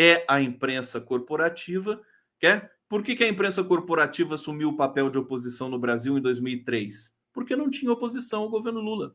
é 0.00 0.24
a 0.26 0.40
imprensa 0.40 0.98
corporativa. 0.98 2.00
Quer? 2.38 2.72
Por 2.88 3.02
que, 3.02 3.14
que 3.14 3.22
a 3.22 3.28
imprensa 3.28 3.62
corporativa 3.62 4.34
assumiu 4.34 4.70
o 4.70 4.76
papel 4.76 5.10
de 5.10 5.18
oposição 5.18 5.68
no 5.68 5.78
Brasil 5.78 6.16
em 6.16 6.22
2003? 6.22 7.14
Porque 7.34 7.54
não 7.54 7.68
tinha 7.68 7.92
oposição 7.92 8.42
ao 8.42 8.48
governo 8.48 8.80
Lula. 8.80 9.14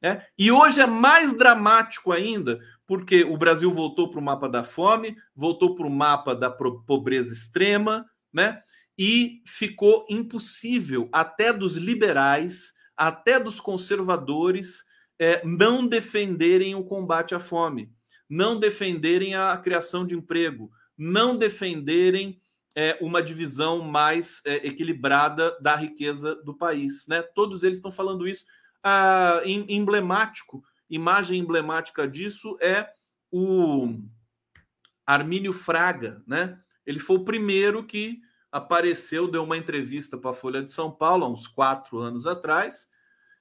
É? 0.00 0.24
E 0.38 0.52
hoje 0.52 0.80
é 0.80 0.86
mais 0.86 1.36
dramático 1.36 2.12
ainda, 2.12 2.60
porque 2.86 3.24
o 3.24 3.36
Brasil 3.36 3.72
voltou 3.72 4.08
para 4.08 4.20
o 4.20 4.22
mapa 4.22 4.48
da 4.48 4.62
fome, 4.62 5.16
voltou 5.34 5.74
para 5.74 5.86
o 5.86 5.90
mapa 5.90 6.36
da 6.36 6.50
pobreza 6.50 7.32
extrema, 7.32 8.08
né? 8.32 8.62
e 8.96 9.42
ficou 9.44 10.06
impossível 10.08 11.08
até 11.10 11.52
dos 11.52 11.76
liberais, 11.76 12.72
até 12.96 13.40
dos 13.40 13.58
conservadores, 13.58 14.84
é, 15.18 15.44
não 15.44 15.86
defenderem 15.86 16.74
o 16.74 16.84
combate 16.84 17.34
à 17.34 17.40
fome, 17.40 17.90
não 18.28 18.58
defenderem 18.58 19.34
a 19.34 19.56
criação 19.56 20.06
de 20.06 20.14
emprego, 20.14 20.70
não 20.96 21.36
defenderem 21.36 22.40
é, 22.74 22.98
uma 23.00 23.22
divisão 23.22 23.80
mais 23.80 24.42
é, 24.44 24.66
equilibrada 24.66 25.56
da 25.60 25.74
riqueza 25.74 26.34
do 26.36 26.54
país. 26.54 27.06
Né? 27.06 27.22
Todos 27.22 27.64
eles 27.64 27.78
estão 27.78 27.90
falando 27.90 28.28
isso. 28.28 28.44
Ah, 28.82 29.40
emblemático, 29.44 30.62
imagem 30.88 31.40
emblemática 31.40 32.06
disso 32.06 32.56
é 32.60 32.88
o 33.32 33.98
Armínio 35.04 35.52
Fraga, 35.52 36.22
né? 36.26 36.58
Ele 36.84 37.00
foi 37.00 37.16
o 37.16 37.24
primeiro 37.24 37.84
que 37.84 38.20
apareceu, 38.50 39.28
deu 39.28 39.42
uma 39.42 39.56
entrevista 39.56 40.16
para 40.16 40.30
a 40.30 40.34
Folha 40.34 40.62
de 40.62 40.70
São 40.70 40.90
Paulo, 40.90 41.24
há 41.24 41.28
uns 41.28 41.48
quatro 41.48 41.98
anos 41.98 42.26
atrás, 42.28 42.88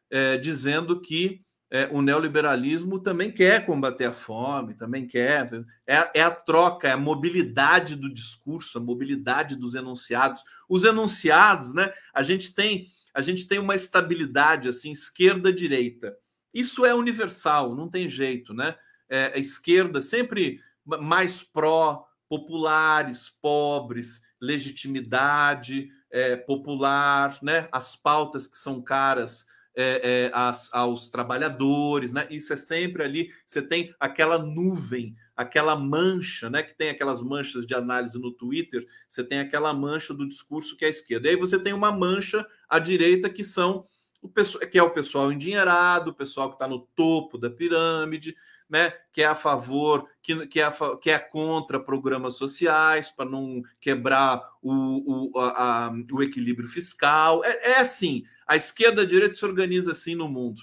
é, 0.09 0.35
dizendo 0.37 0.99
que 0.99 1.44
é, 1.71 1.89
o 1.91 2.01
neoliberalismo 2.01 2.99
também 2.99 3.31
quer 3.31 3.65
combater 3.65 4.05
a 4.05 4.13
fome, 4.13 4.75
também 4.75 5.07
quer. 5.07 5.49
É, 5.87 6.19
é, 6.19 6.21
a 6.21 6.31
troca, 6.31 6.87
é 6.87 6.91
a 6.91 6.97
mobilidade 6.97 7.95
do 7.95 8.13
discurso, 8.13 8.77
a 8.77 8.81
mobilidade 8.81 9.55
dos 9.55 9.75
enunciados. 9.75 10.43
Os 10.69 10.83
enunciados, 10.83 11.73
né? 11.73 11.91
A 12.13 12.21
gente 12.21 12.53
tem, 12.53 12.87
a 13.13 13.21
gente 13.21 13.47
tem 13.47 13.59
uma 13.59 13.75
estabilidade 13.75 14.69
assim, 14.69 14.91
esquerda-direita. 14.91 16.15
Isso 16.53 16.85
é 16.85 16.93
universal, 16.93 17.75
não 17.75 17.89
tem 17.89 18.07
jeito, 18.07 18.53
né? 18.53 18.75
É, 19.09 19.33
a 19.35 19.37
esquerda 19.37 20.01
sempre 20.01 20.61
mais 20.85 21.43
pró 21.43 22.05
populares, 22.29 23.29
pobres, 23.41 24.21
legitimidade 24.39 25.89
é, 26.11 26.35
popular, 26.35 27.37
né? 27.41 27.67
as 27.71 27.95
pautas 27.95 28.47
que 28.47 28.57
são 28.57 28.81
caras 28.81 29.45
é, 29.75 30.27
é, 30.27 30.31
as, 30.33 30.73
aos 30.73 31.09
trabalhadores, 31.09 32.13
né? 32.13 32.27
Isso 32.29 32.53
é 32.53 32.57
sempre 32.57 33.03
ali. 33.03 33.31
Você 33.45 33.61
tem 33.61 33.93
aquela 33.99 34.37
nuvem, 34.37 35.15
aquela 35.35 35.75
mancha, 35.75 36.49
né? 36.49 36.63
Que 36.63 36.75
tem 36.75 36.89
aquelas 36.89 37.21
manchas 37.21 37.65
de 37.65 37.75
análise 37.75 38.19
no 38.19 38.31
Twitter. 38.31 38.85
Você 39.07 39.23
tem 39.23 39.39
aquela 39.39 39.73
mancha 39.73 40.13
do 40.13 40.27
discurso 40.27 40.77
que 40.77 40.85
é 40.85 40.87
a 40.87 40.91
esquerda. 40.91 41.27
E 41.27 41.31
aí 41.31 41.35
você 41.35 41.59
tem 41.59 41.73
uma 41.73 41.91
mancha 41.91 42.45
à 42.69 42.79
direita 42.79 43.29
que 43.29 43.43
são 43.43 43.85
o 44.21 44.29
pessoal, 44.29 44.67
que 44.67 44.77
é 44.77 44.83
o 44.83 44.89
pessoal 44.89 45.31
endinheirado, 45.31 46.11
o 46.11 46.15
pessoal 46.15 46.49
que 46.49 46.55
está 46.55 46.67
no 46.67 46.79
topo 46.95 47.37
da 47.37 47.49
pirâmide, 47.49 48.35
né, 48.69 48.93
que 49.13 49.21
é 49.21 49.25
a 49.25 49.35
favor, 49.35 50.09
que, 50.21 50.47
que, 50.47 50.59
é, 50.59 50.63
a, 50.63 50.73
que 51.01 51.09
é 51.09 51.19
contra 51.19 51.79
programas 51.79 52.35
sociais, 52.35 53.11
para 53.11 53.29
não 53.29 53.61
quebrar 53.79 54.41
o, 54.61 55.31
o, 55.33 55.39
a, 55.39 55.91
o 56.11 56.23
equilíbrio 56.23 56.67
fiscal. 56.67 57.43
É, 57.43 57.73
é 57.73 57.79
assim: 57.79 58.23
a 58.47 58.55
esquerda 58.55 59.01
e 59.01 59.05
a 59.05 59.07
direita 59.07 59.35
se 59.35 59.45
organiza 59.45 59.91
assim 59.91 60.15
no 60.15 60.27
mundo. 60.27 60.61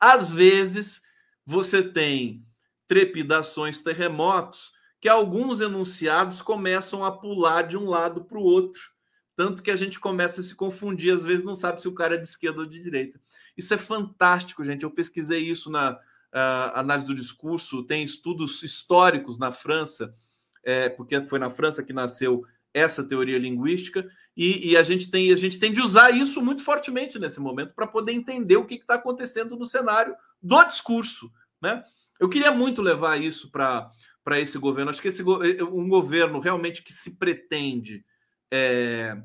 Às 0.00 0.30
vezes, 0.30 1.00
você 1.46 1.82
tem 1.82 2.44
trepidações, 2.88 3.80
terremotos, 3.80 4.72
que 5.00 5.08
alguns 5.08 5.60
enunciados 5.60 6.42
começam 6.42 7.04
a 7.04 7.10
pular 7.10 7.62
de 7.62 7.76
um 7.76 7.88
lado 7.88 8.24
para 8.24 8.38
o 8.38 8.42
outro. 8.42 8.92
Tanto 9.34 9.62
que 9.62 9.70
a 9.70 9.76
gente 9.76 9.98
começa 9.98 10.40
a 10.40 10.44
se 10.44 10.54
confundir, 10.54 11.14
às 11.14 11.24
vezes 11.24 11.44
não 11.44 11.54
sabe 11.54 11.80
se 11.80 11.88
o 11.88 11.94
cara 11.94 12.16
é 12.16 12.18
de 12.18 12.26
esquerda 12.26 12.60
ou 12.60 12.66
de 12.66 12.78
direita. 12.80 13.20
Isso 13.56 13.72
é 13.72 13.78
fantástico, 13.78 14.64
gente. 14.64 14.82
Eu 14.82 14.90
pesquisei 14.90 15.40
isso 15.40 15.70
na, 15.70 15.98
uh, 16.32 16.72
análise 16.74 17.06
do 17.06 17.14
discurso, 17.14 17.82
tem 17.84 18.02
estudos 18.02 18.62
históricos 18.62 19.38
na 19.38 19.52
França, 19.52 20.14
é, 20.64 20.88
porque 20.88 21.22
foi 21.24 21.38
na 21.38 21.50
França 21.50 21.82
que 21.82 21.92
nasceu 21.92 22.44
essa 22.72 23.06
teoria 23.06 23.38
linguística, 23.38 24.08
e, 24.34 24.70
e, 24.70 24.76
a, 24.76 24.82
gente 24.82 25.10
tem, 25.10 25.30
a 25.30 25.36
gente 25.36 25.58
tem 25.58 25.72
de 25.72 25.80
usar 25.80 26.10
isso 26.10 26.40
muito 26.40 26.64
fortemente 26.64 27.18
nesse 27.18 27.38
momento 27.38 27.74
para 27.74 27.86
poder 27.86 28.12
entender 28.12 28.56
o 28.56 28.64
que 28.64 28.76
está 28.76 28.94
acontecendo 28.94 29.56
no 29.56 29.66
cenário 29.66 30.16
do 30.40 30.64
discurso. 30.64 31.30
Né? 31.60 31.84
Eu 32.18 32.30
queria 32.30 32.50
muito 32.50 32.80
levar 32.80 33.20
isso 33.20 33.50
para 33.50 33.92
esse 34.40 34.58
governo. 34.58 34.90
Acho 34.90 35.02
que 35.02 35.08
esse 35.08 35.22
eh, 35.22 35.62
um 35.64 35.86
governo 35.86 36.40
realmente 36.40 36.82
que 36.82 36.94
se 36.94 37.18
pretende 37.18 38.06
é, 38.50 39.22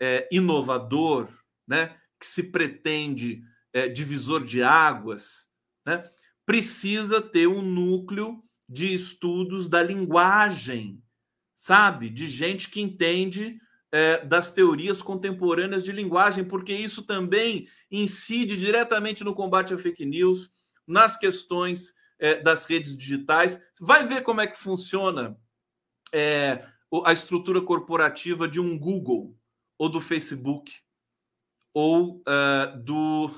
é, 0.00 0.28
inovador, 0.32 1.28
né? 1.64 1.96
que 2.18 2.26
se 2.26 2.42
pretende 2.42 3.42
é, 3.72 3.88
divisor 3.88 4.44
de 4.44 4.60
águas, 4.60 5.48
né? 5.86 6.10
Precisa 6.48 7.20
ter 7.20 7.46
um 7.46 7.60
núcleo 7.60 8.42
de 8.66 8.94
estudos 8.94 9.68
da 9.68 9.82
linguagem, 9.82 11.04
sabe? 11.54 12.08
De 12.08 12.26
gente 12.26 12.70
que 12.70 12.80
entende 12.80 13.60
é, 13.92 14.24
das 14.24 14.50
teorias 14.50 15.02
contemporâneas 15.02 15.84
de 15.84 15.92
linguagem, 15.92 16.42
porque 16.42 16.72
isso 16.72 17.02
também 17.02 17.68
incide 17.90 18.56
diretamente 18.56 19.22
no 19.22 19.34
combate 19.34 19.74
à 19.74 19.78
fake 19.78 20.06
news, 20.06 20.50
nas 20.86 21.18
questões 21.18 21.92
é, 22.18 22.40
das 22.40 22.64
redes 22.64 22.96
digitais. 22.96 23.60
Vai 23.78 24.06
ver 24.06 24.22
como 24.22 24.40
é 24.40 24.46
que 24.46 24.56
funciona 24.56 25.36
é, 26.14 26.66
a 27.04 27.12
estrutura 27.12 27.60
corporativa 27.60 28.48
de 28.48 28.58
um 28.58 28.78
Google 28.78 29.36
ou 29.76 29.90
do 29.90 30.00
Facebook 30.00 30.72
ou 31.74 32.22
uh, 32.22 32.82
do 32.82 33.30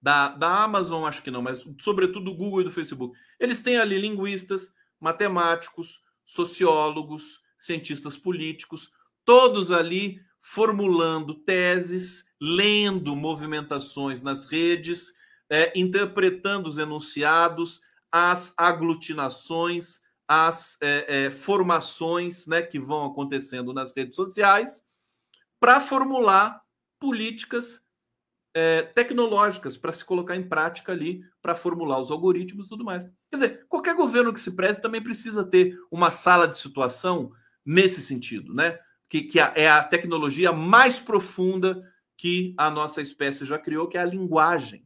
da, 0.00 0.28
da 0.28 0.64
Amazon, 0.64 1.04
acho 1.04 1.22
que 1.22 1.30
não, 1.30 1.42
mas 1.42 1.64
sobretudo 1.80 2.26
do 2.26 2.34
Google 2.34 2.60
e 2.60 2.64
do 2.64 2.70
Facebook. 2.70 3.18
Eles 3.38 3.60
têm 3.60 3.78
ali 3.78 3.98
linguistas, 3.98 4.72
matemáticos, 5.00 6.02
sociólogos, 6.24 7.40
cientistas 7.56 8.16
políticos, 8.16 8.92
todos 9.24 9.70
ali 9.70 10.20
formulando 10.40 11.34
teses, 11.34 12.24
lendo 12.40 13.16
movimentações 13.16 14.22
nas 14.22 14.46
redes, 14.46 15.14
é, 15.50 15.72
interpretando 15.78 16.68
os 16.68 16.78
enunciados, 16.78 17.80
as 18.10 18.54
aglutinações, 18.56 20.00
as 20.26 20.76
é, 20.80 21.26
é, 21.26 21.30
formações 21.30 22.46
né, 22.46 22.62
que 22.62 22.78
vão 22.78 23.06
acontecendo 23.06 23.72
nas 23.72 23.96
redes 23.96 24.14
sociais, 24.14 24.84
para 25.58 25.80
formular 25.80 26.62
políticas 27.00 27.87
é, 28.58 28.82
tecnológicas 28.82 29.76
para 29.76 29.92
se 29.92 30.04
colocar 30.04 30.34
em 30.34 30.48
prática 30.48 30.90
ali, 30.90 31.22
para 31.40 31.54
formular 31.54 32.00
os 32.00 32.10
algoritmos 32.10 32.66
e 32.66 32.68
tudo 32.68 32.84
mais. 32.84 33.04
Quer 33.04 33.36
dizer, 33.36 33.66
qualquer 33.68 33.94
governo 33.94 34.32
que 34.32 34.40
se 34.40 34.56
preze 34.56 34.82
também 34.82 35.00
precisa 35.00 35.44
ter 35.44 35.78
uma 35.92 36.10
sala 36.10 36.48
de 36.48 36.58
situação 36.58 37.30
nesse 37.64 38.00
sentido, 38.00 38.52
né? 38.52 38.76
Que, 39.08 39.22
que 39.22 39.38
é 39.38 39.70
a 39.70 39.84
tecnologia 39.84 40.52
mais 40.52 40.98
profunda 40.98 41.80
que 42.16 42.52
a 42.58 42.68
nossa 42.68 43.00
espécie 43.00 43.44
já 43.44 43.58
criou, 43.58 43.86
que 43.86 43.96
é 43.96 44.00
a 44.00 44.04
linguagem. 44.04 44.84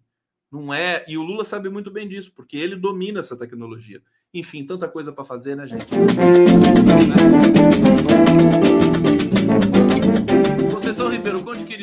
Não 0.51 0.73
é, 0.73 1.03
e 1.09 1.16
o 1.16 1.23
Lula 1.23 1.45
sabe 1.45 1.70
muito 1.70 1.91
bem 1.91 2.07
disso, 2.07 2.31
porque 2.37 2.59
ele 2.59 2.77
domina 2.77 3.20
essa 3.20 3.39
tecnologia. 3.39 4.03
Enfim, 4.35 4.66
tanta 4.66 4.87
coisa 4.87 5.11
para 5.12 5.25
fazer, 5.25 5.57
né, 5.57 5.66
gente? 5.66 5.87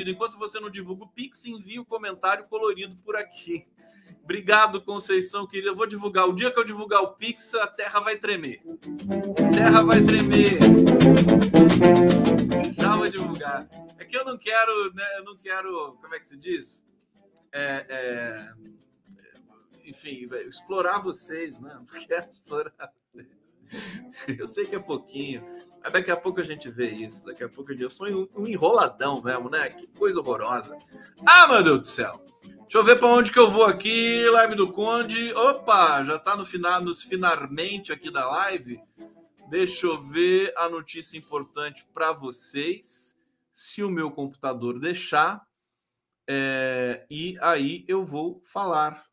Querido, 0.09 0.11
enquanto 0.11 0.37
você 0.37 0.59
não 0.59 0.69
divulga 0.69 1.03
o 1.03 1.07
Pix, 1.07 1.45
envie 1.45 1.79
o 1.79 1.83
um 1.83 1.85
comentário 1.85 2.45
colorido 2.47 2.95
por 2.97 3.15
aqui. 3.15 3.67
Obrigado, 4.23 4.81
Conceição, 4.81 5.47
querida. 5.47 5.69
Eu 5.69 5.75
vou 5.75 5.87
divulgar. 5.87 6.27
O 6.27 6.33
dia 6.33 6.51
que 6.51 6.59
eu 6.59 6.63
divulgar 6.63 7.01
o 7.01 7.13
Pix, 7.13 7.53
a 7.55 7.67
terra 7.67 7.99
vai 7.99 8.17
tremer. 8.17 8.61
A 9.47 9.51
terra 9.51 9.83
vai 9.83 10.01
tremer. 10.01 10.59
Já 12.73 12.95
vou 12.95 13.09
divulgar. 13.09 13.67
É 13.97 14.05
que 14.05 14.15
eu 14.15 14.25
não 14.25 14.37
quero, 14.37 14.93
né? 14.93 15.05
Eu 15.17 15.23
não 15.23 15.35
quero. 15.35 15.97
Como 16.01 16.13
é 16.13 16.19
que 16.19 16.27
se 16.27 16.37
diz? 16.37 16.83
É, 17.51 17.85
é, 17.89 18.53
enfim, 19.85 20.27
explorar 20.47 20.99
vocês, 20.99 21.59
né? 21.59 21.73
Não 21.75 21.85
quero 21.85 22.29
explorar 22.29 22.93
vocês. 23.11 23.27
Eu 24.39 24.47
sei 24.47 24.65
que 24.65 24.75
é 24.75 24.79
pouquinho, 24.79 25.43
daqui 25.91 26.11
a 26.11 26.17
pouco 26.17 26.39
a 26.39 26.43
gente 26.43 26.69
vê 26.69 26.89
isso. 26.89 27.23
Daqui 27.25 27.43
a 27.43 27.49
pouco 27.49 27.71
eu 27.71 27.89
sou 27.89 28.07
um 28.35 28.47
enroladão 28.47 29.21
mesmo, 29.21 29.49
né? 29.49 29.69
Que 29.69 29.87
coisa 29.87 30.19
horrorosa. 30.19 30.77
Ah, 31.25 31.47
meu 31.47 31.63
Deus 31.63 31.79
do 31.79 31.87
céu! 31.87 32.23
Deixa 32.43 32.77
eu 32.77 32.83
ver 32.83 32.99
para 32.99 33.07
onde 33.07 33.31
que 33.31 33.39
eu 33.39 33.49
vou 33.49 33.63
aqui, 33.63 34.29
live 34.29 34.53
do 34.53 34.71
Conde. 34.71 35.33
Opa, 35.33 36.03
já 36.03 36.17
está 36.17 36.35
no 36.35 36.45
final, 36.45 36.79
nos 36.79 37.01
finalmente 37.01 37.91
aqui 37.91 38.11
da 38.11 38.29
live. 38.29 38.79
Deixa 39.49 39.87
eu 39.87 39.99
ver 39.99 40.53
a 40.55 40.69
notícia 40.69 41.17
importante 41.17 41.83
para 41.91 42.11
vocês, 42.11 43.17
se 43.51 43.81
o 43.83 43.89
meu 43.89 44.11
computador 44.11 44.79
deixar. 44.79 45.41
É, 46.29 47.07
e 47.09 47.39
aí 47.41 47.83
eu 47.87 48.05
vou 48.05 48.39
falar. 48.45 49.03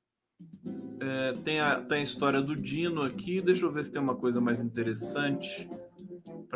É, 1.00 1.32
tem, 1.42 1.58
a, 1.58 1.80
tem 1.80 2.00
a 2.00 2.02
história 2.02 2.42
do 2.42 2.54
Dino 2.54 3.02
aqui. 3.02 3.40
Deixa 3.40 3.64
eu 3.64 3.72
ver 3.72 3.86
se 3.86 3.92
tem 3.92 4.02
uma 4.02 4.16
coisa 4.16 4.38
mais 4.38 4.60
interessante 4.60 5.66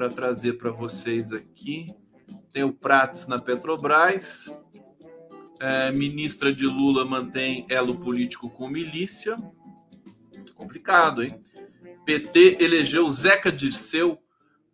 para 0.01 0.09
trazer 0.09 0.55
para 0.55 0.71
vocês 0.71 1.31
aqui. 1.31 1.85
Tem 2.55 2.65
o 2.65 2.73
Prats 2.73 3.27
na 3.27 3.39
Petrobras. 3.39 4.47
É, 5.61 5.93
ministra 5.93 6.55
de 6.55 6.65
Lula 6.65 7.05
mantém 7.05 7.67
elo 7.69 8.01
político 8.01 8.49
com 8.49 8.67
milícia. 8.67 9.37
Complicado, 10.55 11.23
hein? 11.23 11.45
PT 12.07 12.57
elegeu 12.61 13.11
Zeca 13.11 13.53
Dirceu 13.53 14.19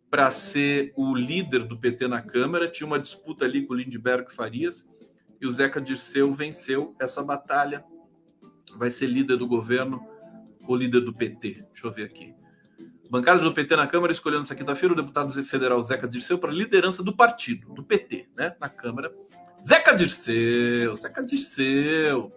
para 0.09 0.31
ser 0.31 0.93
o 0.95 1.13
líder 1.13 1.65
do 1.65 1.77
PT 1.77 2.07
na 2.07 2.21
Câmara. 2.21 2.71
Tinha 2.71 2.87
uma 2.87 2.97
disputa 2.97 3.43
ali 3.43 3.67
com 3.67 3.73
o 3.73 3.75
Lindbergh 3.75 4.33
Farias 4.33 4.89
e 5.41 5.45
o 5.45 5.51
Zeca 5.51 5.81
Dirceu 5.81 6.33
venceu 6.33 6.95
essa 7.01 7.21
batalha. 7.21 7.83
Vai 8.77 8.89
ser 8.89 9.07
líder 9.07 9.35
do 9.35 9.45
governo 9.45 10.01
ou 10.65 10.73
líder 10.73 11.01
do 11.01 11.13
PT. 11.13 11.65
Deixa 11.73 11.85
eu 11.85 11.91
ver 11.91 12.05
aqui. 12.05 12.33
Bancada 13.09 13.39
do 13.39 13.53
PT 13.53 13.75
na 13.75 13.87
Câmara 13.87 14.11
escolhendo 14.11 14.41
essa 14.41 14.55
quinta-feira 14.55 14.93
o 14.93 14.97
deputado 14.97 15.31
federal 15.43 15.83
Zeca 15.83 16.07
Dirceu 16.07 16.37
para 16.37 16.51
liderança 16.51 17.03
do 17.03 17.15
partido, 17.15 17.73
do 17.73 17.83
PT, 17.83 18.27
né? 18.35 18.55
Na 18.59 18.69
Câmara. 18.69 19.11
Zeca 19.63 19.95
Dirceu, 19.95 20.95
Zeca 20.95 21.23
Dirceu. 21.23 22.31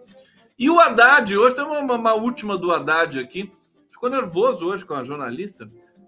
E 0.57 0.69
o 0.69 0.79
Haddad, 0.79 1.37
hoje 1.37 1.55
tem 1.55 1.65
uma, 1.65 1.95
uma 1.95 2.13
última 2.13 2.57
do 2.57 2.71
Haddad 2.71 3.19
aqui. 3.19 3.51
Ficou 3.91 4.09
nervoso 4.09 4.65
hoje 4.65 4.85
com 4.85 4.93
a 4.93 5.03
jornalista. 5.03 5.67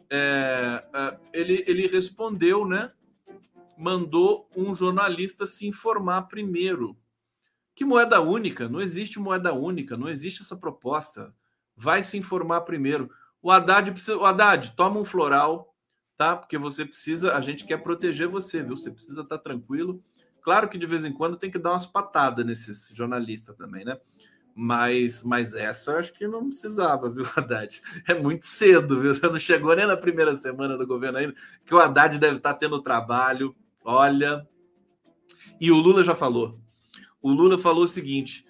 É, 0.09 0.83
é, 0.93 1.17
ele, 1.33 1.63
ele 1.67 1.87
respondeu, 1.87 2.65
né? 2.65 2.91
mandou 3.77 4.47
um 4.55 4.73
jornalista 4.73 5.45
se 5.45 5.67
informar 5.67 6.23
primeiro. 6.23 6.97
Que 7.75 7.83
moeda 7.83 8.21
única? 8.21 8.69
Não 8.69 8.79
existe 8.79 9.19
moeda 9.19 9.53
única, 9.53 9.97
não 9.97 10.07
existe 10.07 10.41
essa 10.41 10.55
proposta. 10.55 11.33
Vai 11.75 12.03
se 12.03 12.17
informar 12.17 12.61
primeiro. 12.61 13.09
O 13.43 13.51
Haddad 13.51 13.91
precisa. 13.91 14.17
O 14.17 14.25
Haddad, 14.25 14.73
toma 14.75 14.99
um 14.99 15.05
floral, 15.05 15.75
tá? 16.17 16.35
Porque 16.35 16.57
você 16.57 16.85
precisa, 16.85 17.35
a 17.35 17.41
gente 17.41 17.65
quer 17.65 17.77
proteger 17.77 18.27
você, 18.27 18.63
viu? 18.63 18.75
Você 18.75 18.89
precisa 18.89 19.21
estar 19.21 19.37
tranquilo. 19.37 20.03
Claro 20.41 20.67
que 20.67 20.77
de 20.77 20.87
vez 20.87 21.05
em 21.05 21.13
quando 21.13 21.37
tem 21.37 21.51
que 21.51 21.59
dar 21.59 21.71
umas 21.71 21.85
patadas 21.85 22.45
nesses 22.45 22.89
jornalistas 22.93 23.55
também, 23.55 23.85
né? 23.85 23.99
Mas, 24.55 25.23
mas 25.23 25.53
essa 25.53 25.91
eu 25.91 25.99
acho 25.99 26.13
que 26.13 26.27
não 26.27 26.47
precisava, 26.47 27.09
viu, 27.09 27.25
Haddad? 27.35 27.81
É 28.07 28.13
muito 28.13 28.45
cedo, 28.45 28.99
viu? 28.99 29.13
Você 29.13 29.27
não 29.27 29.39
chegou 29.39 29.75
nem 29.75 29.85
na 29.85 29.97
primeira 29.97 30.35
semana 30.35 30.77
do 30.77 30.87
governo 30.87 31.17
ainda, 31.17 31.35
que 31.65 31.75
o 31.75 31.79
Haddad 31.79 32.17
deve 32.17 32.37
estar 32.37 32.53
tendo 32.55 32.81
trabalho 32.81 33.55
Olha. 33.83 34.47
E 35.59 35.71
o 35.71 35.77
Lula 35.77 36.03
já 36.03 36.15
falou. 36.15 36.57
O 37.21 37.31
Lula 37.31 37.57
falou 37.57 37.83
o 37.83 37.87
seguinte: 37.87 38.45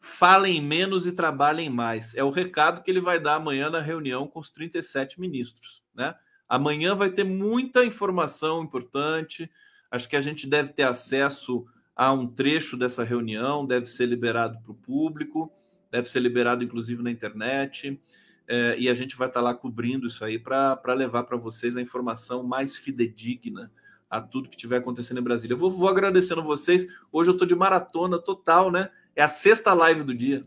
falem 0.00 0.62
menos 0.62 1.06
e 1.06 1.12
trabalhem 1.12 1.68
mais. 1.68 2.14
É 2.14 2.24
o 2.24 2.30
recado 2.30 2.82
que 2.82 2.90
ele 2.90 3.00
vai 3.00 3.20
dar 3.20 3.34
amanhã 3.34 3.68
na 3.68 3.80
reunião 3.80 4.26
com 4.26 4.40
os 4.40 4.50
37 4.50 5.20
ministros. 5.20 5.82
Né? 5.94 6.14
Amanhã 6.48 6.94
vai 6.94 7.10
ter 7.10 7.24
muita 7.24 7.84
informação 7.84 8.64
importante. 8.64 9.50
Acho 9.90 10.08
que 10.08 10.16
a 10.16 10.20
gente 10.20 10.48
deve 10.48 10.72
ter 10.72 10.84
acesso 10.84 11.66
a 11.94 12.12
um 12.12 12.26
trecho 12.26 12.78
dessa 12.78 13.04
reunião, 13.04 13.66
deve 13.66 13.86
ser 13.86 14.06
liberado 14.06 14.58
para 14.62 14.72
o 14.72 14.74
público, 14.74 15.52
deve 15.90 16.08
ser 16.08 16.20
liberado 16.20 16.64
inclusive 16.64 17.02
na 17.02 17.10
internet. 17.10 18.00
É, 18.48 18.76
e 18.78 18.88
a 18.88 18.94
gente 18.94 19.16
vai 19.16 19.28
estar 19.28 19.42
lá 19.42 19.54
cobrindo 19.54 20.06
isso 20.06 20.24
aí 20.24 20.38
para 20.38 20.94
levar 20.94 21.24
para 21.24 21.36
vocês 21.36 21.76
a 21.76 21.82
informação 21.82 22.42
mais 22.42 22.74
fidedigna 22.74 23.70
a 24.08 24.20
tudo 24.20 24.48
que 24.48 24.56
estiver 24.56 24.78
acontecendo 24.78 25.20
em 25.20 25.22
Brasília. 25.22 25.54
Eu 25.54 25.58
vou, 25.58 25.70
vou 25.70 25.88
agradecendo 25.88 26.42
vocês. 26.42 26.88
Hoje 27.12 27.30
eu 27.30 27.34
estou 27.34 27.46
de 27.46 27.54
maratona 27.54 28.18
total, 28.18 28.70
né? 28.70 28.90
É 29.14 29.22
a 29.22 29.28
sexta 29.28 29.72
live 29.72 30.02
do 30.02 30.14
dia. 30.14 30.44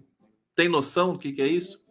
Tem 0.56 0.70
noção 0.70 1.14
do 1.14 1.20
que, 1.20 1.32
que 1.32 1.42
é 1.42 1.48
isso? 1.48 1.84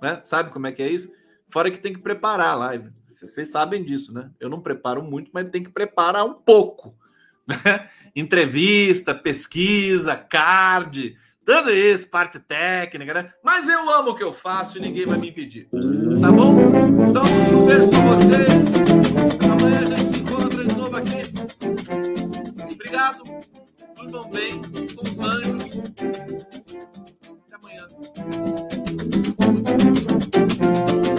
Né? 0.00 0.20
Sabe 0.22 0.50
como 0.50 0.66
é 0.66 0.72
que 0.72 0.82
é 0.82 0.90
isso? 0.90 1.12
Fora 1.48 1.70
que 1.70 1.80
tem 1.80 1.92
que 1.92 2.00
preparar 2.00 2.48
a 2.48 2.54
live. 2.56 2.90
Vocês 3.08 3.48
sabem 3.48 3.84
disso, 3.84 4.12
né? 4.12 4.30
Eu 4.40 4.48
não 4.48 4.60
preparo 4.60 5.02
muito, 5.02 5.30
mas 5.32 5.48
tem 5.50 5.62
que 5.62 5.70
preparar 5.70 6.24
um 6.24 6.34
pouco. 6.34 6.96
Né? 7.46 7.90
Entrevista, 8.16 9.14
pesquisa, 9.14 10.16
card, 10.16 11.14
tudo 11.44 11.70
isso, 11.70 12.08
parte 12.08 12.38
técnica, 12.38 13.12
né? 13.12 13.30
Mas 13.42 13.68
eu 13.68 13.90
amo 13.90 14.12
o 14.12 14.14
que 14.14 14.24
eu 14.24 14.32
faço 14.32 14.78
e 14.78 14.80
ninguém 14.80 15.04
vai 15.04 15.18
me 15.18 15.28
impedir. 15.28 15.68
Tá 16.20 16.32
bom? 16.32 16.56
Então, 17.06 17.22
um 17.22 17.66
beijo 17.66 17.90
pra 17.90 18.00
vocês. 18.16 18.64
Amanhã 19.52 19.80
a 19.80 19.84
gente 19.84 20.08
se 20.08 20.20
encontra 20.20 20.64
de 20.64 20.74
novo 20.74 20.96
aqui. 20.96 21.20
Obrigado. 22.72 23.22
Tudo 23.94 24.24
bem. 24.28 24.62
Thank 28.26 28.64
you. 31.06 31.13